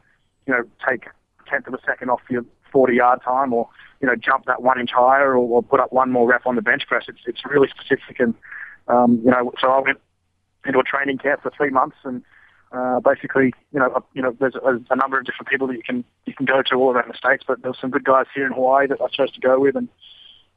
you 0.46 0.54
know, 0.54 0.62
take 0.88 1.06
a 1.06 1.50
tenth 1.50 1.66
of 1.66 1.74
a 1.74 1.78
second 1.84 2.10
off 2.10 2.20
your 2.30 2.44
40 2.70 2.94
yard 2.94 3.20
time, 3.24 3.52
or 3.52 3.68
you 4.00 4.06
know, 4.06 4.14
jump 4.16 4.46
that 4.46 4.62
one 4.62 4.80
inch 4.80 4.90
higher, 4.92 5.32
or, 5.32 5.38
or 5.38 5.62
put 5.62 5.80
up 5.80 5.92
one 5.92 6.10
more 6.10 6.28
rep 6.28 6.46
on 6.46 6.56
the 6.56 6.62
bench 6.62 6.84
press. 6.86 7.04
It's 7.08 7.20
it's 7.26 7.44
really 7.44 7.68
specific, 7.68 8.20
and 8.20 8.34
um, 8.88 9.20
you 9.24 9.30
know, 9.30 9.52
so 9.60 9.68
I 9.68 9.80
went 9.80 9.98
into 10.64 10.78
a 10.78 10.84
training 10.84 11.18
camp 11.18 11.42
for 11.42 11.50
three 11.50 11.70
months 11.70 11.96
and 12.04 12.22
uh, 12.72 13.00
basically, 13.00 13.52
you 13.72 13.78
know, 13.78 13.92
uh, 13.94 14.00
you 14.14 14.22
know, 14.22 14.34
there's 14.40 14.54
a, 14.54 14.80
a 14.90 14.96
number 14.96 15.18
of 15.18 15.26
different 15.26 15.48
people 15.48 15.66
that 15.66 15.76
you 15.76 15.82
can 15.82 16.04
you 16.24 16.34
can 16.34 16.46
go 16.46 16.62
to 16.62 16.74
all 16.76 16.90
around 16.90 17.08
the 17.08 17.16
states, 17.16 17.44
but 17.46 17.62
there's 17.62 17.78
some 17.78 17.90
good 17.90 18.04
guys 18.04 18.26
here 18.34 18.46
in 18.46 18.52
Hawaii 18.52 18.86
that 18.86 19.00
I 19.00 19.08
chose 19.08 19.30
to 19.32 19.40
go 19.40 19.60
with 19.60 19.76
and 19.76 19.88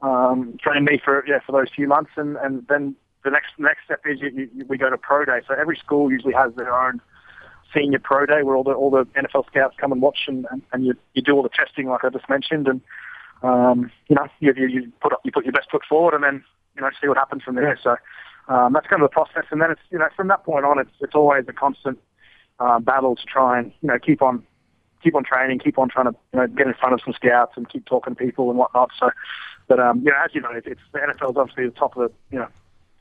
um, 0.00 0.56
trained 0.60 0.86
me 0.86 1.00
for 1.02 1.24
yeah 1.26 1.40
for 1.44 1.52
those 1.52 1.68
few 1.74 1.86
months, 1.86 2.10
and 2.16 2.36
and 2.36 2.66
then 2.68 2.96
the 3.24 3.30
next 3.30 3.50
next 3.58 3.84
step 3.84 4.00
is 4.06 4.20
you, 4.20 4.48
you, 4.54 4.64
we 4.66 4.78
go 4.78 4.88
to 4.88 4.96
pro 4.96 5.24
day. 5.24 5.40
So 5.46 5.54
every 5.54 5.76
school 5.76 6.10
usually 6.10 6.34
has 6.34 6.54
their 6.54 6.72
own 6.72 7.00
senior 7.74 7.98
pro 7.98 8.24
day 8.24 8.42
where 8.42 8.56
all 8.56 8.64
the 8.64 8.72
all 8.72 8.90
the 8.90 9.04
NFL 9.20 9.46
scouts 9.46 9.76
come 9.78 9.92
and 9.92 10.00
watch 10.00 10.20
and, 10.26 10.46
and, 10.50 10.62
and 10.72 10.86
you 10.86 10.94
you 11.14 11.22
do 11.22 11.32
all 11.32 11.42
the 11.42 11.50
testing 11.50 11.88
like 11.88 12.04
I 12.04 12.08
just 12.08 12.28
mentioned 12.30 12.68
and 12.68 12.80
um, 13.42 13.90
you 14.08 14.16
know 14.16 14.26
you, 14.40 14.54
you 14.56 14.66
you 14.68 14.92
put 15.02 15.12
up 15.12 15.20
you 15.24 15.32
put 15.32 15.44
your 15.44 15.52
best 15.52 15.70
foot 15.70 15.82
forward 15.86 16.14
and 16.14 16.24
then 16.24 16.44
you 16.76 16.82
know 16.82 16.88
see 17.00 17.08
what 17.08 17.18
happens 17.18 17.42
from 17.42 17.56
there. 17.56 17.78
So 17.82 17.96
um, 18.48 18.72
that's 18.72 18.86
kind 18.86 19.02
of 19.02 19.10
the 19.10 19.12
process, 19.12 19.44
and 19.50 19.60
then 19.60 19.72
it's 19.72 19.80
you 19.90 19.98
know 19.98 20.08
from 20.14 20.28
that 20.28 20.44
point 20.44 20.64
on, 20.64 20.78
it's 20.78 20.90
it's 21.00 21.14
always 21.14 21.44
a 21.48 21.52
constant 21.52 21.98
uh, 22.58 22.78
battle 22.78 23.16
to 23.16 23.24
try 23.24 23.58
and 23.58 23.72
you 23.80 23.88
know 23.88 23.98
keep 23.98 24.22
on 24.22 24.44
keep 25.02 25.14
on 25.14 25.24
training, 25.24 25.58
keep 25.58 25.78
on 25.78 25.88
trying 25.88 26.06
to 26.06 26.14
you 26.32 26.40
know 26.40 26.46
get 26.46 26.66
in 26.66 26.74
front 26.74 26.94
of 26.94 27.00
some 27.04 27.14
scouts 27.14 27.52
and 27.56 27.68
keep 27.68 27.84
talking 27.86 28.14
to 28.14 28.24
people 28.24 28.50
and 28.50 28.58
whatnot. 28.58 28.90
So, 28.98 29.10
but 29.68 29.78
um, 29.78 30.00
you 30.00 30.10
know, 30.10 30.16
as 30.24 30.34
you 30.34 30.40
know, 30.40 30.50
it's, 30.52 30.66
it's 30.66 30.80
the 30.92 30.98
is 30.98 31.36
obviously 31.36 31.66
the 31.66 31.70
top 31.72 31.96
of 31.96 32.08
the 32.08 32.14
you 32.30 32.38
know 32.38 32.48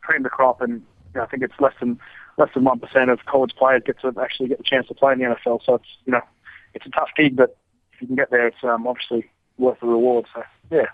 cream 0.01 0.23
the 0.23 0.29
crop, 0.29 0.61
and 0.61 0.73
you 0.73 0.81
know, 1.15 1.23
I 1.23 1.27
think 1.27 1.43
it's 1.43 1.59
less 1.59 1.73
than 1.79 1.99
less 2.37 2.49
than 2.53 2.63
one 2.63 2.79
percent 2.79 3.09
of 3.09 3.25
college 3.25 3.55
players 3.57 3.83
get 3.85 3.99
to 4.01 4.13
actually 4.21 4.49
get 4.49 4.57
the 4.57 4.63
chance 4.63 4.87
to 4.87 4.93
play 4.93 5.13
in 5.13 5.19
the 5.19 5.25
NFL. 5.25 5.61
So 5.65 5.75
it's 5.75 5.97
you 6.05 6.11
know 6.11 6.21
it's 6.73 6.85
a 6.85 6.89
tough 6.89 7.09
gig, 7.15 7.35
but 7.35 7.57
if 7.93 8.01
you 8.01 8.07
can 8.07 8.15
get 8.15 8.29
there, 8.31 8.47
it's 8.47 8.63
um, 8.63 8.87
obviously 8.87 9.29
worth 9.57 9.79
the 9.79 9.87
reward. 9.87 10.25
So 10.33 10.43
yeah. 10.69 10.85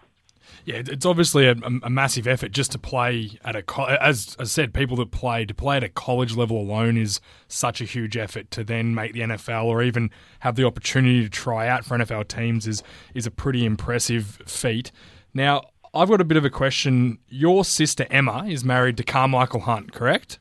Yeah, 0.65 0.81
it's 0.85 1.05
obviously 1.05 1.47
a, 1.47 1.55
a, 1.83 1.89
massive 1.89 2.27
effort 2.27 2.51
just 2.51 2.71
to 2.73 2.79
play 2.79 3.31
at 3.43 3.55
a 3.55 3.63
as 4.01 4.35
I 4.39 4.43
said, 4.43 4.73
people 4.73 4.97
that 4.97 5.11
play 5.11 5.45
to 5.45 5.53
play 5.53 5.77
at 5.77 5.83
a 5.83 5.89
college 5.89 6.35
level 6.35 6.59
alone 6.59 6.97
is 6.97 7.19
such 7.47 7.81
a 7.81 7.85
huge 7.85 8.17
effort. 8.17 8.51
To 8.51 8.63
then 8.63 8.93
make 8.93 9.13
the 9.13 9.21
NFL 9.21 9.65
or 9.65 9.81
even 9.81 10.11
have 10.39 10.55
the 10.55 10.65
opportunity 10.65 11.23
to 11.23 11.29
try 11.29 11.67
out 11.67 11.85
for 11.85 11.97
NFL 11.97 12.27
teams 12.27 12.67
is 12.67 12.83
is 13.13 13.25
a 13.25 13.31
pretty 13.31 13.65
impressive 13.65 14.41
feat. 14.45 14.91
Now, 15.33 15.63
I've 15.93 16.09
got 16.09 16.21
a 16.21 16.25
bit 16.25 16.37
of 16.37 16.45
a 16.45 16.49
question. 16.49 17.19
Your 17.27 17.65
sister 17.65 18.05
Emma 18.09 18.45
is 18.47 18.63
married 18.63 18.97
to 18.97 19.03
Karmichael 19.03 19.61
Hunt, 19.61 19.93
correct? 19.93 20.39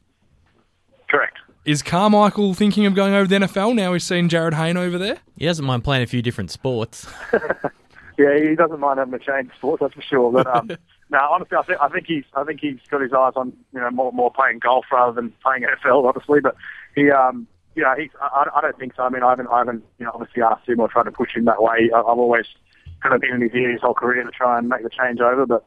Correct. 1.09 1.39
Is 1.65 1.83
Karmichael 1.83 2.57
thinking 2.57 2.87
of 2.87 2.95
going 2.95 3.15
over 3.15 3.27
the 3.27 3.37
NFL 3.37 3.75
now 3.75 3.93
he's 3.93 4.05
seen 4.05 4.29
Jarryd 4.29 4.55
Hayne 4.55 4.77
over 4.77 4.97
there? 4.97 5.19
He 5.37 5.47
doesn't 5.47 5.65
mind 5.65 5.85
playing 5.85 6.03
a 6.03 6.07
few 6.07 6.23
different 6.23 6.51
sports. 6.51 7.07
Yeah, 8.21 8.51
he 8.51 8.55
doesn't 8.55 8.81
mind 8.81 8.99
having 8.99 9.15
a 9.15 9.19
change 9.19 9.49
of 9.49 9.57
sport, 9.57 9.81
that's 9.81 9.95
for 9.95 10.03
sure. 10.03 10.31
But 10.31 10.47
um, 10.47 10.69
no, 11.11 11.19
honestly, 11.31 11.57
I 11.57 11.63
think 11.63 11.81
I 11.81 11.89
think 11.89 12.07
he's 12.07 12.25
I 12.35 12.45
think 12.45 12.61
he's 12.61 12.79
got 12.91 13.01
his 13.01 13.15
eyes 13.15 13.33
on 13.35 13.55
you 13.73 13.81
know 13.81 13.91
more 13.91 14.13
more 14.13 14.31
playing 14.31 14.59
golf 14.59 14.85
rather 14.93 15.13
than 15.13 15.33
playing 15.43 15.63
NFL, 15.63 16.05
obviously. 16.05 16.41
But 16.41 16.55
he 16.95 17.11
um 17.11 17.47
you 17.75 17.83
know 17.83 17.95
he's 17.97 18.11
I, 18.21 18.51
I 18.55 18.61
don't 18.61 18.79
think 18.79 18.95
so. 18.95 19.05
I 19.05 19.09
mean, 19.09 19.23
I 19.23 19.31
haven't 19.31 19.47
I 19.47 19.59
haven't 19.59 19.85
you 19.99 20.05
know 20.05 20.13
obviously 20.13 20.43
asked 20.43 20.69
him 20.69 20.81
or 20.81 20.89
tried 20.89 21.05
to 21.05 21.13
push 21.13 21.35
him 21.35 21.47
that 21.47 21.63
way. 21.63 21.91
I, 21.95 21.99
I've 21.99 22.19
always 22.19 22.45
kind 23.03 23.15
of 23.15 23.23
been 23.23 23.33
in 23.33 23.41
his 23.41 23.55
ear 23.55 23.73
his 23.73 23.81
whole 23.81 23.95
career 23.95 24.23
to 24.23 24.31
try 24.31 24.59
and 24.59 24.69
make 24.69 24.83
the 24.83 24.91
change 24.91 25.21
over, 25.21 25.47
but 25.47 25.65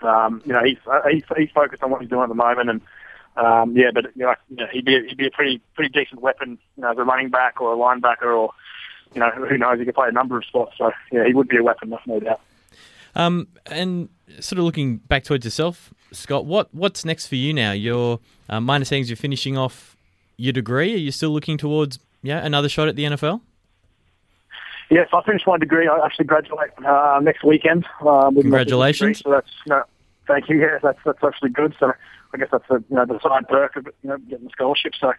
um, 0.00 0.40
you 0.46 0.54
know 0.54 0.64
he's 0.64 0.78
uh, 0.90 1.02
he's 1.10 1.24
he's 1.36 1.50
focused 1.54 1.82
on 1.82 1.90
what 1.90 2.00
he's 2.00 2.10
doing 2.10 2.22
at 2.22 2.28
the 2.30 2.34
moment 2.34 2.70
and. 2.70 2.80
Um, 3.34 3.74
yeah, 3.74 3.90
but 3.94 4.14
you 4.14 4.26
know, 4.26 4.66
he'd 4.70 4.84
be 4.84 5.08
he'd 5.08 5.16
be 5.16 5.26
a 5.26 5.30
pretty 5.30 5.62
pretty 5.74 5.88
decent 5.88 6.20
weapon, 6.20 6.58
you 6.76 6.82
know, 6.82 6.90
as 6.90 6.98
a 6.98 7.02
running 7.02 7.30
back 7.30 7.62
or 7.62 7.72
a 7.72 7.76
linebacker 7.78 8.26
or 8.26 8.52
you 9.14 9.20
know, 9.20 9.30
who 9.30 9.58
knows? 9.58 9.78
He 9.78 9.84
could 9.84 9.94
play 9.94 10.08
a 10.08 10.12
number 10.12 10.36
of 10.36 10.44
spots. 10.44 10.72
So 10.78 10.90
yeah, 11.10 11.26
he 11.26 11.34
would 11.34 11.48
be 11.48 11.56
a 11.56 11.62
weapon, 11.62 11.90
that's 11.90 12.06
no 12.06 12.20
doubt. 12.20 12.40
Um, 13.14 13.48
and 13.66 14.08
sort 14.40 14.58
of 14.58 14.64
looking 14.64 14.96
back 14.96 15.24
towards 15.24 15.44
yourself, 15.44 15.92
Scott, 16.12 16.46
what 16.46 16.74
what's 16.74 17.04
next 17.04 17.26
for 17.26 17.36
you 17.36 17.52
now? 17.52 17.72
You're 17.72 18.20
uh, 18.48 18.60
my 18.60 18.76
understanding 18.76 19.02
is 19.02 19.10
you're 19.10 19.16
finishing 19.16 19.56
off 19.56 19.96
your 20.36 20.52
degree. 20.52 20.94
Are 20.94 20.98
you 20.98 21.10
still 21.10 21.30
looking 21.30 21.58
towards 21.58 21.98
yeah 22.22 22.44
another 22.44 22.68
shot 22.68 22.88
at 22.88 22.96
the 22.96 23.04
NFL? 23.04 23.40
Yes, 24.90 25.08
I 25.12 25.22
finished 25.22 25.46
my 25.46 25.56
degree. 25.56 25.88
I 25.88 26.04
actually 26.04 26.26
graduate 26.26 26.70
uh, 26.84 27.18
next 27.22 27.44
weekend. 27.44 27.86
Uh, 28.00 28.30
Congratulations! 28.30 29.18
Degree, 29.18 29.30
so 29.32 29.40
that's 29.40 29.66
know, 29.66 29.82
thank 30.26 30.48
you. 30.48 30.58
Yeah, 30.60 30.78
that's 30.82 30.98
that's 31.04 31.24
actually 31.24 31.50
good. 31.50 31.74
So 31.78 31.92
I 32.34 32.36
guess 32.36 32.48
that's 32.52 32.68
the 32.68 32.84
you 32.88 32.96
know 32.96 33.06
the 33.06 33.18
side 33.20 33.48
perk 33.48 33.76
of 33.76 33.86
you 34.02 34.10
know 34.10 34.18
getting 34.18 34.44
the 34.44 34.50
scholarship. 34.50 34.92
So 34.98 35.12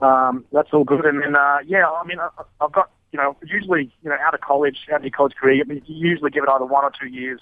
um, 0.00 0.44
that's 0.52 0.72
all 0.72 0.84
good. 0.84 1.04
And 1.04 1.22
then 1.22 1.36
uh, 1.36 1.58
yeah, 1.66 1.88
I 1.88 2.04
mean 2.04 2.18
I, 2.20 2.28
I've 2.60 2.72
got 2.72 2.90
you 3.12 3.18
know, 3.18 3.36
usually, 3.44 3.92
you 4.02 4.10
know, 4.10 4.16
out 4.20 4.34
of 4.34 4.40
college, 4.40 4.78
out 4.92 4.98
of 4.98 5.04
your 5.04 5.10
college 5.10 5.34
career, 5.34 5.64
you 5.66 5.82
usually 5.86 6.30
give 6.30 6.44
it 6.44 6.50
either 6.50 6.64
one 6.64 6.84
or 6.84 6.92
two 7.00 7.08
years, 7.08 7.40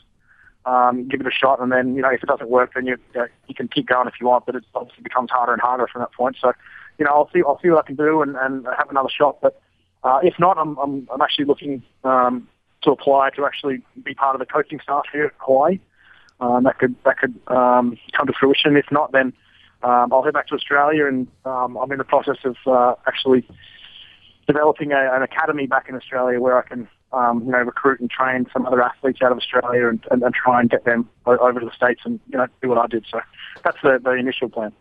um, 0.65 1.09
give 1.09 1.21
it 1.21 1.27
a 1.27 1.31
shot, 1.31 1.61
and 1.61 1.73
then, 1.73 1.95
you 1.97 2.03
know, 2.03 2.11
if 2.11 2.23
it 2.23 2.27
doesn't 2.27 2.49
work, 2.49 2.73
then 2.75 2.87
you 2.87 2.97
you, 3.15 3.21
know, 3.21 3.27
you 3.49 3.55
can 3.55 3.69
keep 3.69 3.87
going 3.87 4.09
if 4.09 4.15
you 4.21 4.27
want, 4.27 4.47
but 4.47 4.55
it 4.55 4.65
obviously 4.75 5.03
becomes 5.03 5.31
harder 5.31 5.53
and 5.53 5.61
harder 5.61 5.87
from 5.87 6.03
that 6.03 6.13
point. 6.13 6.37
So, 6.41 6.53
you 6.99 7.05
know, 7.05 7.13
I'll 7.13 7.31
see, 7.33 7.43
I'll 7.47 7.61
see 7.61 7.71
what 7.71 7.85
I 7.85 7.87
can 7.87 7.97
do 7.97 8.23
and, 8.23 8.37
and 8.37 8.67
have 8.79 8.91
another 8.91 9.09
shot. 9.09 9.39
But 9.41 9.61
uh, 10.05 10.21
if 10.23 10.35
not, 10.39 10.57
I'm, 10.59 10.79
I'm, 10.79 11.09
I'm 11.13 11.21
actually 11.21 11.47
looking 11.47 11.83
um, 12.05 12.49
to 12.83 12.91
apply 12.91 13.31
to 13.31 13.45
actually 13.45 13.83
be 14.05 14.15
part 14.15 14.35
of 14.35 14.41
the 14.41 14.47
coaching 14.47 14.81
staff 14.81 15.05
here 15.13 15.27
at 15.27 15.33
Hawaii. 15.39 15.79
Um, 16.41 16.65
that 16.65 16.79
could 16.79 16.95
that 17.05 17.19
could 17.19 17.35
um, 17.47 17.97
come 18.17 18.27
to 18.27 18.33
fruition. 18.39 18.77
If 18.77 18.87
not, 18.91 19.13
then 19.13 19.33
um, 19.83 20.13
I'll 20.13 20.23
head 20.23 20.35
back 20.35 20.49
to 20.49 20.55
Australia, 20.55 21.07
and 21.07 21.27
um, 21.45 21.77
I'm 21.77 21.91
in 21.93 21.99
the 21.99 22.05
process 22.05 22.37
of 22.45 22.57
uh, 22.67 22.95
actually 23.07 23.49
developing 24.47 24.93
a, 24.93 25.11
an 25.13 25.23
academy 25.23 25.67
back 25.67 25.89
in 25.89 25.95
Australia 25.95 26.41
where 26.41 26.57
I 26.57 26.63
can, 26.63 26.89
um, 27.13 27.45
you 27.45 27.53
know, 27.53 27.59
recruit 27.59 28.01
and 28.01 28.11
train 28.11 28.47
some 28.53 28.67
other 28.67 28.83
athletes 28.83 29.21
out 29.23 29.33
of 29.33 29.39
Australia 29.39 29.89
and, 29.89 30.05
and, 30.11 30.23
and 30.23 30.35
try 30.35 30.61
and 30.61 30.71
get 30.71 30.85
them 30.85 31.09
over 31.27 31.61
to 31.61 31.67
the 31.67 31.73
States 31.73 32.03
and, 32.05 32.21
you 32.29 32.39
know, 32.39 32.47
do 32.63 32.69
what 32.69 32.79
I 32.79 32.87
did. 32.87 33.05
So 33.11 33.21
that's 33.65 33.79
the, 33.83 34.01
the 34.03 34.13
initial 34.13 34.49
plan. 34.49 34.73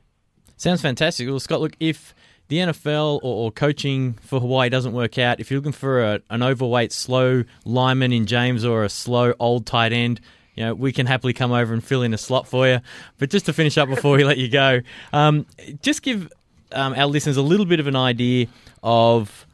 Sounds 0.57 0.81
fantastic. 0.81 1.27
Well, 1.27 1.39
Scott, 1.39 1.61
look, 1.61 1.75
if 1.79 2.13
the 2.47 2.57
NFL 2.57 3.17
or, 3.17 3.45
or 3.45 3.51
coaching 3.51 4.13
for 4.13 4.39
Hawaii 4.39 4.69
doesn't 4.69 4.93
work 4.93 5.17
out, 5.17 5.39
if 5.39 5.49
you're 5.49 5.59
looking 5.59 5.71
for 5.71 6.01
a, 6.01 6.21
an 6.29 6.43
overweight, 6.43 6.91
slow 6.91 7.43
lineman 7.65 8.13
in 8.13 8.25
James 8.25 8.63
or 8.63 8.83
a 8.83 8.89
slow 8.89 9.33
old 9.39 9.65
tight 9.65 9.91
end, 9.91 10.21
you 10.55 10.63
know, 10.63 10.73
we 10.73 10.93
can 10.93 11.05
happily 11.05 11.33
come 11.33 11.51
over 11.51 11.73
and 11.73 11.83
fill 11.83 12.01
in 12.01 12.13
a 12.13 12.17
slot 12.17 12.47
for 12.47 12.67
you. 12.67 12.79
But 13.17 13.29
just 13.29 13.45
to 13.47 13.53
finish 13.53 13.77
up 13.77 13.89
before 13.89 14.15
we 14.15 14.23
let 14.23 14.37
you 14.37 14.47
go, 14.47 14.81
um, 15.11 15.45
just 15.81 16.01
give 16.01 16.31
um, 16.71 16.93
our 16.93 17.07
listeners 17.07 17.37
a 17.37 17.41
little 17.41 17.65
bit 17.65 17.79
of 17.79 17.87
an 17.87 17.95
idea 17.95 18.47
of 18.83 19.45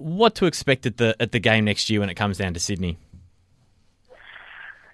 what 0.00 0.34
to 0.36 0.46
expect 0.46 0.86
at 0.86 0.96
the 0.96 1.14
at 1.20 1.32
the 1.32 1.38
game 1.38 1.64
next 1.64 1.90
year 1.90 2.00
when 2.00 2.10
it 2.10 2.14
comes 2.14 2.38
down 2.38 2.54
to 2.54 2.60
Sydney. 2.60 2.96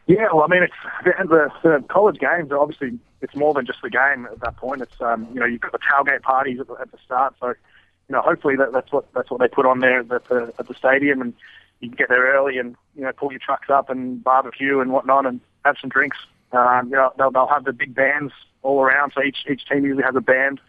Yeah, 0.06 0.28
well, 0.32 0.44
I 0.44 0.46
mean, 0.46 0.62
it's 0.62 0.74
the, 1.04 1.50
the 1.62 1.84
college 1.88 2.18
games. 2.18 2.52
Are 2.52 2.58
obviously, 2.58 2.98
it's 3.20 3.34
more 3.34 3.54
than 3.54 3.66
just 3.66 3.82
the 3.82 3.90
game 3.90 4.26
at 4.30 4.40
that 4.40 4.56
point. 4.56 4.82
It's 4.82 5.00
um, 5.00 5.26
you 5.32 5.40
know, 5.40 5.46
you've 5.46 5.60
got 5.60 5.72
the 5.72 5.78
tailgate 5.78 6.22
parties 6.22 6.60
at 6.60 6.68
the, 6.68 6.74
at 6.74 6.92
the 6.92 6.98
start, 7.04 7.34
so 7.40 7.48
you 7.48 8.12
know, 8.12 8.20
hopefully 8.20 8.54
that, 8.56 8.72
that's 8.72 8.92
what 8.92 9.12
that's 9.14 9.30
what 9.30 9.40
they 9.40 9.48
put 9.48 9.66
on 9.66 9.80
there 9.80 10.00
at 10.00 10.08
the, 10.28 10.52
at 10.58 10.68
the 10.68 10.74
stadium, 10.74 11.20
and 11.20 11.34
you 11.80 11.88
can 11.88 11.96
get 11.96 12.08
there 12.08 12.32
early 12.34 12.58
and 12.58 12.76
you 12.94 13.02
know, 13.02 13.12
pull 13.12 13.32
your 13.32 13.40
trucks 13.40 13.68
up 13.68 13.90
and 13.90 14.22
barbecue 14.22 14.80
and 14.80 14.92
whatnot, 14.92 15.26
and 15.26 15.40
have 15.64 15.76
some 15.80 15.90
drinks. 15.90 16.18
Um, 16.52 16.88
you 16.88 16.96
know, 16.96 17.12
they'll, 17.18 17.32
they'll 17.32 17.48
have 17.48 17.64
the 17.64 17.72
big 17.72 17.94
bands 17.94 18.32
all 18.62 18.80
around, 18.80 19.12
so 19.12 19.22
each 19.22 19.38
each 19.50 19.66
team 19.66 19.84
usually 19.84 20.04
has 20.04 20.14
a 20.14 20.20
band 20.20 20.60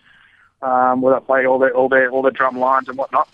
um, 0.63 1.01
where 1.01 1.13
they 1.13 1.23
play 1.23 1.45
all 1.45 1.59
their 1.59 1.75
all 1.75 1.89
their 1.89 2.09
all 2.09 2.23
their 2.23 2.31
drum 2.31 2.57
lines 2.57 2.87
and 2.89 2.97
whatnot. 2.97 3.29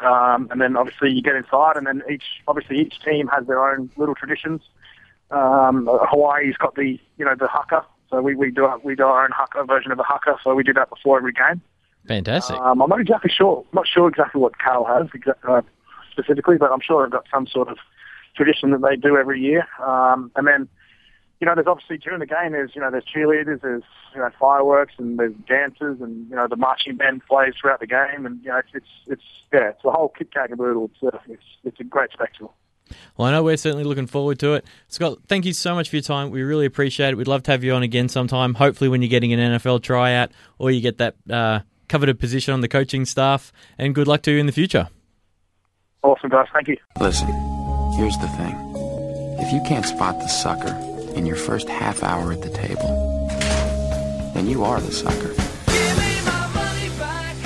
Um, 0.00 0.48
and 0.50 0.60
then 0.60 0.76
obviously 0.76 1.10
you 1.10 1.22
get 1.22 1.36
inside, 1.36 1.76
and 1.76 1.86
then 1.86 2.02
each 2.10 2.24
obviously 2.48 2.78
each 2.78 3.00
team 3.04 3.28
has 3.28 3.46
their 3.46 3.70
own 3.70 3.90
little 3.96 4.14
traditions. 4.14 4.62
Um, 5.30 5.88
Hawaii's 5.90 6.56
got 6.56 6.74
the 6.74 6.98
you 7.18 7.24
know 7.24 7.34
the 7.38 7.46
haka, 7.46 7.84
so 8.10 8.20
we, 8.20 8.34
we 8.34 8.50
do 8.50 8.64
our, 8.64 8.78
we 8.78 8.96
do 8.96 9.04
our 9.04 9.24
own 9.24 9.30
haka 9.30 9.64
version 9.64 9.92
of 9.92 9.98
the 9.98 10.04
haka, 10.04 10.36
so 10.42 10.54
we 10.54 10.62
do 10.64 10.72
that 10.72 10.90
before 10.90 11.18
every 11.18 11.32
game. 11.32 11.60
Fantastic. 12.06 12.56
Um, 12.56 12.82
I'm 12.82 12.88
not 12.88 13.00
exactly 13.00 13.30
sure. 13.30 13.64
I'm 13.70 13.76
not 13.76 13.86
sure 13.86 14.08
exactly 14.08 14.40
what 14.40 14.58
Cal 14.58 14.84
has 14.84 15.06
uh, 15.46 15.62
specifically, 16.10 16.56
but 16.56 16.72
I'm 16.72 16.80
sure 16.80 17.04
they've 17.04 17.12
got 17.12 17.26
some 17.30 17.46
sort 17.46 17.68
of 17.68 17.78
tradition 18.34 18.70
that 18.70 18.82
they 18.82 18.96
do 18.96 19.16
every 19.16 19.40
year. 19.40 19.66
Um, 19.84 20.30
and 20.36 20.46
then 20.46 20.68
you 21.40 21.46
know, 21.46 21.54
there's 21.54 21.66
obviously 21.66 21.96
during 21.96 22.20
the 22.20 22.26
game, 22.26 22.52
there's 22.52 22.72
you 22.74 22.82
know, 22.82 22.90
there's 22.90 23.04
cheerleaders, 23.04 23.62
there's 23.62 23.82
you 24.14 24.20
know, 24.20 24.28
fireworks, 24.38 24.94
and 24.98 25.18
there's 25.18 25.32
dancers, 25.48 25.98
and 26.00 26.28
you 26.28 26.36
know, 26.36 26.46
the 26.46 26.56
marching 26.56 26.96
band 26.96 27.22
plays 27.26 27.54
throughout 27.58 27.80
the 27.80 27.86
game, 27.86 28.26
and 28.26 28.40
you 28.44 28.50
know, 28.50 28.58
it's 28.58 28.68
it's, 28.74 28.86
it's 29.06 29.22
yeah, 29.52 29.70
it's 29.70 29.84
a 29.84 29.90
whole 29.90 30.12
kit 30.16 30.32
kat 30.32 30.50
caboodle. 30.50 30.90
It's, 30.92 31.14
uh, 31.14 31.18
it's 31.28 31.42
it's 31.64 31.80
a 31.80 31.84
great 31.84 32.10
spectacle. 32.12 32.54
Well, 33.16 33.28
I 33.28 33.30
know 33.30 33.42
we're 33.42 33.56
certainly 33.56 33.84
looking 33.84 34.06
forward 34.06 34.38
to 34.40 34.54
it. 34.54 34.66
Scott, 34.88 35.18
thank 35.28 35.46
you 35.46 35.52
so 35.52 35.74
much 35.74 35.88
for 35.88 35.96
your 35.96 36.02
time. 36.02 36.30
We 36.30 36.42
really 36.42 36.66
appreciate 36.66 37.10
it. 37.10 37.16
We'd 37.16 37.28
love 37.28 37.44
to 37.44 37.52
have 37.52 37.64
you 37.64 37.72
on 37.72 37.82
again 37.82 38.08
sometime. 38.08 38.54
Hopefully, 38.54 38.90
when 38.90 39.00
you're 39.00 39.08
getting 39.08 39.32
an 39.32 39.38
NFL 39.38 39.82
tryout 39.82 40.32
or 40.58 40.70
you 40.70 40.80
get 40.80 40.98
that 40.98 41.14
uh, 41.30 41.60
coveted 41.88 42.18
position 42.18 42.52
on 42.52 42.60
the 42.60 42.68
coaching 42.68 43.06
staff. 43.06 43.52
And 43.78 43.94
good 43.94 44.08
luck 44.08 44.22
to 44.22 44.32
you 44.32 44.38
in 44.38 44.46
the 44.46 44.52
future. 44.52 44.88
Awesome, 46.02 46.30
guys. 46.30 46.48
Thank 46.52 46.68
you. 46.68 46.76
Listen, 46.98 47.28
here's 47.96 48.18
the 48.18 48.28
thing: 48.28 48.54
if 49.38 49.52
you 49.52 49.62
can't 49.66 49.86
spot 49.86 50.18
the 50.18 50.28
sucker 50.28 50.89
in 51.14 51.26
your 51.26 51.36
first 51.36 51.68
half 51.68 52.02
hour 52.02 52.32
at 52.32 52.42
the 52.42 52.50
table, 52.50 53.28
then 54.34 54.46
you 54.46 54.64
are 54.64 54.80
the 54.80 54.92
sucker. 54.92 55.34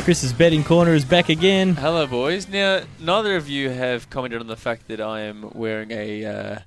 Chris's 0.03 0.35
betting 0.35 0.65
corner 0.65 0.93
is 0.93 1.05
back 1.05 1.31
again. 1.31 1.77
Hello, 1.77 2.07
boys. 2.07 2.47
Now, 2.47 2.83
neither 3.01 3.37
of 3.37 3.49
you 3.49 3.71
have 3.71 4.11
commented 4.11 4.41
on 4.41 4.49
the 4.49 4.57
fact 4.57 4.89
that 4.89 5.01
I 5.01 5.21
am 5.21 5.51
wearing 5.55 5.91
a 5.93 6.25
uh, 6.27 6.59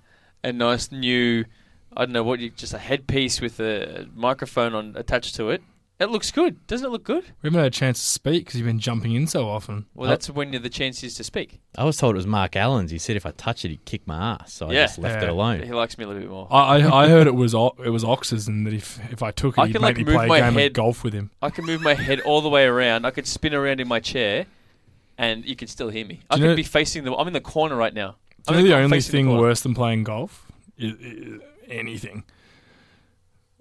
a 0.44 0.52
nice 0.52 0.92
new, 0.92 1.46
I 1.96 2.06
don't 2.06 2.14
know 2.14 2.24
what 2.24 2.40
you, 2.40 2.50
just 2.50 2.74
a 2.74 2.80
headpiece 2.80 3.40
with 3.42 3.60
a 3.60 4.08
microphone 4.16 4.74
on 4.74 4.94
attached 4.96 5.36
to 5.36 5.50
it. 5.50 5.62
It 6.00 6.12
looks 6.12 6.30
good, 6.30 6.66
doesn't 6.68 6.86
it? 6.86 6.90
Look 6.92 7.04
good. 7.04 7.24
We 7.42 7.48
haven't 7.48 7.58
had 7.60 7.66
a 7.68 7.70
chance 7.72 8.00
to 8.00 8.06
speak 8.06 8.46
because 8.46 8.60
you've 8.60 8.68
been 8.68 8.78
jumping 8.80 9.14
in 9.16 9.26
so 9.26 9.50
often. 9.50 9.88
Well, 9.96 10.08
that's 10.08 10.30
when 10.30 10.52
the 10.52 10.70
chance 10.70 11.04
is 11.04 11.16
to 11.16 11.24
speak. 11.24 11.60
I 11.76 11.86
was 11.86 11.98
told 11.98 12.14
it 12.14 12.18
was 12.18 12.28
Mark 12.28 12.56
Allen's. 12.56 12.92
He 12.92 13.00
said 13.00 13.16
if 13.16 13.26
I 13.26 13.32
touch 13.32 13.66
it, 13.66 13.70
he'd 13.70 13.84
kick 13.86 14.06
my 14.06 14.34
ass. 14.34 14.54
So 14.54 14.70
I 14.70 14.74
just 14.76 15.00
left 15.00 15.24
it 15.24 15.30
alone. 15.30 15.64
He 15.64 15.72
likes 15.72 15.98
me 15.98 16.04
a 16.04 16.08
little 16.08 16.22
bit 16.22 16.30
more. 16.30 16.48
I, 16.52 16.78
I, 16.82 17.04
I 17.06 17.08
heard 17.10 17.26
it 17.26 17.34
was 17.34 17.56
O- 17.56 17.76
it 17.84 17.90
was 17.90 18.04
Ox's 18.04 18.48
and 18.48 18.68
that 18.68 18.74
if 18.76 19.00
if 19.12 19.24
I 19.24 19.32
took 19.32 19.58
it, 19.58 19.62
I 19.62 19.66
he'd 19.68 19.74
can, 19.74 19.82
make 19.82 19.98
like, 19.98 19.98
me 19.98 20.04
move 20.04 20.16
play 20.18 20.26
a 20.26 20.30
my 20.30 20.40
game 20.42 20.54
head- 20.54 20.68
of 20.68 20.74
golf 20.74 21.04
with 21.04 21.14
him. 21.14 21.32
I 21.42 21.50
can 21.50 21.66
move 21.66 21.82
my 21.82 21.96
head 21.96 22.20
all 22.22 22.42
the 22.42 22.50
way 22.50 22.66
around. 22.66 23.06
I 23.06 23.10
could 23.12 23.26
spin 23.26 23.56
around 23.56 23.80
in 23.80 23.88
my 23.88 24.00
chair, 24.00 24.46
and 25.18 25.44
you 25.46 25.56
can 25.56 25.68
still 25.68 25.90
hear 25.90 26.06
me. 26.06 26.22
I 26.30 26.36
Do 26.36 26.42
could 26.42 26.44
you 26.44 26.50
know- 26.52 26.56
be 26.58 26.64
facing 26.64 27.06
the. 27.06 27.16
I'm 27.16 27.26
in 27.26 27.34
the 27.34 27.42
corner 27.42 27.76
right 27.76 27.94
now. 27.94 28.18
Do 28.46 28.54
I'm 28.54 28.58
you 28.58 28.64
know 28.66 28.70
the 28.70 28.76
I'm 28.76 28.84
only 28.84 28.98
facing 28.98 29.12
thing 29.14 29.26
corner. 29.28 29.42
worse 29.42 29.62
than 29.62 29.74
playing 29.74 30.04
golf 30.04 30.46
is, 30.78 30.94
is 31.00 31.42
anything? 31.68 32.24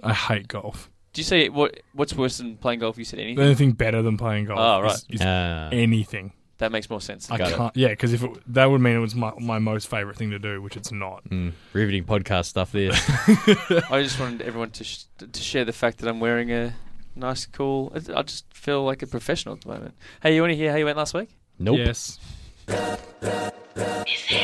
I 0.03 0.13
hate 0.13 0.49
golf. 0.49 0.91
Do 1.17 1.21
you 1.21 1.25
say 1.25 1.49
what? 1.49 1.81
What's 1.95 2.13
worse 2.15 2.37
than 2.37 2.59
playing 2.59 2.81
golf? 2.81 2.99
You 2.99 3.05
said 3.07 3.19
The 3.19 3.23
anything. 3.23 3.43
only 3.43 3.55
thing 3.55 3.73
better 3.73 4.03
than 4.03 4.19
playing 4.19 4.45
golf 4.45 4.61
Oh, 4.61 4.83
right. 4.83 4.93
is, 4.93 5.07
is 5.09 5.23
Uh, 5.23 5.71
anything. 5.73 6.35
That 6.59 6.73
makes 6.73 6.91
more 6.91 7.01
sense. 7.01 7.31
I 7.31 7.39
Got 7.39 7.53
it. 7.53 7.57
can't. 7.57 7.75
Yeah, 7.77 7.89
because 7.89 8.13
if 8.13 8.23
it, 8.23 8.31
that 8.53 8.67
would 8.67 8.83
mean 8.83 8.97
it 8.97 9.01
was 9.01 9.15
my, 9.15 9.33
my 9.41 9.59
most 9.59 9.89
favorite 9.89 10.17
thing 10.17 10.29
to 10.31 10.39
do, 10.39 10.61
which 10.61 10.77
it's 10.77 10.93
not. 10.93 11.25
mm, 11.31 11.53
riveting 11.73 12.05
podcast 12.05 12.45
stuff 12.47 12.71
there. 12.71 12.91
I 13.91 14.03
just 14.03 14.21
wanted 14.21 14.43
everyone 14.43 14.71
to 14.73 14.85
sh- 14.85 15.05
to 15.33 15.41
share 15.41 15.65
the 15.65 15.73
fact 15.73 15.99
that 15.99 16.09
I'm 16.11 16.21
wearing 16.21 16.53
a 16.53 16.75
nice, 17.15 17.47
cool. 17.47 17.91
I 17.95 18.19
I 18.19 18.23
just 18.23 18.45
feel 18.53 18.85
like 18.85 19.01
a 19.03 19.07
professional 19.07 19.55
at 19.55 19.63
the 19.63 19.69
moment. 19.69 19.95
Hey, 20.23 20.35
you 20.35 20.43
want 20.43 20.51
to 20.51 20.57
hear 20.57 20.71
how 20.71 20.77
you 20.77 20.85
went 20.85 20.99
last 20.99 21.15
week? 21.15 21.31
nope. 21.59 21.79
Yes. 21.79 22.19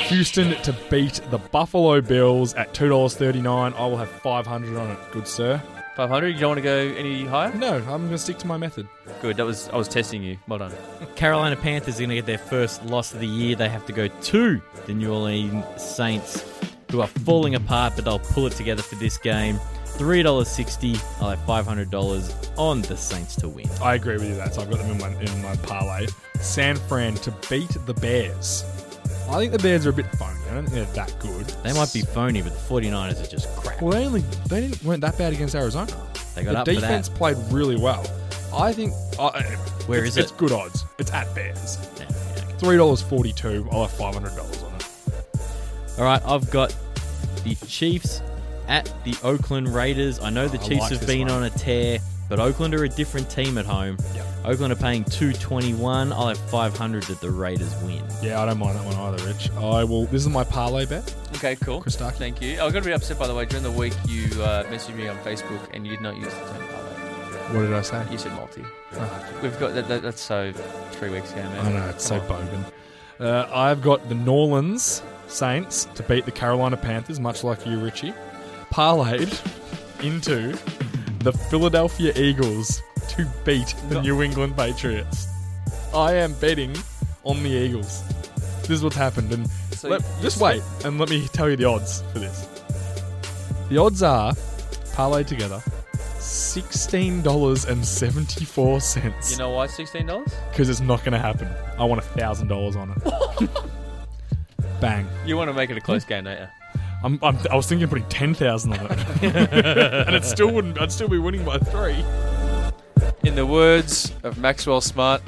Houston 0.08 0.54
to 0.62 0.72
beat 0.90 1.20
the 1.30 1.38
Buffalo 1.38 2.00
Bills 2.00 2.54
at 2.54 2.72
two 2.72 2.88
dollars 2.88 3.14
thirty 3.14 3.40
nine. 3.42 3.74
I 3.74 3.84
will 3.86 3.98
have 3.98 4.10
five 4.10 4.46
hundred 4.46 4.76
on 4.78 4.90
it, 4.90 4.98
good 5.12 5.28
sir. 5.28 5.62
Five 5.97 6.09
hundred. 6.09 6.28
You 6.28 6.40
don't 6.40 6.51
want 6.51 6.59
to 6.59 6.62
go 6.62 6.76
any 6.97 7.24
higher? 7.26 7.53
No, 7.55 7.76
I'm 7.76 7.84
going 7.84 8.11
to 8.11 8.18
stick 8.18 8.38
to 8.38 8.47
my 8.47 8.57
method. 8.57 8.88
Good. 9.20 9.36
That 9.36 9.45
was 9.45 9.68
I 9.68 9.76
was 9.76 9.88
testing 9.88 10.22
you. 10.22 10.38
Well 10.49 10.59
done. 10.59 10.72
Carolina 11.16 11.55
Panthers 11.57 11.97
are 11.97 12.01
going 12.01 12.11
to 12.11 12.14
get 12.16 12.26
their 12.26 12.38
first 12.38 12.84
loss 12.86 13.12
of 13.12 13.20
the 13.20 13.26
year. 13.26 13.57
They 13.57 13.68
have 13.68 13.84
to 13.86 13.93
go 13.93 14.09
to 14.09 14.62
the 14.86 14.95
New 14.95 15.12
Orleans 15.12 15.64
Saints, 15.76 16.45
who 16.90 17.03
are 17.03 17.07
falling 17.07 17.55
apart, 17.57 17.93
but 17.95 18.07
they'll 18.07 18.18
pull 18.18 18.47
it 18.47 18.55
together 18.55 18.82
for 18.82 18.95
this 18.95 19.18
game. 19.18 19.61
Three 19.84 20.22
dollars 20.22 20.49
sixty. 20.49 20.97
I'll 21.20 21.30
have 21.30 21.45
five 21.45 21.66
hundred 21.66 21.90
dollars 21.90 22.34
on 22.57 22.80
the 22.82 22.97
Saints 22.97 23.36
to 23.36 23.49
win. 23.51 23.68
I 23.82 23.95
agree 23.97 24.14
with 24.14 24.28
you. 24.28 24.34
That 24.36 24.55
so 24.55 24.62
I've 24.62 24.70
got 24.70 24.78
them 24.78 24.90
in 24.93 24.99
my 24.99 25.09
in 25.20 25.43
my 25.43 25.57
parlay. 25.57 26.07
San 26.40 26.76
Fran 26.76 27.14
to 27.16 27.30
beat 27.51 27.68
the 27.86 27.95
Bears. 27.95 28.64
I 29.30 29.38
think 29.38 29.52
the 29.52 29.58
Bears 29.58 29.86
are 29.86 29.90
a 29.90 29.92
bit 29.92 30.06
phony. 30.16 30.38
I 30.50 30.54
don't 30.54 30.66
think 30.66 30.86
they're 30.86 31.06
that 31.06 31.18
good. 31.18 31.46
They 31.64 31.72
might 31.72 31.92
be 31.92 32.02
phony, 32.02 32.42
but 32.42 32.52
the 32.52 32.58
49ers 32.58 33.22
are 33.22 33.26
just 33.26 33.48
crap. 33.56 33.80
Well, 33.80 33.92
they 33.92 34.04
only 34.04 34.20
they 34.48 34.60
didn't 34.60 34.82
weren't 34.84 35.00
that 35.00 35.16
bad 35.16 35.32
against 35.32 35.54
Arizona. 35.54 35.90
They 36.34 36.44
got 36.44 36.52
the 36.52 36.58
up 36.58 36.66
for 36.66 36.72
defense 36.74 37.08
that. 37.08 37.16
played 37.16 37.36
really 37.50 37.76
well. 37.76 38.04
I 38.54 38.72
think. 38.72 38.92
I 39.18 39.42
Where 39.86 40.04
it's, 40.04 40.10
is 40.10 40.16
it? 40.18 40.22
It's 40.24 40.32
good 40.32 40.52
odds. 40.52 40.84
It's 40.98 41.10
at 41.12 41.32
Bears. 41.34 41.78
Yeah, 41.98 42.06
yeah, 42.10 42.42
okay. 42.42 42.54
Three 42.58 42.76
dollars 42.76 43.00
forty 43.00 43.32
two. 43.32 43.66
I'll 43.72 43.82
have 43.82 43.92
five 43.92 44.14
hundred 44.14 44.36
dollars 44.36 44.62
on 44.62 44.74
it. 44.74 44.88
All 45.98 46.04
right, 46.04 46.22
I've 46.26 46.50
got 46.50 46.74
the 47.44 47.54
Chiefs 47.66 48.20
at 48.68 48.92
the 49.04 49.14
Oakland 49.22 49.74
Raiders. 49.74 50.20
I 50.20 50.30
know 50.30 50.48
the 50.48 50.58
I 50.60 50.62
Chiefs 50.62 50.80
like 50.82 50.92
have 50.92 51.06
been 51.06 51.28
one. 51.28 51.30
on 51.30 51.42
a 51.44 51.50
tear, 51.50 51.98
but 52.28 52.40
Oakland 52.40 52.74
are 52.74 52.84
a 52.84 52.88
different 52.88 53.28
team 53.30 53.58
at 53.58 53.66
home. 53.66 53.98
Yep. 54.14 54.26
Oakland 54.44 54.72
are 54.72 54.76
paying 54.76 55.04
221. 55.04 56.12
I'll 56.12 56.28
have 56.28 56.38
500 56.50 57.02
that 57.04 57.20
the 57.20 57.30
Raiders 57.30 57.74
win. 57.82 58.02
Yeah, 58.22 58.40
I 58.42 58.46
don't 58.46 58.58
mind 58.58 58.78
that 58.78 58.84
one 58.84 58.94
either, 58.94 59.26
Rich. 59.26 59.50
I 59.52 59.84
will. 59.84 60.06
This 60.06 60.22
is 60.22 60.28
my 60.28 60.44
parlay 60.44 60.86
bet. 60.86 61.14
Okay, 61.36 61.56
cool. 61.56 61.80
Christaki. 61.82 62.16
Thank 62.16 62.40
you. 62.40 62.54
I 62.54 62.70
got 62.70 62.76
a 62.76 62.82
bit 62.82 62.92
upset 62.94 63.18
by 63.18 63.26
the 63.26 63.34
way. 63.34 63.44
During 63.44 63.62
the 63.64 63.70
week, 63.70 63.92
you 64.06 64.24
uh, 64.42 64.64
messaged 64.64 64.94
me 64.96 65.08
on 65.08 65.16
Facebook 65.18 65.60
and 65.74 65.86
you 65.86 65.92
did 65.92 66.00
not 66.02 66.16
use 66.16 66.26
the 66.32 66.40
term 66.40 66.68
parlay. 66.68 66.88
What 67.54 67.60
did 67.62 67.74
I 67.74 67.82
say? 67.82 68.04
You 68.10 68.16
said 68.18 68.32
multi. 68.32 68.64
Oh, 68.94 69.28
We've 69.42 69.58
got 69.60 69.74
that, 69.74 69.88
that, 69.88 70.02
that's 70.02 70.22
so 70.22 70.52
three 70.92 71.10
weeks 71.10 71.32
ago, 71.32 71.42
man. 71.42 71.66
I 71.66 71.72
know 71.72 71.88
it's 71.90 72.04
so 72.04 72.18
Come 72.20 72.36
on. 72.36 72.46
bogan. 72.46 72.64
Uh, 73.20 73.48
I've 73.52 73.82
got 73.82 74.08
the 74.08 74.14
New 74.14 74.32
Orleans 74.32 75.02
Saints 75.28 75.86
to 75.94 76.02
beat 76.04 76.24
the 76.24 76.30
Carolina 76.32 76.76
Panthers, 76.76 77.20
much 77.20 77.44
like 77.44 77.66
you, 77.66 77.78
Richie. 77.78 78.14
Parlayed 78.72 79.30
into 80.02 80.56
the 81.22 81.32
Philadelphia 81.32 82.12
Eagles 82.16 82.82
to 83.08 83.26
beat 83.44 83.74
the 83.88 84.00
New 84.00 84.22
England 84.22 84.56
Patriots. 84.56 85.26
I 85.94 86.14
am 86.14 86.34
betting 86.34 86.74
on 87.24 87.42
the 87.42 87.50
Eagles. 87.50 88.02
This 88.62 88.70
is 88.70 88.84
what's 88.84 88.96
happened, 88.96 89.32
and 89.32 89.48
So 89.72 89.88
let- 89.88 90.02
just 90.20 90.40
wait 90.40 90.62
and 90.84 90.98
let 90.98 91.10
me 91.10 91.28
tell 91.32 91.48
you 91.50 91.56
the 91.56 91.64
odds 91.64 92.02
for 92.12 92.18
this. 92.20 92.46
The 93.68 93.78
odds 93.78 94.02
are 94.02 94.32
parlayed 94.94 95.26
together. 95.26 95.62
Sixteen 96.18 97.20
dollars 97.22 97.64
and 97.64 97.84
seventy-four 97.84 98.80
cents 98.80 99.32
You 99.32 99.38
know 99.38 99.50
why 99.50 99.66
sixteen 99.66 100.06
dollars? 100.06 100.32
because 100.50 100.68
it's 100.68 100.80
not 100.80 101.00
going 101.00 101.12
to 101.12 101.18
happen. 101.18 101.48
I 101.78 101.84
want 101.84 102.00
a 102.00 102.04
thousand 102.04 102.48
dollars 102.48 102.76
on 102.76 102.90
it. 102.92 103.50
Bang! 104.80 105.06
You 105.26 105.36
want 105.36 105.48
to 105.48 105.54
make 105.54 105.70
it 105.70 105.76
a 105.76 105.80
close 105.80 106.04
game, 106.04 106.24
don't 106.24 106.38
you? 106.38 106.46
I'm, 107.05 107.18
I'm, 107.22 107.36
I 107.50 107.57
was 107.57 107.66
thinking 107.66 107.84
of 107.84 107.90
putting 107.90 108.09
ten 108.09 108.34
thousand 108.34 108.74
on 108.74 108.86
it, 108.86 109.22
and 110.07 110.14
it 110.14 110.24
still 110.24 110.53
wouldn't. 110.53 110.80
I'd 110.80 110.92
still 110.92 111.09
be 111.09 111.18
winning 111.18 111.44
by 111.44 111.59
three. 111.59 112.05
In 113.24 113.34
the 113.34 113.46
words 113.46 114.12
of 114.22 114.38
Maxwell 114.38 114.80
Smart, 114.80 115.22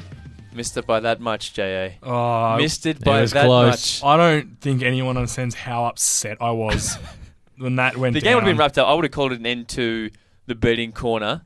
missed 0.52 0.76
it 0.76 0.86
by 0.86 1.00
that 1.00 1.20
much, 1.20 1.52
JA. 1.52 1.90
Oh, 2.02 2.56
missed 2.56 2.86
it 2.86 3.02
by 3.04 3.20
was 3.20 3.32
that 3.32 3.46
close. 3.46 4.02
much. 4.02 4.04
I 4.04 4.16
don't 4.16 4.60
think 4.60 4.82
anyone 4.82 5.16
understands 5.16 5.54
how 5.54 5.86
upset 5.86 6.38
I 6.40 6.52
was 6.52 6.96
when 7.58 7.76
that 7.76 7.96
went. 7.96 8.14
The 8.14 8.20
game 8.20 8.34
would 8.34 8.44
have 8.44 8.50
been 8.50 8.56
wrapped 8.58 8.78
up. 8.78 8.86
I 8.88 8.94
would 8.94 9.04
have 9.04 9.12
called 9.12 9.32
it 9.32 9.40
an 9.40 9.46
end 9.46 9.68
to 9.70 10.10
the 10.46 10.54
betting 10.54 10.92
corner 10.92 11.42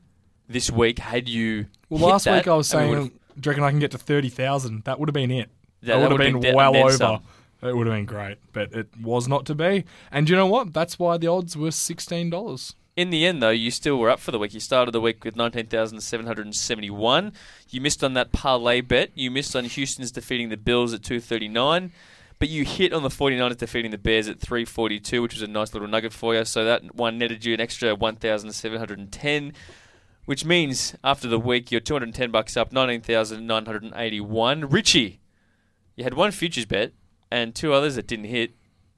this 0.47 0.69
week 0.69 0.99
had 0.99 1.27
you. 1.27 1.65
Well, 1.89 1.99
hit 1.99 2.05
last 2.07 2.23
that, 2.25 2.37
week 2.37 2.47
I 2.47 2.55
was 2.55 2.67
saying, 2.67 2.89
would've- 2.89 3.09
do 3.39 3.47
you 3.47 3.51
reckon 3.51 3.63
I 3.63 3.69
can 3.71 3.79
get 3.79 3.91
to 3.91 3.97
thirty 3.97 4.29
thousand? 4.29 4.83
That 4.83 4.99
would 4.99 5.09
have 5.09 5.13
been 5.13 5.31
it. 5.31 5.49
Yeah, 5.81 5.95
that 5.95 6.01
that 6.01 6.11
would 6.11 6.19
have 6.21 6.33
would've 6.33 6.41
been, 6.41 6.51
been 6.51 6.55
well 6.55 6.75
over. 6.75 6.91
some. 6.91 7.23
It 7.61 7.75
would 7.75 7.87
have 7.87 7.95
been 7.95 8.05
great, 8.05 8.37
but 8.53 8.71
it 8.73 8.87
was 9.01 9.27
not 9.27 9.45
to 9.47 9.55
be. 9.55 9.83
And 10.11 10.29
you 10.29 10.35
know 10.35 10.47
what? 10.47 10.73
That's 10.73 10.97
why 10.97 11.17
the 11.17 11.27
odds 11.27 11.57
were 11.57 11.71
sixteen 11.71 12.29
dollars. 12.29 12.75
In 12.95 13.09
the 13.11 13.25
end, 13.25 13.41
though, 13.41 13.49
you 13.49 13.71
still 13.71 13.97
were 13.97 14.09
up 14.09 14.19
for 14.19 14.31
the 14.31 14.39
week. 14.39 14.53
You 14.53 14.59
started 14.59 14.91
the 14.91 14.99
week 14.99 15.23
with 15.23 15.37
19,771. 15.37 17.31
You 17.69 17.79
missed 17.79 18.03
on 18.03 18.13
that 18.15 18.33
parlay 18.33 18.81
bet. 18.81 19.11
You 19.15 19.31
missed 19.31 19.55
on 19.55 19.63
Houston's 19.63 20.11
defeating 20.11 20.49
the 20.49 20.57
Bills 20.57 20.93
at 20.93 21.01
239. 21.01 21.93
But 22.39 22.49
you 22.49 22.65
hit 22.65 22.91
on 22.91 23.03
the 23.03 23.09
49ers 23.09 23.55
defeating 23.55 23.91
the 23.91 23.97
Bears 23.97 24.27
at 24.27 24.41
342, 24.41 25.21
which 25.21 25.33
was 25.33 25.41
a 25.41 25.47
nice 25.47 25.73
little 25.73 25.87
nugget 25.87 26.11
for 26.11 26.35
you. 26.35 26.43
So 26.43 26.65
that 26.65 26.93
one 26.93 27.17
netted 27.17 27.45
you 27.45 27.53
an 27.53 27.61
extra 27.61 27.95
1,710, 27.95 29.53
which 30.25 30.43
means 30.43 30.93
after 31.01 31.29
the 31.29 31.39
week, 31.39 31.71
you're 31.71 31.79
210 31.79 32.31
bucks 32.31 32.57
up, 32.57 32.73
19,981. 32.73 34.69
Richie, 34.69 35.21
you 35.95 36.03
had 36.03 36.15
one 36.15 36.31
futures 36.31 36.65
bet 36.65 36.91
and 37.31 37.55
two 37.55 37.73
others 37.73 37.95
that 37.95 38.07
didn't 38.07 38.25
hit. 38.25 38.51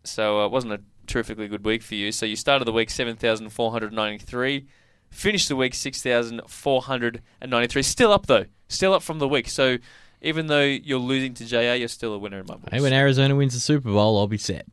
So 0.04 0.42
uh, 0.42 0.46
it 0.46 0.52
wasn't 0.52 0.74
a 0.74 0.82
terrifically 1.08 1.48
good 1.48 1.66
week 1.66 1.82
for 1.84 1.96
you. 1.96 2.12
So 2.12 2.26
you 2.26 2.36
started 2.36 2.66
the 2.66 2.72
week 2.72 2.90
7,493, 2.90 4.68
finished 5.10 5.50
the 5.50 5.56
week 5.56 5.74
6,493. 5.74 7.84
Still 7.84 8.12
up, 8.12 8.26
though. 8.28 8.46
Still 8.68 8.94
up 8.94 9.04
from 9.04 9.20
the 9.20 9.28
week. 9.28 9.50
So 9.50 9.78
even 10.22 10.48
though 10.48 10.64
you're 10.64 11.00
losing 11.00 11.34
to 11.36 11.46
JA, 11.46 11.74
you're 11.74 11.88
still 11.88 12.14
a 12.14 12.18
winner 12.18 12.40
in 12.40 12.46
my 12.48 12.56
books. 12.56 12.70
Hey, 12.72 12.82
when 12.82 12.94
Arizona 12.94 13.36
wins 13.36 13.54
the 13.54 13.60
Super 13.60 13.92
Bowl, 13.92 14.18
I'll 14.18 14.28
be 14.28 14.38
set. 14.38 14.66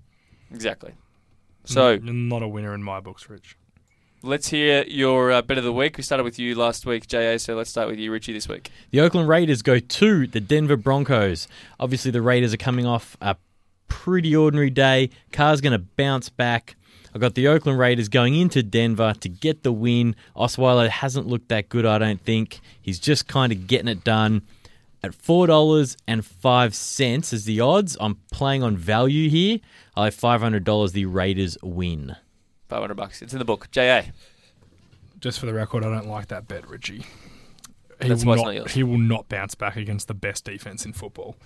exactly. 0.53 0.93
So 1.65 1.89
N- 1.91 2.29
not 2.29 2.43
a 2.43 2.49
winner 2.49 2.75
in 2.75 2.83
my 2.83 3.01
books, 3.01 3.29
Rich. 3.29 3.57
let's 4.23 4.49
hear 4.49 4.85
your 4.85 5.31
uh, 5.31 5.43
bet 5.43 5.59
of 5.59 5.65
the 5.65 5.73
week. 5.73 5.99
We 5.99 6.03
started 6.03 6.25
with 6.25 6.39
you 6.39 6.55
last 6.55 6.87
week, 6.87 7.07
JA, 7.07 7.37
so 7.37 7.55
let's 7.57 7.69
start 7.69 7.89
with 7.89 7.99
you, 7.99 8.11
Richie, 8.11 8.33
this 8.33 8.49
week. 8.49 8.71
The 8.91 9.01
Oakland 9.01 9.29
Raiders 9.29 9.61
go 9.61 9.79
to 9.79 10.27
the 10.27 10.41
Denver 10.41 10.79
Broncos. 10.79 11.47
Obviously, 11.79 12.11
the 12.11 12.23
Raiders 12.23 12.55
are 12.55 12.59
coming 12.59 12.87
off 12.87 13.19
a 13.21 13.37
pretty 14.05 14.35
ordinary 14.37 14.71
day. 14.71 15.11
Carr's 15.33 15.61
going 15.61 15.73
to 15.73 15.79
bounce 15.79 16.29
back. 16.29 16.77
I've 17.15 17.21
got 17.21 17.35
the 17.35 17.49
Oakland 17.49 17.79
Raiders 17.79 18.09
going 18.09 18.35
into 18.37 18.63
Denver 18.63 19.15
to 19.21 19.29
get 19.29 19.63
the 19.63 19.73
win. 19.73 20.15
Osweiler 20.37 20.89
hasn't 20.89 21.27
looked 21.27 21.49
that 21.49 21.69
good, 21.69 21.85
I 21.85 21.99
don't 21.99 22.21
think. 22.21 22.61
He's 22.81 22.99
just 22.99 23.27
kind 23.27 23.53
of 23.53 23.67
getting 23.67 23.89
it 23.89 24.05
done. 24.05 24.43
At 25.03 25.15
four 25.15 25.47
dollars 25.47 25.97
and 26.07 26.25
five 26.25 26.75
cents 26.75 27.33
is 27.33 27.45
the 27.45 27.61
odds. 27.61 27.97
I'm 28.01 28.17
playing 28.33 28.63
on 28.63 28.77
value 28.77 29.31
here. 29.31 29.59
I 29.97 30.07
have 30.07 30.15
five 30.15 30.41
hundred 30.41 30.65
dollars. 30.65 30.93
The 30.93 31.07
Raiders 31.07 31.57
win. 31.63 32.17
500 32.69 32.95
bucks. 32.95 33.23
It's 33.23 33.33
in 33.33 33.39
the 33.39 33.45
book. 33.45 33.69
JA. 33.71 34.03
Just 35.21 35.41
for 35.41 35.47
the 35.47 35.55
record, 35.55 35.85
I 35.85 35.91
don't 35.91 36.09
like 36.09 36.29
that 36.29 36.47
bet, 36.47 36.69
Richie. 36.69 37.07
He 38.01 38.09
That's 38.09 38.25
will 38.25 38.37
not, 38.37 38.71
he 38.71 38.83
will 38.83 38.99
not 38.99 39.29
bounce 39.29 39.55
back 39.55 39.77
against 39.77 40.07
the 40.07 40.15
best 40.15 40.45
defense 40.45 40.85
in 40.85 40.93
football. 40.93 41.37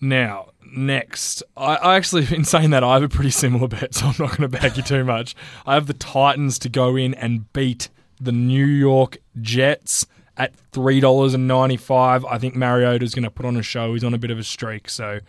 Now, 0.00 0.50
next, 0.70 1.42
I, 1.56 1.76
I 1.76 1.96
actually, 1.96 2.26
in 2.34 2.44
saying 2.44 2.70
that, 2.70 2.84
I 2.84 2.94
have 2.94 3.02
a 3.02 3.08
pretty 3.08 3.30
similar 3.30 3.66
bet, 3.68 3.94
so 3.94 4.06
I'm 4.06 4.14
not 4.18 4.36
going 4.36 4.50
to 4.50 4.58
bag 4.60 4.76
you 4.76 4.82
too 4.82 5.04
much. 5.04 5.34
I 5.66 5.74
have 5.74 5.86
the 5.86 5.94
Titans 5.94 6.58
to 6.60 6.68
go 6.68 6.96
in 6.96 7.14
and 7.14 7.50
beat 7.52 7.88
the 8.20 8.32
New 8.32 8.66
York 8.66 9.18
Jets 9.40 10.06
at 10.36 10.54
three 10.72 11.00
dollars 11.00 11.34
and 11.34 11.48
ninety 11.48 11.76
five. 11.76 12.24
I 12.26 12.38
think 12.38 12.54
Mariota's 12.54 13.14
going 13.14 13.24
to 13.24 13.30
put 13.30 13.46
on 13.46 13.56
a 13.56 13.62
show. 13.62 13.92
He's 13.94 14.04
on 14.04 14.14
a 14.14 14.18
bit 14.18 14.30
of 14.30 14.38
a 14.38 14.44
streak, 14.44 14.90
so 14.90 15.20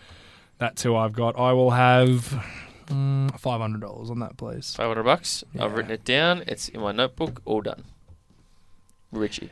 that's 0.57 0.83
who 0.83 0.95
I've 0.95 1.13
got. 1.13 1.37
I 1.37 1.53
will 1.53 1.71
have 1.71 2.43
mm, 2.87 3.39
five 3.39 3.61
hundred 3.61 3.81
dollars 3.81 4.09
on 4.09 4.19
that, 4.19 4.37
please. 4.37 4.75
Five 4.75 4.87
hundred 4.87 5.03
bucks. 5.03 5.43
I've 5.57 5.73
written 5.73 5.91
it 5.91 6.03
down. 6.03 6.43
It's 6.47 6.67
in 6.69 6.81
my 6.81 6.91
notebook. 6.91 7.41
All 7.45 7.61
done. 7.61 7.85
Richie. 9.11 9.49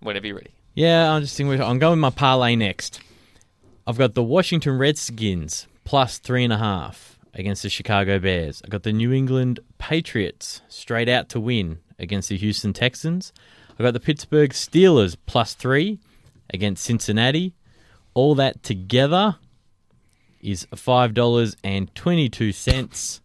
Whenever 0.00 0.26
you're 0.26 0.36
ready. 0.36 0.50
Yeah, 0.74 1.10
I'm 1.12 1.22
just 1.22 1.36
thinking. 1.36 1.60
I'm 1.60 1.78
going 1.78 1.92
with 1.92 1.98
my 2.00 2.10
parlay 2.10 2.54
next. 2.54 3.00
I've 3.86 3.98
got 3.98 4.14
the 4.14 4.22
Washington 4.22 4.78
Redskins 4.78 5.66
plus 5.84 6.18
three 6.18 6.44
and 6.44 6.52
a 6.52 6.58
half 6.58 7.18
against 7.34 7.62
the 7.62 7.70
Chicago 7.70 8.18
Bears. 8.18 8.60
I've 8.64 8.70
got 8.70 8.82
the 8.82 8.92
New 8.92 9.12
England 9.12 9.60
Patriots 9.78 10.60
straight 10.68 11.08
out 11.08 11.28
to 11.30 11.40
win 11.40 11.78
against 11.98 12.28
the 12.28 12.36
Houston 12.36 12.72
Texans. 12.72 13.32
I've 13.72 13.78
got 13.78 13.92
the 13.94 14.00
Pittsburgh 14.00 14.50
Steelers 14.50 15.16
plus 15.26 15.54
three 15.54 15.98
against 16.50 16.84
Cincinnati. 16.84 17.54
All 18.14 18.34
that 18.36 18.62
together 18.62 19.36
is 20.40 20.66
five 20.74 21.14
dollars 21.14 21.56
and 21.64 21.92
twenty 21.94 22.28
two 22.28 22.52
cents. 22.52 23.20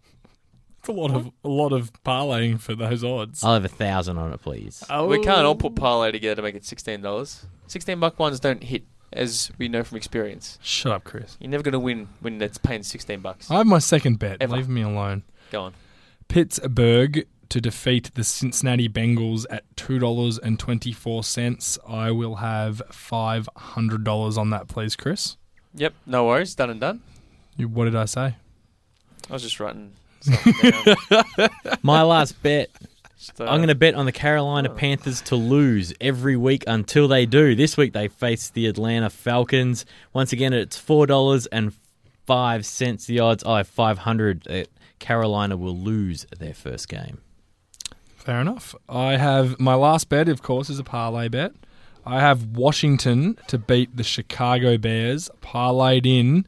It's 0.84 0.90
a 0.90 0.92
lot 0.92 1.12
of 1.12 1.32
a 1.46 1.48
lot 1.48 1.72
of 1.72 1.94
parlaying 2.04 2.60
for 2.60 2.76
those 2.76 3.06
odds. 3.06 3.42
I'll 3.42 3.54
have 3.54 3.64
a 3.64 3.70
thousand 3.70 4.18
on 4.18 4.34
it, 4.34 4.42
please. 4.42 4.84
Oh. 4.90 5.08
We 5.08 5.24
can't 5.24 5.46
all 5.46 5.56
put 5.56 5.78
parlay 5.78 6.12
together 6.12 6.36
to 6.36 6.42
make 6.42 6.56
it 6.56 6.66
sixteen 6.66 7.00
dollars. 7.00 7.46
Sixteen 7.68 8.02
buck 8.02 8.20
ones 8.20 8.42
don't 8.42 8.62
hit, 8.62 8.84
as 9.14 9.50
we 9.58 9.70
know 9.70 9.84
from 9.84 9.96
experience. 9.96 10.60
Shut 10.62 10.92
up, 10.92 11.06
Chris. 11.06 11.38
You're 11.40 11.50
never 11.52 11.64
going 11.64 11.72
to 11.72 11.80
win 11.80 12.10
when 12.20 12.42
it's 12.42 12.58
paying 12.58 12.84
sixteen 12.84 13.22
bucks. 13.22 13.50
I 13.50 13.60
have 13.60 13.66
my 13.66 13.80
second 13.80 14.20
bet. 14.20 14.40
Ever. 14.42 14.58
Leave 14.58 14.68
me 14.68 14.82
alone. 14.82 15.24
Go 15.54 15.62
on. 15.62 15.74
Pittsburgh 16.28 17.28
to 17.48 17.62
defeat 17.62 18.14
the 18.16 18.26
Cincinnati 18.26 18.90
Bengals 18.90 19.46
at 19.50 19.64
two 19.78 20.00
dollars 20.00 20.38
and 20.38 20.60
twenty 20.60 20.92
four 20.92 21.24
cents. 21.24 21.80
I 21.88 22.12
will 22.12 22.36
have 22.36 22.82
five 22.92 23.48
hundred 23.56 24.04
dollars 24.04 24.38
on 24.38 24.50
that, 24.50 24.68
please, 24.68 24.98
Chris. 24.98 25.38
Yep. 25.76 25.94
No 26.06 26.26
worries. 26.26 26.54
Done 26.56 26.72
and 26.72 26.82
done. 26.82 27.02
You, 27.56 27.70
what 27.70 27.86
did 27.86 27.96
I 27.96 28.04
say? 28.04 28.36
I 29.30 29.34
was 29.34 29.44
just 29.44 29.62
writing. 29.62 29.94
Something 30.24 30.84
down. 31.10 31.50
My 31.82 32.02
last 32.04 32.42
bet 32.44 32.70
Just, 33.18 33.40
uh, 33.40 33.46
I'm 33.46 33.58
going 33.58 33.68
to 33.70 33.76
bet 33.76 33.96
on 33.96 34.06
the 34.06 34.12
Carolina 34.12 34.70
Oh. 34.72 34.76
Panthers 34.76 35.22
to 35.24 35.36
lose 35.36 35.94
every 36.02 36.36
week 36.36 36.64
until 36.68 37.08
they 37.08 37.26
do. 37.26 37.56
This 37.56 37.78
week 37.78 37.94
they 37.94 38.08
face 38.08 38.50
the 38.50 38.68
Atlanta 38.68 39.10
Falcons. 39.10 39.86
Once 40.14 40.34
again, 40.34 40.54
it's 40.54 40.78
four 40.78 41.06
dollars 41.08 41.46
and 41.48 41.74
five 42.26 42.66
cents. 42.66 43.06
The 43.06 43.20
odds 43.20 43.44
I 43.44 43.58
have 43.58 43.68
five 43.68 44.00
hundred 44.00 44.44
that 44.44 44.68
Carolina 45.00 45.58
will 45.58 45.78
lose 45.78 46.26
their 46.40 46.54
first 46.54 46.88
game. 46.90 47.20
Fair 48.16 48.40
enough. 48.40 48.74
I 48.88 49.18
have 49.18 49.60
my 49.60 49.76
last 49.76 50.08
bet, 50.08 50.30
of 50.30 50.42
course, 50.42 50.70
is 50.70 50.80
a 50.80 50.84
parlay 50.84 51.28
bet. 51.28 51.52
I 52.06 52.20
have 52.20 52.58
Washington 52.58 53.38
to 53.48 53.58
beat 53.58 53.96
the 53.96 54.04
Chicago 54.04 54.78
Bears, 54.78 55.30
parlayed 55.42 56.06
in. 56.06 56.46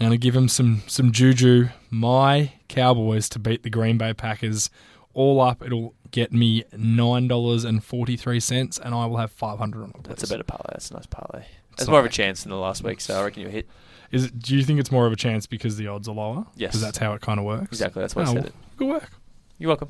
I'm 0.00 0.06
going 0.06 0.10
to 0.12 0.18
give 0.18 0.36
him 0.36 0.48
some 0.48 0.82
some 0.86 1.10
juju. 1.12 1.68
My 1.90 2.52
Cowboys 2.68 3.28
to 3.30 3.38
beat 3.38 3.62
the 3.62 3.70
Green 3.70 3.98
Bay 3.98 4.14
Packers. 4.14 4.70
All 5.14 5.40
up, 5.40 5.62
it'll 5.64 5.94
get 6.12 6.32
me 6.32 6.62
nine 6.76 7.26
dollars 7.28 7.64
and 7.64 7.82
forty 7.82 8.16
three 8.16 8.38
cents, 8.40 8.78
and 8.78 8.94
I 8.94 9.06
will 9.06 9.16
have 9.16 9.32
five 9.32 9.58
hundred 9.58 9.82
on 9.84 9.90
it. 9.90 10.04
That's 10.04 10.22
a 10.22 10.28
better 10.28 10.44
parlay. 10.44 10.70
That's 10.72 10.90
a 10.90 10.94
nice 10.94 11.06
parlay. 11.06 11.44
That's 11.70 11.84
Sorry. 11.86 11.90
more 11.92 12.00
of 12.00 12.06
a 12.06 12.10
chance 12.10 12.42
than 12.44 12.50
the 12.50 12.56
last 12.58 12.84
week, 12.84 13.00
so 13.00 13.18
I 13.20 13.24
reckon 13.24 13.42
you 13.42 13.48
hit. 13.48 13.68
Is 14.10 14.24
it, 14.26 14.38
do 14.38 14.56
you 14.56 14.64
think 14.64 14.80
it's 14.80 14.90
more 14.92 15.06
of 15.06 15.12
a 15.12 15.16
chance 15.16 15.46
because 15.46 15.76
the 15.76 15.88
odds 15.88 16.08
are 16.08 16.14
lower? 16.14 16.46
Yes. 16.56 16.70
because 16.70 16.80
that's 16.80 16.98
how 16.98 17.12
it 17.14 17.20
kind 17.20 17.38
of 17.38 17.44
works. 17.44 17.66
Exactly. 17.66 18.00
That's 18.00 18.14
why 18.16 18.22
I 18.22 18.26
Oh, 18.28 18.32
said 18.34 18.46
it. 18.46 18.54
Good 18.76 18.88
work. 18.88 19.10
You're 19.58 19.68
welcome. 19.68 19.88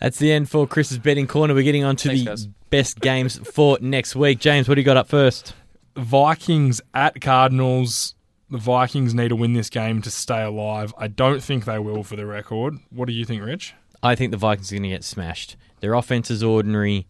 That's 0.00 0.18
the 0.18 0.32
end 0.32 0.48
for 0.48 0.66
Chris's 0.66 0.98
betting 0.98 1.26
corner. 1.26 1.52
We're 1.54 1.64
getting 1.64 1.84
on 1.84 1.96
to 1.96 2.08
Thanks, 2.08 2.22
the 2.22 2.28
guys. 2.30 2.46
best 2.70 3.00
games 3.00 3.36
for 3.52 3.78
next 3.80 4.14
week. 4.16 4.38
James, 4.38 4.68
what 4.68 4.76
do 4.76 4.80
you 4.80 4.84
got 4.84 4.96
up 4.96 5.08
first? 5.08 5.54
Vikings 5.96 6.80
at 6.94 7.20
Cardinals. 7.20 8.14
The 8.50 8.58
Vikings 8.58 9.14
need 9.14 9.28
to 9.28 9.36
win 9.36 9.52
this 9.52 9.68
game 9.68 10.00
to 10.02 10.10
stay 10.10 10.42
alive. 10.42 10.94
I 10.96 11.08
don't 11.08 11.42
think 11.42 11.64
they 11.64 11.78
will 11.78 12.02
for 12.02 12.16
the 12.16 12.24
record. 12.26 12.78
What 12.90 13.06
do 13.06 13.12
you 13.12 13.24
think, 13.24 13.42
Rich? 13.42 13.74
I 14.02 14.14
think 14.14 14.30
the 14.30 14.38
Vikings 14.38 14.72
are 14.72 14.76
going 14.76 14.84
to 14.84 14.88
get 14.88 15.04
smashed. 15.04 15.56
Their 15.80 15.94
offense 15.94 16.30
is 16.30 16.42
ordinary, 16.42 17.06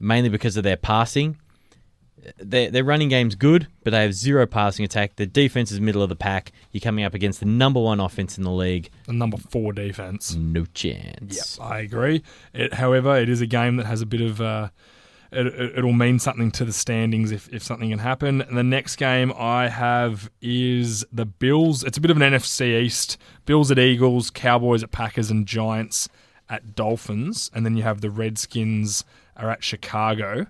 mainly 0.00 0.30
because 0.30 0.56
of 0.56 0.64
their 0.64 0.76
passing. 0.76 1.38
Their, 2.38 2.70
their 2.70 2.84
running 2.84 3.08
game's 3.08 3.34
good, 3.34 3.66
but 3.82 3.92
they 3.92 4.02
have 4.02 4.14
zero 4.14 4.46
passing 4.46 4.84
attack. 4.84 5.16
The 5.16 5.26
defense 5.26 5.70
is 5.70 5.80
middle 5.80 6.02
of 6.02 6.08
the 6.08 6.16
pack. 6.16 6.52
You're 6.72 6.80
coming 6.80 7.04
up 7.04 7.14
against 7.14 7.40
the 7.40 7.46
number 7.46 7.80
one 7.80 8.00
offense 8.00 8.36
in 8.36 8.44
the 8.44 8.50
league. 8.50 8.90
The 9.06 9.12
number 9.12 9.36
four 9.38 9.72
defense. 9.72 10.34
No 10.34 10.66
chance. 10.74 11.56
Yep, 11.58 11.66
I 11.66 11.78
agree. 11.78 12.22
It, 12.52 12.74
however, 12.74 13.16
it 13.16 13.28
is 13.28 13.40
a 13.40 13.46
game 13.46 13.76
that 13.76 13.86
has 13.86 14.02
a 14.02 14.06
bit 14.06 14.20
of. 14.20 14.40
Uh, 14.40 14.68
it, 15.32 15.46
it, 15.46 15.78
it'll 15.78 15.92
mean 15.92 16.18
something 16.18 16.50
to 16.52 16.64
the 16.64 16.72
standings 16.72 17.30
if, 17.30 17.48
if 17.52 17.62
something 17.62 17.90
can 17.90 17.98
happen. 18.00 18.40
And 18.42 18.56
the 18.56 18.62
next 18.64 18.96
game 18.96 19.32
I 19.36 19.68
have 19.68 20.30
is 20.40 21.04
the 21.12 21.26
Bills. 21.26 21.84
It's 21.84 21.98
a 21.98 22.00
bit 22.00 22.10
of 22.10 22.16
an 22.20 22.32
NFC 22.32 22.80
East. 22.82 23.16
Bills 23.46 23.70
at 23.70 23.78
Eagles, 23.78 24.30
Cowboys 24.30 24.82
at 24.82 24.90
Packers, 24.90 25.30
and 25.30 25.46
Giants 25.46 26.08
at 26.48 26.74
Dolphins. 26.74 27.50
And 27.54 27.64
then 27.64 27.76
you 27.76 27.82
have 27.84 28.00
the 28.00 28.10
Redskins 28.10 29.04
are 29.36 29.50
at 29.50 29.62
Chicago. 29.62 30.46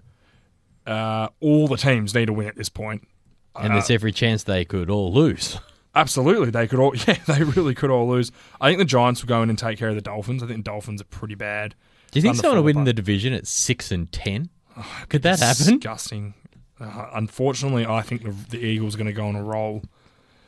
Uh, 0.87 1.29
all 1.41 1.69
the 1.69 1.77
teams 1.77 2.15
need 2.15 2.27
to 2.27 2.33
win 2.33 2.49
at 2.49 2.57
this 2.57 2.69
point. 2.69 3.07
And 3.55 3.73
Uh, 3.73 3.77
there's 3.77 3.91
every 3.91 4.13
chance 4.13 4.43
they 4.45 4.65
could 4.65 4.89
all 4.91 5.13
lose. 5.13 5.59
Absolutely, 5.95 6.51
they 6.51 6.67
could 6.67 6.79
all. 6.79 6.95
Yeah, 7.07 7.17
they 7.27 7.43
really 7.43 7.75
could 7.75 7.91
all 7.91 8.09
lose. 8.09 8.31
I 8.61 8.69
think 8.69 8.79
the 8.79 8.85
Giants 8.85 9.23
will 9.23 9.29
go 9.29 9.43
in 9.43 9.51
and 9.51 9.59
take 9.59 9.79
care 9.79 9.89
of 9.89 9.95
the 9.97 10.01
Dolphins. 10.01 10.43
I 10.43 10.47
think 10.47 10.61
the 10.65 10.71
Dolphins 10.71 11.01
are 11.01 11.05
pretty 11.07 11.35
bad. 11.35 11.75
Do 12.13 12.19
you 12.19 12.23
think 12.23 12.37
someone 12.37 12.59
will 12.59 12.65
win 12.65 12.85
the 12.85 12.93
division 12.93 13.33
at 13.33 13.47
six 13.47 13.93
and 13.93 14.11
ten? 14.11 14.51
Could 15.09 15.23
that 15.23 15.41
happen? 15.41 15.75
Disgusting. 15.79 16.35
Uh, 16.81 17.09
unfortunately, 17.15 17.85
I 17.87 18.03
think 18.03 18.23
the, 18.25 18.31
the 18.51 18.59
Eagles 18.59 18.95
are 18.95 18.99
going 18.99 19.07
to 19.07 19.13
go 19.13 19.27
on 19.27 19.37
a 19.37 19.43
roll 19.43 19.83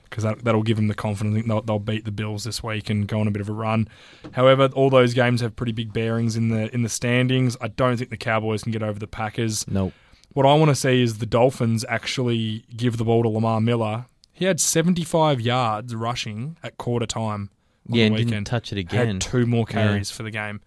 because 0.09 0.25
that, 0.25 0.45
that'll 0.45 0.63
give 0.63 0.77
them 0.77 0.89
the 0.89 0.95
confidence. 0.95 1.35
I 1.35 1.37
think 1.37 1.47
they'll, 1.49 1.61
they'll 1.63 1.79
beat 1.79 2.05
the 2.05 2.11
Bills 2.13 2.45
this 2.45 2.63
week 2.63 2.89
and 2.91 3.07
go 3.07 3.21
on 3.21 3.29
a 3.29 3.31
bit 3.31 3.41
of 3.43 3.49
a 3.49 3.53
run. 3.53 3.89
However, 4.33 4.67
all 4.75 4.89
those 4.91 5.13
games 5.15 5.41
have 5.43 5.57
pretty 5.57 5.73
big 5.73 5.93
bearings 5.93 6.37
in 6.37 6.49
the 6.49 6.73
in 6.75 6.83
the 6.83 6.89
standings. 6.89 7.57
I 7.61 7.69
don't 7.69 7.97
think 7.99 8.11
the 8.11 8.17
Cowboys 8.17 8.63
can 8.63 8.73
get 8.73 8.83
over 8.83 8.99
the 8.99 9.07
Packers. 9.07 9.67
Nope. 9.69 9.93
What 10.33 10.47
I 10.47 10.55
want 10.55 10.71
to 10.71 10.75
see 10.75 11.03
is 11.03 11.19
the 11.19 11.27
Dolphins 11.27 11.85
actually 11.89 12.65
give 12.75 12.97
the 12.97 13.05
ball 13.05 13.23
to 13.23 13.29
Lamar 13.29 13.61
Miller. 13.61 14.07
He 14.33 14.47
had 14.47 14.59
75 14.61 15.41
yards 15.43 15.95
rushing 15.95 16.57
at 16.63 16.79
quarter 16.79 17.05
time 17.05 17.51
on 17.91 17.95
Yeah, 17.95 18.05
the 18.05 18.07
and 18.07 18.15
weekend. 18.15 18.31
didn't 18.31 18.47
touch 18.47 18.73
it 18.73 18.79
again. 18.79 19.07
Had 19.07 19.21
two 19.21 19.45
more 19.47 19.67
carries 19.67 20.11
for 20.11 20.23
the 20.23 20.31
game. 20.31 20.63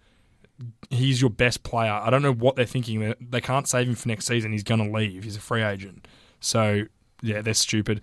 He's 0.90 1.20
your 1.20 1.30
best 1.30 1.62
player. 1.62 1.92
I 1.92 2.10
don't 2.10 2.22
know 2.22 2.32
what 2.32 2.56
they're 2.56 2.64
thinking. 2.64 3.00
They, 3.00 3.14
they 3.20 3.40
can't 3.40 3.68
save 3.68 3.88
him 3.88 3.94
for 3.94 4.08
next 4.08 4.26
season. 4.26 4.52
He's 4.52 4.62
going 4.62 4.84
to 4.84 4.90
leave. 4.90 5.24
He's 5.24 5.36
a 5.36 5.40
free 5.40 5.62
agent. 5.62 6.06
So, 6.40 6.84
yeah, 7.22 7.42
they're 7.42 7.54
stupid. 7.54 8.00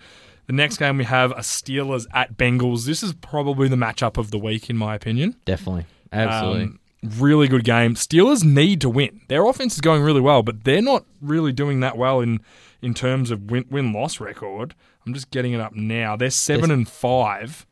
The 0.47 0.53
next 0.53 0.77
game 0.77 0.97
we 0.97 1.05
have 1.05 1.31
a 1.31 1.37
Steelers 1.37 2.05
at 2.13 2.37
Bengals. 2.37 2.85
This 2.85 3.01
is 3.01 3.13
probably 3.13 3.67
the 3.69 3.75
matchup 3.75 4.17
of 4.17 4.31
the 4.31 4.37
week, 4.37 4.69
in 4.69 4.77
my 4.77 4.93
opinion. 4.93 5.37
Definitely. 5.45 5.85
Absolutely. 6.11 6.63
Um, 6.63 6.79
really 7.17 7.47
good 7.47 7.63
game. 7.63 7.95
Steelers 7.95 8.43
need 8.43 8.81
to 8.81 8.89
win. 8.89 9.21
Their 9.27 9.45
offense 9.45 9.75
is 9.75 9.81
going 9.81 10.01
really 10.01 10.21
well, 10.21 10.43
but 10.43 10.63
they're 10.63 10.81
not 10.81 11.05
really 11.21 11.51
doing 11.51 11.79
that 11.79 11.97
well 11.97 12.19
in 12.19 12.41
in 12.81 12.93
terms 12.93 13.31
of 13.31 13.49
win 13.49 13.65
win 13.69 13.93
loss 13.93 14.19
record. 14.19 14.75
I'm 15.05 15.13
just 15.13 15.31
getting 15.31 15.53
it 15.53 15.59
up 15.59 15.73
now. 15.73 16.15
They're 16.15 16.29
seven 16.29 16.71
and 16.71 16.87
five, 16.87 17.65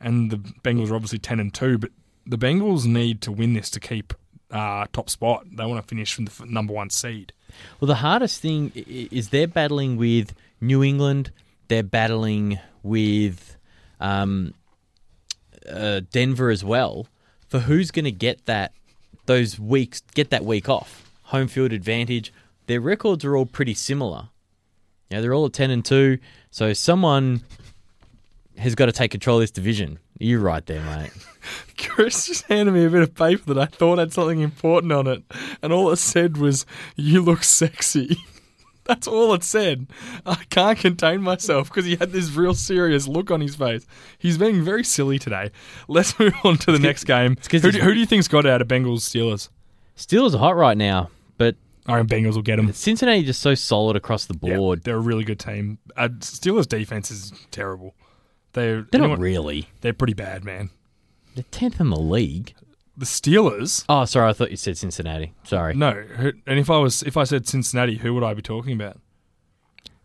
and 0.00 0.30
the 0.30 0.36
Bengals 0.36 0.90
are 0.90 0.94
obviously 0.94 1.18
ten 1.18 1.40
and 1.40 1.52
two. 1.52 1.78
But 1.78 1.90
the 2.26 2.38
Bengals 2.38 2.84
need 2.84 3.20
to 3.22 3.32
win 3.32 3.54
this 3.54 3.70
to 3.70 3.80
keep 3.80 4.14
uh, 4.50 4.86
top 4.92 5.10
spot. 5.10 5.44
They 5.50 5.64
want 5.64 5.82
to 5.82 5.88
finish 5.88 6.14
from 6.14 6.26
the 6.26 6.32
number 6.46 6.72
one 6.72 6.90
seed. 6.90 7.32
Well, 7.80 7.86
the 7.86 7.96
hardest 7.96 8.40
thing 8.40 8.72
is 8.74 9.30
they're 9.30 9.46
battling 9.46 9.96
with 9.96 10.34
New 10.60 10.82
England. 10.82 11.30
They're 11.68 11.82
battling 11.82 12.58
with 12.82 13.56
um, 14.00 14.54
uh, 15.70 16.00
Denver 16.10 16.50
as 16.50 16.64
well. 16.64 17.06
For 17.48 17.60
who's 17.60 17.90
going 17.90 18.04
to 18.04 18.12
get 18.12 18.46
that 18.46 18.72
those 19.26 19.58
weeks, 19.58 20.02
get 20.14 20.30
that 20.30 20.44
week 20.44 20.68
off, 20.68 21.10
home 21.24 21.48
field 21.48 21.72
advantage. 21.72 22.32
Their 22.66 22.80
records 22.80 23.24
are 23.24 23.36
all 23.36 23.46
pretty 23.46 23.74
similar. 23.74 24.28
Yeah, 25.10 25.22
they're 25.22 25.32
all 25.32 25.46
at 25.46 25.54
ten 25.54 25.70
and 25.70 25.84
two. 25.84 26.18
So 26.50 26.72
someone 26.74 27.42
has 28.58 28.74
got 28.74 28.86
to 28.86 28.92
take 28.92 29.10
control 29.10 29.36
of 29.38 29.42
this 29.42 29.50
division. 29.50 29.98
You're 30.18 30.40
right 30.40 30.64
there, 30.66 30.82
mate. 30.82 31.10
Chris 31.78 32.26
just 32.26 32.44
handed 32.46 32.72
me 32.72 32.84
a 32.84 32.90
bit 32.90 33.02
of 33.02 33.14
paper 33.14 33.54
that 33.54 33.58
I 33.58 33.66
thought 33.66 33.98
had 33.98 34.12
something 34.12 34.40
important 34.40 34.92
on 34.92 35.06
it, 35.06 35.22
and 35.62 35.72
all 35.72 35.90
it 35.90 35.96
said 35.96 36.36
was, 36.36 36.66
"You 36.96 37.22
look 37.22 37.42
sexy." 37.44 38.16
That's 38.84 39.06
all 39.06 39.34
it 39.34 39.44
said. 39.44 39.86
I 40.24 40.36
can't 40.48 40.78
contain 40.78 41.20
myself 41.20 41.68
because 41.68 41.84
he 41.84 41.96
had 41.96 42.10
this 42.10 42.30
real 42.32 42.54
serious 42.54 43.06
look 43.06 43.30
on 43.30 43.42
his 43.42 43.54
face. 43.54 43.86
He's 44.18 44.38
being 44.38 44.62
very 44.62 44.82
silly 44.82 45.18
today. 45.18 45.50
Let's 45.88 46.18
move 46.18 46.32
on 46.42 46.56
to 46.58 46.72
the 46.72 46.78
next 46.78 47.04
game. 47.04 47.36
Who 47.50 47.58
do, 47.70 47.78
who 47.80 47.92
do 47.92 48.00
you 48.00 48.06
think's 48.06 48.28
got 48.28 48.46
out 48.46 48.62
of 48.62 48.68
Bengals 48.68 49.00
Steelers? 49.00 49.50
Steelers 49.94 50.34
are 50.34 50.38
hot 50.38 50.56
right 50.56 50.76
now, 50.76 51.10
but 51.36 51.56
I 51.86 51.96
reckon 51.96 52.08
Bengals 52.08 52.34
will 52.36 52.40
get 52.42 52.56
them. 52.56 52.72
Cincinnati 52.72 53.24
just 53.24 53.42
so 53.42 53.54
solid 53.54 53.94
across 53.94 54.24
the 54.24 54.34
Yeah, 54.40 54.56
board. 54.56 54.84
they're 54.84 54.96
a 54.96 55.00
really 55.00 55.24
good 55.24 55.38
team. 55.38 55.76
Uh, 55.94 56.08
Steelers 56.20 56.66
defense 56.66 57.10
is 57.10 57.32
terrible. 57.50 57.94
They're 58.52 58.82
They're 58.82 59.00
anyone- 59.00 59.10
not 59.10 59.18
really. 59.20 59.68
They're 59.80 59.92
pretty 59.92 60.14
bad, 60.14 60.44
man. 60.44 60.70
They're 61.34 61.44
tenth 61.50 61.80
in 61.80 61.90
the 61.90 61.98
league. 61.98 62.54
The 62.96 63.04
Steelers. 63.06 63.84
Oh, 63.88 64.04
sorry, 64.06 64.28
I 64.28 64.32
thought 64.32 64.50
you 64.50 64.56
said 64.56 64.76
Cincinnati. 64.76 65.32
Sorry, 65.44 65.72
No, 65.74 66.04
and 66.46 66.58
if 66.58 66.68
I 66.68 66.78
was 66.78 67.02
if 67.04 67.16
I 67.16 67.22
said 67.24 67.46
Cincinnati, 67.46 67.98
who 67.98 68.12
would 68.14 68.24
I 68.24 68.34
be 68.34 68.42
talking 68.42 68.72
about? 68.72 68.98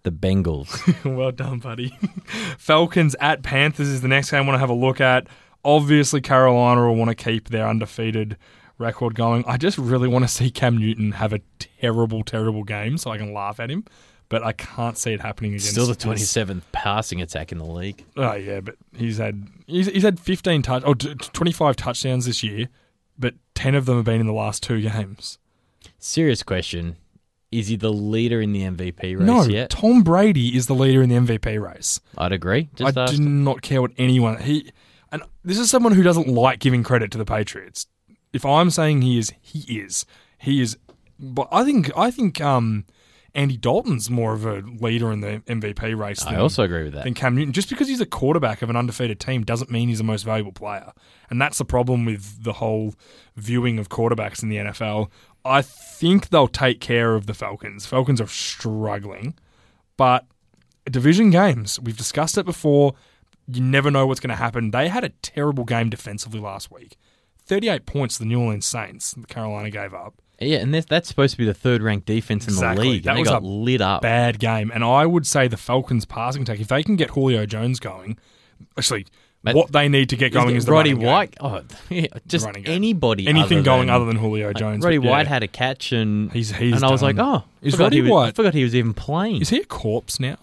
the 0.04 0.12
Bengals. 0.12 0.70
well 1.16 1.32
done, 1.32 1.60
buddy. 1.60 1.89
Falcons 2.58 3.16
at 3.22 3.41
Panthers 3.41 3.88
is 3.88 4.02
the 4.02 4.10
next 4.10 4.32
game 4.32 4.44
I 4.44 4.46
want 4.46 4.56
to 4.56 4.60
have 4.60 4.70
a 4.70 4.74
look 4.74 5.00
at. 5.00 5.28
Obviously, 5.64 6.20
Carolina 6.20 6.86
will 6.86 6.96
want 6.96 7.10
to 7.10 7.16
keep 7.16 7.48
their 7.50 7.66
undefeated 7.68 8.36
record 8.78 9.16
going. 9.16 9.46
I 9.48 9.56
just 9.56 9.78
really 9.78 10.10
want 10.10 10.24
to 10.26 10.28
see 10.28 10.52
Cam 10.52 10.78
Newton 10.78 11.14
have 11.14 11.32
a 11.32 11.39
terrible, 11.80 12.22
terrible 12.24 12.64
game 12.66 12.98
so 12.98 13.12
I 13.12 13.18
can 13.18 13.34
laugh 13.34 13.62
at 13.62 13.72
him. 13.72 13.86
But 14.34 14.42
I 14.42 14.52
can't 14.54 14.98
see 14.98 15.14
it 15.14 15.22
happening 15.22 15.52
again. 15.52 15.62
Still 15.62 15.86
the 15.86 15.94
twenty 15.94 16.22
seventh 16.22 16.66
passing 16.72 17.22
attack 17.22 17.52
in 17.52 17.60
the 17.60 17.68
league. 17.68 18.04
Oh 18.18 18.34
yeah, 18.34 18.62
but 18.62 18.78
he's 18.98 19.20
had 19.20 19.48
he's, 19.68 19.86
he's 19.86 20.02
had 20.02 20.20
fifteen 20.20 20.64
touch 20.64 20.84
or 20.84 20.96
t- 20.96 21.14
twenty 21.14 21.52
five 21.52 21.76
touchdowns 21.76 22.26
this 22.26 22.42
year, 22.42 22.68
but 23.16 23.36
ten 23.54 23.76
of 23.76 23.86
them 23.86 23.98
have 23.98 24.06
been 24.06 24.20
in 24.20 24.26
the 24.26 24.34
last 24.34 24.64
two 24.64 24.82
games. 24.82 25.38
Serious 26.00 26.42
question: 26.42 26.96
Is 27.52 27.68
he 27.68 27.76
the 27.76 27.94
leader 27.94 28.42
in 28.42 28.54
the 28.54 28.64
MVP 28.64 29.20
race 29.20 29.20
no, 29.20 29.44
yet? 29.44 29.70
Tom 29.70 30.02
Brady 30.02 30.58
is 30.58 30.66
the 30.66 30.74
leader 30.74 31.04
in 31.04 31.10
the 31.10 31.16
MVP 31.16 31.62
race. 31.62 32.02
I'd 32.18 32.32
agree. 32.32 32.70
Just 32.74 32.98
I 32.98 33.06
do 33.06 33.22
not 33.22 33.62
care 33.62 33.84
what 33.84 33.92
anyone 34.00 34.42
he 34.42 34.72
and 35.12 35.22
this 35.46 35.60
is 35.60 35.70
someone 35.70 35.94
who 35.94 36.02
doesn't 36.02 36.28
like 36.28 36.58
giving 36.58 36.82
credit 36.82 37.12
to 37.12 37.20
the 37.20 37.26
Patriots. 37.26 37.86
If 38.34 38.48
I'm 38.48 38.72
saying 38.72 39.04
he 39.04 39.20
is, 39.20 39.32
he 39.40 39.78
is. 39.78 40.08
He 40.40 40.60
is 40.60 40.76
but 41.20 41.48
I 41.52 41.64
think 41.64 41.96
I 41.96 42.10
think 42.10 42.42
um 42.42 42.86
Andy 43.36 43.58
Dalton's 43.58 44.12
more 44.12 44.34
of 44.34 44.46
a 44.46 44.60
leader 44.60 45.12
in 45.12 45.22
the 45.22 45.42
MVP 45.48 45.98
race 45.98 46.24
I 46.24 46.32
than, 46.34 46.42
also 46.42 46.64
agree 46.64 46.84
with 46.84 46.94
that. 46.94 47.04
than 47.04 47.16
Cam 47.16 47.36
Newton. 47.36 47.52
Just 47.52 47.68
because 47.68 47.88
he's 47.88 48.02
a 48.02 48.06
quarterback 48.06 48.62
of 48.62 48.70
an 48.70 48.76
undefeated 48.76 49.20
team 49.20 49.44
doesn't 49.44 49.72
mean 49.72 49.90
he's 49.90 49.98
the 49.98 50.04
most 50.04 50.22
valuable 50.24 50.52
player. 50.52 50.92
And 51.32 51.42
that's 51.42 51.58
the 51.58 51.66
problem 51.66 52.06
with 52.06 52.44
the 52.44 52.54
whole 52.54 52.94
viewing 53.36 53.80
of 53.80 53.90
quarterbacks 53.90 54.44
in 54.44 54.50
the 54.50 54.58
NFL. 54.58 55.10
I 55.44 55.64
think 55.64 56.30
they'll 56.30 56.48
take 56.48 56.80
care 56.80 57.16
of 57.16 57.26
the 57.26 57.34
Falcons. 57.34 57.88
Falcons 57.88 58.22
are 58.22 58.28
struggling, 58.28 59.34
but 59.98 60.26
division 60.86 61.32
games, 61.32 61.80
we've 61.80 61.98
discussed 61.98 62.38
it 62.38 62.46
before. 62.46 62.94
You 63.48 63.62
never 63.62 63.90
know 63.90 64.06
what's 64.06 64.20
going 64.20 64.30
to 64.30 64.36
happen. 64.36 64.72
They 64.72 64.90
had 64.90 65.04
a 65.04 65.10
terrible 65.10 65.64
game 65.66 65.90
defensively 65.90 66.40
last 66.40 66.72
week. 66.72 66.98
38 67.46 67.86
points 67.86 68.18
to 68.18 68.24
the 68.24 68.30
New 68.30 68.40
Orleans 68.40 68.66
Saints, 68.66 69.12
that 69.12 69.28
Carolina 69.28 69.70
gave 69.70 69.94
up. 69.94 70.22
Yeah, 70.46 70.58
and 70.60 70.74
that's, 70.74 70.86
that's 70.86 71.08
supposed 71.08 71.32
to 71.34 71.38
be 71.38 71.46
the 71.46 71.54
third 71.54 71.82
ranked 71.82 72.06
defense 72.06 72.46
in 72.48 72.54
Exactly. 72.54 72.84
the 72.86 72.91
league. 72.91 73.04
That 73.04 73.18
was 73.18 73.28
got 73.30 73.44
a 73.44 73.46
lit 73.46 73.82
up. 73.82 74.02
Bad 74.02 74.39
game. 74.39 74.72
And 74.74 74.84
I 74.84 75.06
would 75.06 75.26
say 75.28 75.48
the 75.48 75.58
Falcons 75.58 76.06
passing 76.06 76.44
attack, 76.44 76.60
if 76.60 76.68
they 76.68 76.84
can 76.84 76.96
get 76.96 77.12
Julio 77.12 77.46
Jones 77.46 77.80
going, 77.80 78.18
actually, 78.78 79.06
Mate, 79.46 79.56
what 79.56 79.72
they 79.74 79.89
need 79.89 80.10
to 80.10 80.16
get 80.16 80.32
going 80.32 80.56
is, 80.56 80.66
the 80.66 80.72
Roddy 80.72 80.91
running 80.94 81.02
game. 81.02 81.12
White. 81.12 81.38
Oh, 81.41 81.62
yeah, 81.89 82.08
just 82.28 82.48
anybody. 82.66 83.28
Anything 83.28 83.58
other 83.60 83.66
going 83.66 83.88
than, 83.88 83.96
other 83.96 84.06
than 84.06 84.16
Julio 84.16 84.48
like, 84.48 84.56
Jones. 84.56 84.84
Roddy 84.86 85.00
but 85.00 85.06
yeah. 85.06 85.12
White 85.12 85.28
had 85.28 85.44
a 85.44 85.48
catch, 85.50 85.91
and 85.91 86.32
He's- 86.32 86.52
he's 86.52 86.74
and 86.76 86.84
I 86.86 86.89
was 86.91 87.02
like, 87.02 87.18
oh, 87.20 87.44
Is 87.62 87.78
Roddy 87.78 88.02
was, 88.02 88.30
I 88.30 88.32
forgot 88.32 88.54
he 88.54 88.64
was 88.64 88.74
even 88.74 88.94
playing. 88.94 89.41
Is 89.41 89.50
he 89.50 89.60
a 89.60 89.66
corpse 89.66 90.20
now? 90.20 90.38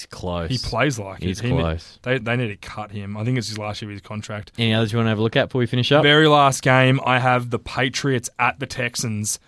He's 0.00 0.06
close. 0.06 0.50
He 0.50 0.58
plays 0.58 0.98
like 0.98 1.22
He's 1.22 1.40
it. 1.40 1.46
He 1.46 1.52
ne- 1.52 1.60
close. 1.60 1.98
they, 2.02 2.18
they 2.18 2.36
need 2.36 2.48
to 2.48 2.56
cut 2.56 2.90
him. 2.90 3.16
I 3.16 3.24
think 3.24 3.38
it's 3.38 3.48
his 3.48 3.58
last 3.58 3.82
year 3.82 3.90
of 3.90 3.92
his 3.94 4.02
contract. 4.02 4.52
Any 4.58 4.74
others 4.74 4.92
you 4.92 4.98
want 4.98 5.06
to 5.06 5.10
have 5.10 5.18
a 5.18 5.22
look 5.22 5.36
at 5.36 5.48
before 5.48 5.60
we 5.60 5.66
finish 5.66 5.90
up? 5.92 6.02
Very 6.02 6.28
last 6.28 6.62
game, 6.62 7.00
I 7.04 7.18
have 7.18 7.50
the 7.50 7.58
Patriots 7.58 8.28
at 8.38 8.58
the 8.60 8.66
Texans. 8.66 9.38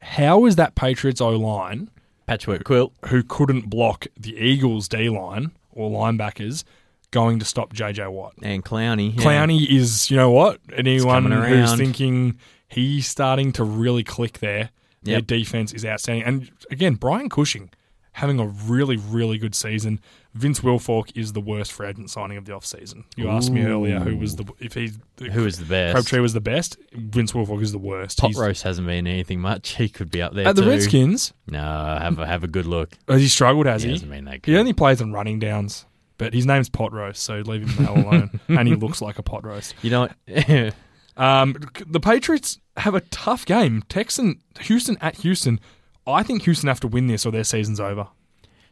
How 0.00 0.46
is 0.46 0.56
that 0.56 0.74
Patriots 0.74 1.20
O 1.20 1.30
line, 1.30 1.90
Patchwork 2.26 2.64
quilt. 2.64 2.92
who 3.06 3.22
couldn't 3.22 3.68
block 3.70 4.06
the 4.18 4.36
Eagles 4.36 4.88
D 4.88 5.08
line 5.08 5.52
or 5.72 5.90
linebackers, 5.90 6.64
going 7.10 7.38
to 7.38 7.44
stop 7.44 7.72
JJ 7.74 8.10
Watt? 8.12 8.34
and 8.42 8.64
Clowney. 8.64 9.14
yeah. 9.16 9.22
Clowney 9.24 9.66
is, 9.68 10.10
you 10.10 10.16
know 10.16 10.30
what? 10.30 10.60
Anyone 10.76 11.30
who's 11.30 11.74
thinking 11.76 12.38
he's 12.68 13.08
starting 13.08 13.50
to 13.52 13.64
really 13.64 14.04
click 14.04 14.38
there, 14.38 14.70
their 15.02 15.20
defense 15.22 15.72
is 15.72 15.84
outstanding. 15.86 16.24
And 16.24 16.50
again, 16.70 16.94
Brian 16.96 17.28
Cushing 17.30 17.70
having 18.18 18.38
a 18.40 18.46
really, 18.46 18.96
really 18.96 19.38
good 19.38 19.54
season. 19.54 20.00
Vince 20.34 20.60
Wilfork 20.60 21.10
is 21.16 21.32
the 21.32 21.40
worst 21.40 21.72
free 21.72 21.88
agent 21.88 22.10
signing 22.10 22.36
of 22.36 22.44
the 22.44 22.52
offseason. 22.52 23.04
You 23.16 23.28
asked 23.28 23.50
me 23.50 23.62
earlier 23.64 23.98
who 24.00 24.16
was 24.16 24.36
the 24.36 24.44
if 24.60 24.74
he's 24.74 24.98
Who 25.32 25.46
is 25.46 25.58
the 25.58 25.64
best? 25.64 25.94
Crabtree 25.94 26.20
was 26.20 26.32
the 26.32 26.40
best. 26.40 26.76
Vince 26.92 27.32
Wilfork 27.32 27.62
is 27.62 27.72
the 27.72 27.78
worst. 27.78 28.18
Pot 28.18 28.28
He's- 28.28 28.38
roast 28.40 28.62
hasn't 28.62 28.86
been 28.86 29.06
anything 29.06 29.40
much. 29.40 29.76
He 29.76 29.88
could 29.88 30.10
be 30.10 30.20
up 30.22 30.34
there 30.34 30.46
at 30.48 30.56
the. 30.56 30.64
Redskins, 30.64 31.32
No, 31.48 31.58
have 31.58 32.18
a 32.18 32.26
have 32.26 32.44
a 32.44 32.48
good 32.48 32.66
look. 32.66 32.90
has 33.08 33.20
he 33.20 33.28
struggled? 33.28 33.66
Has 33.66 33.82
He 33.82 33.88
he? 33.88 33.94
hasn't 33.94 34.10
been 34.10 34.26
that 34.26 34.44
He 34.44 34.56
only 34.56 34.72
plays 34.74 35.00
on 35.00 35.12
running 35.12 35.38
downs, 35.38 35.86
but 36.18 36.34
his 36.34 36.46
name's 36.46 36.68
Pot 36.68 36.92
Roast, 36.92 37.22
so 37.22 37.38
leave 37.38 37.62
him 37.68 37.76
the 37.76 37.82
hell 37.92 37.98
alone. 38.06 38.40
and 38.48 38.68
he 38.68 38.74
looks 38.74 39.00
like 39.00 39.18
a 39.18 39.22
pot 39.22 39.44
roast. 39.44 39.74
You 39.82 39.90
know 39.90 40.00
what? 40.26 40.74
Um, 41.16 41.56
the 41.84 41.98
Patriots 41.98 42.60
have 42.76 42.94
a 42.94 43.00
tough 43.00 43.44
game. 43.44 43.82
Texan, 43.88 44.40
Houston 44.60 44.96
at 45.00 45.16
Houston. 45.16 45.58
I 46.12 46.22
think 46.22 46.42
Houston 46.42 46.68
have 46.68 46.80
to 46.80 46.88
win 46.88 47.06
this 47.06 47.26
or 47.26 47.32
their 47.32 47.44
season's 47.44 47.80
over. 47.80 48.08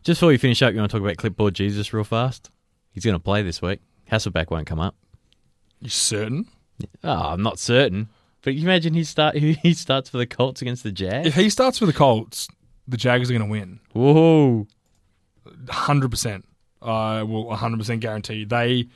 Just 0.02 0.20
before 0.20 0.28
we 0.28 0.38
finish 0.38 0.62
up, 0.62 0.72
you 0.72 0.78
want 0.78 0.90
to 0.90 0.96
talk 0.96 1.04
about 1.04 1.16
clipboard 1.16 1.54
Jesus 1.54 1.92
real 1.92 2.04
fast? 2.04 2.50
He's 2.92 3.04
going 3.04 3.16
to 3.16 3.22
play 3.22 3.42
this 3.42 3.60
week. 3.60 3.80
Hasselbeck 4.10 4.50
won't 4.50 4.66
come 4.66 4.80
up. 4.80 4.94
You 5.80 5.90
certain? 5.90 6.46
Oh, 7.02 7.30
I'm 7.30 7.42
not 7.42 7.58
certain. 7.58 8.08
But 8.42 8.54
you 8.54 8.62
imagine 8.62 8.94
he 8.94 9.02
start 9.02 9.34
he 9.36 9.74
starts 9.74 10.08
for 10.08 10.18
the 10.18 10.26
Colts 10.26 10.62
against 10.62 10.84
the 10.84 10.92
Jags. 10.92 11.26
If 11.26 11.34
he 11.34 11.50
starts 11.50 11.78
for 11.78 11.86
the 11.86 11.92
Colts, 11.92 12.48
the 12.86 12.96
Jags 12.96 13.28
are 13.28 13.32
going 13.32 13.44
to 13.44 13.50
win. 13.50 13.80
Whoa! 13.92 14.68
Hundred 15.68 16.10
percent. 16.10 16.46
I 16.80 17.24
will 17.24 17.52
hundred 17.56 17.78
percent 17.78 18.00
guarantee 18.00 18.34
you. 18.34 18.46
They. 18.46 18.86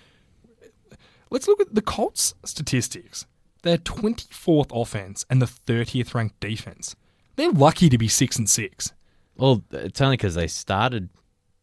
Let's 1.30 1.48
look 1.48 1.60
at 1.60 1.74
the 1.74 1.82
Colts 1.82 2.34
statistics. 2.44 3.26
They're 3.62 3.78
twenty 3.78 4.28
fourth 4.30 4.70
offense 4.72 5.24
and 5.28 5.42
the 5.42 5.48
thirtieth 5.48 6.14
ranked 6.14 6.38
defense. 6.38 6.94
They're 7.40 7.50
lucky 7.50 7.88
to 7.88 7.96
be 7.96 8.06
six 8.06 8.36
and 8.36 8.46
six. 8.46 8.92
Well, 9.34 9.64
it's 9.70 9.98
only 10.02 10.18
because 10.18 10.34
they 10.34 10.46
started. 10.46 11.08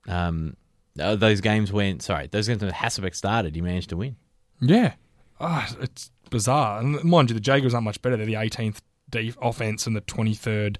Um, 0.08 0.58
uh, 1.00 1.16
those 1.16 1.40
games 1.40 1.72
when 1.72 2.00
sorry, 2.00 2.26
those 2.26 2.48
games 2.48 2.64
when 2.64 2.72
Hasselbeck 2.72 3.14
started, 3.14 3.54
he 3.54 3.62
managed 3.62 3.90
to 3.90 3.98
win. 3.98 4.16
Yeah, 4.60 4.94
ah, 5.40 5.72
it's 5.80 6.10
bizarre. 6.32 6.80
And 6.80 7.04
mind 7.04 7.30
you, 7.30 7.36
the 7.36 7.40
Jaguars 7.40 7.76
aren't 7.76 7.86
much 7.86 8.02
better. 8.02 8.18
They're 8.18 8.26
the 8.26 8.34
18th 8.34 8.80
def- 9.12 9.38
offense 9.40 9.86
and 9.86 9.96
the 9.96 10.02
23rd 10.02 10.78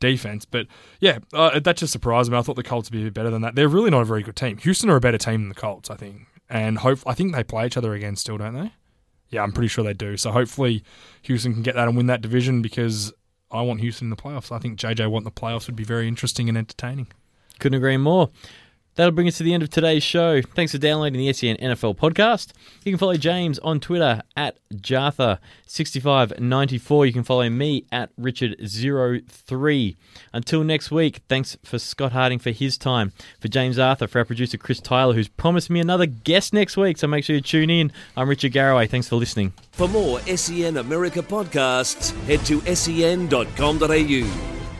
defense. 0.00 0.46
But 0.46 0.66
yeah, 0.98 1.18
uh, 1.34 1.60
that 1.60 1.76
just 1.76 1.92
surprised 1.92 2.32
me. 2.32 2.38
I 2.38 2.40
thought 2.40 2.56
the 2.56 2.62
Colts 2.62 2.90
would 2.90 2.96
be 2.96 3.02
a 3.02 3.04
bit 3.04 3.14
better 3.14 3.28
than 3.28 3.42
that. 3.42 3.54
They're 3.54 3.68
really 3.68 3.90
not 3.90 4.00
a 4.00 4.06
very 4.06 4.22
good 4.22 4.36
team. 4.36 4.56
Houston 4.56 4.88
are 4.88 4.96
a 4.96 5.00
better 5.00 5.18
team 5.18 5.42
than 5.42 5.48
the 5.50 5.54
Colts, 5.54 5.90
I 5.90 5.96
think. 5.96 6.26
And 6.48 6.78
hope 6.78 7.00
I 7.06 7.12
think 7.12 7.34
they 7.34 7.44
play 7.44 7.66
each 7.66 7.76
other 7.76 7.92
again 7.92 8.16
still, 8.16 8.38
don't 8.38 8.54
they? 8.54 8.72
Yeah, 9.28 9.42
I'm 9.42 9.52
pretty 9.52 9.68
sure 9.68 9.84
they 9.84 9.92
do. 9.92 10.16
So 10.16 10.30
hopefully 10.30 10.82
Houston 11.20 11.52
can 11.52 11.62
get 11.62 11.74
that 11.74 11.86
and 11.86 11.98
win 11.98 12.06
that 12.06 12.22
division 12.22 12.62
because 12.62 13.12
I 13.52 13.62
want 13.62 13.80
Houston 13.80 14.06
in 14.06 14.10
the 14.10 14.16
playoffs. 14.16 14.50
I 14.50 14.58
think 14.58 14.78
JJ 14.78 15.10
want 15.10 15.24
the 15.24 15.30
playoffs 15.30 15.66
would 15.66 15.76
be 15.76 15.84
very 15.84 16.08
interesting 16.08 16.48
and 16.48 16.56
entertaining. 16.56 17.08
Couldn't 17.58 17.76
agree 17.76 17.96
more. 17.96 18.30
That'll 18.94 19.12
bring 19.12 19.28
us 19.28 19.38
to 19.38 19.42
the 19.42 19.54
end 19.54 19.62
of 19.62 19.70
today's 19.70 20.02
show. 20.02 20.42
Thanks 20.42 20.72
for 20.72 20.78
downloading 20.78 21.18
the 21.18 21.32
SEN 21.32 21.56
NFL 21.56 21.96
podcast. 21.96 22.52
You 22.84 22.92
can 22.92 22.98
follow 22.98 23.16
James 23.16 23.58
on 23.60 23.80
Twitter 23.80 24.20
at 24.36 24.58
Jartha6594. 24.74 27.06
You 27.06 27.12
can 27.12 27.22
follow 27.22 27.48
me 27.48 27.86
at 27.90 28.14
Richard03. 28.16 29.96
Until 30.32 30.64
next 30.64 30.90
week, 30.90 31.22
thanks 31.28 31.56
for 31.64 31.78
Scott 31.78 32.12
Harding 32.12 32.38
for 32.38 32.50
his 32.50 32.76
time. 32.76 33.12
For 33.40 33.48
James 33.48 33.78
Arthur, 33.78 34.06
for 34.06 34.18
our 34.18 34.26
producer 34.26 34.58
Chris 34.58 34.80
Tyler, 34.80 35.14
who's 35.14 35.28
promised 35.28 35.70
me 35.70 35.80
another 35.80 36.04
guest 36.06 36.52
next 36.52 36.76
week, 36.76 36.98
so 36.98 37.06
make 37.06 37.24
sure 37.24 37.36
you 37.36 37.42
tune 37.42 37.70
in. 37.70 37.90
I'm 38.16 38.28
Richard 38.28 38.52
Garraway. 38.52 38.86
Thanks 38.86 39.08
for 39.08 39.16
listening. 39.16 39.54
For 39.72 39.88
more 39.88 40.20
SEN 40.20 40.76
America 40.76 41.22
podcasts, 41.22 42.12
head 42.26 42.44
to 42.46 42.60
sen.com.au. 42.74 44.61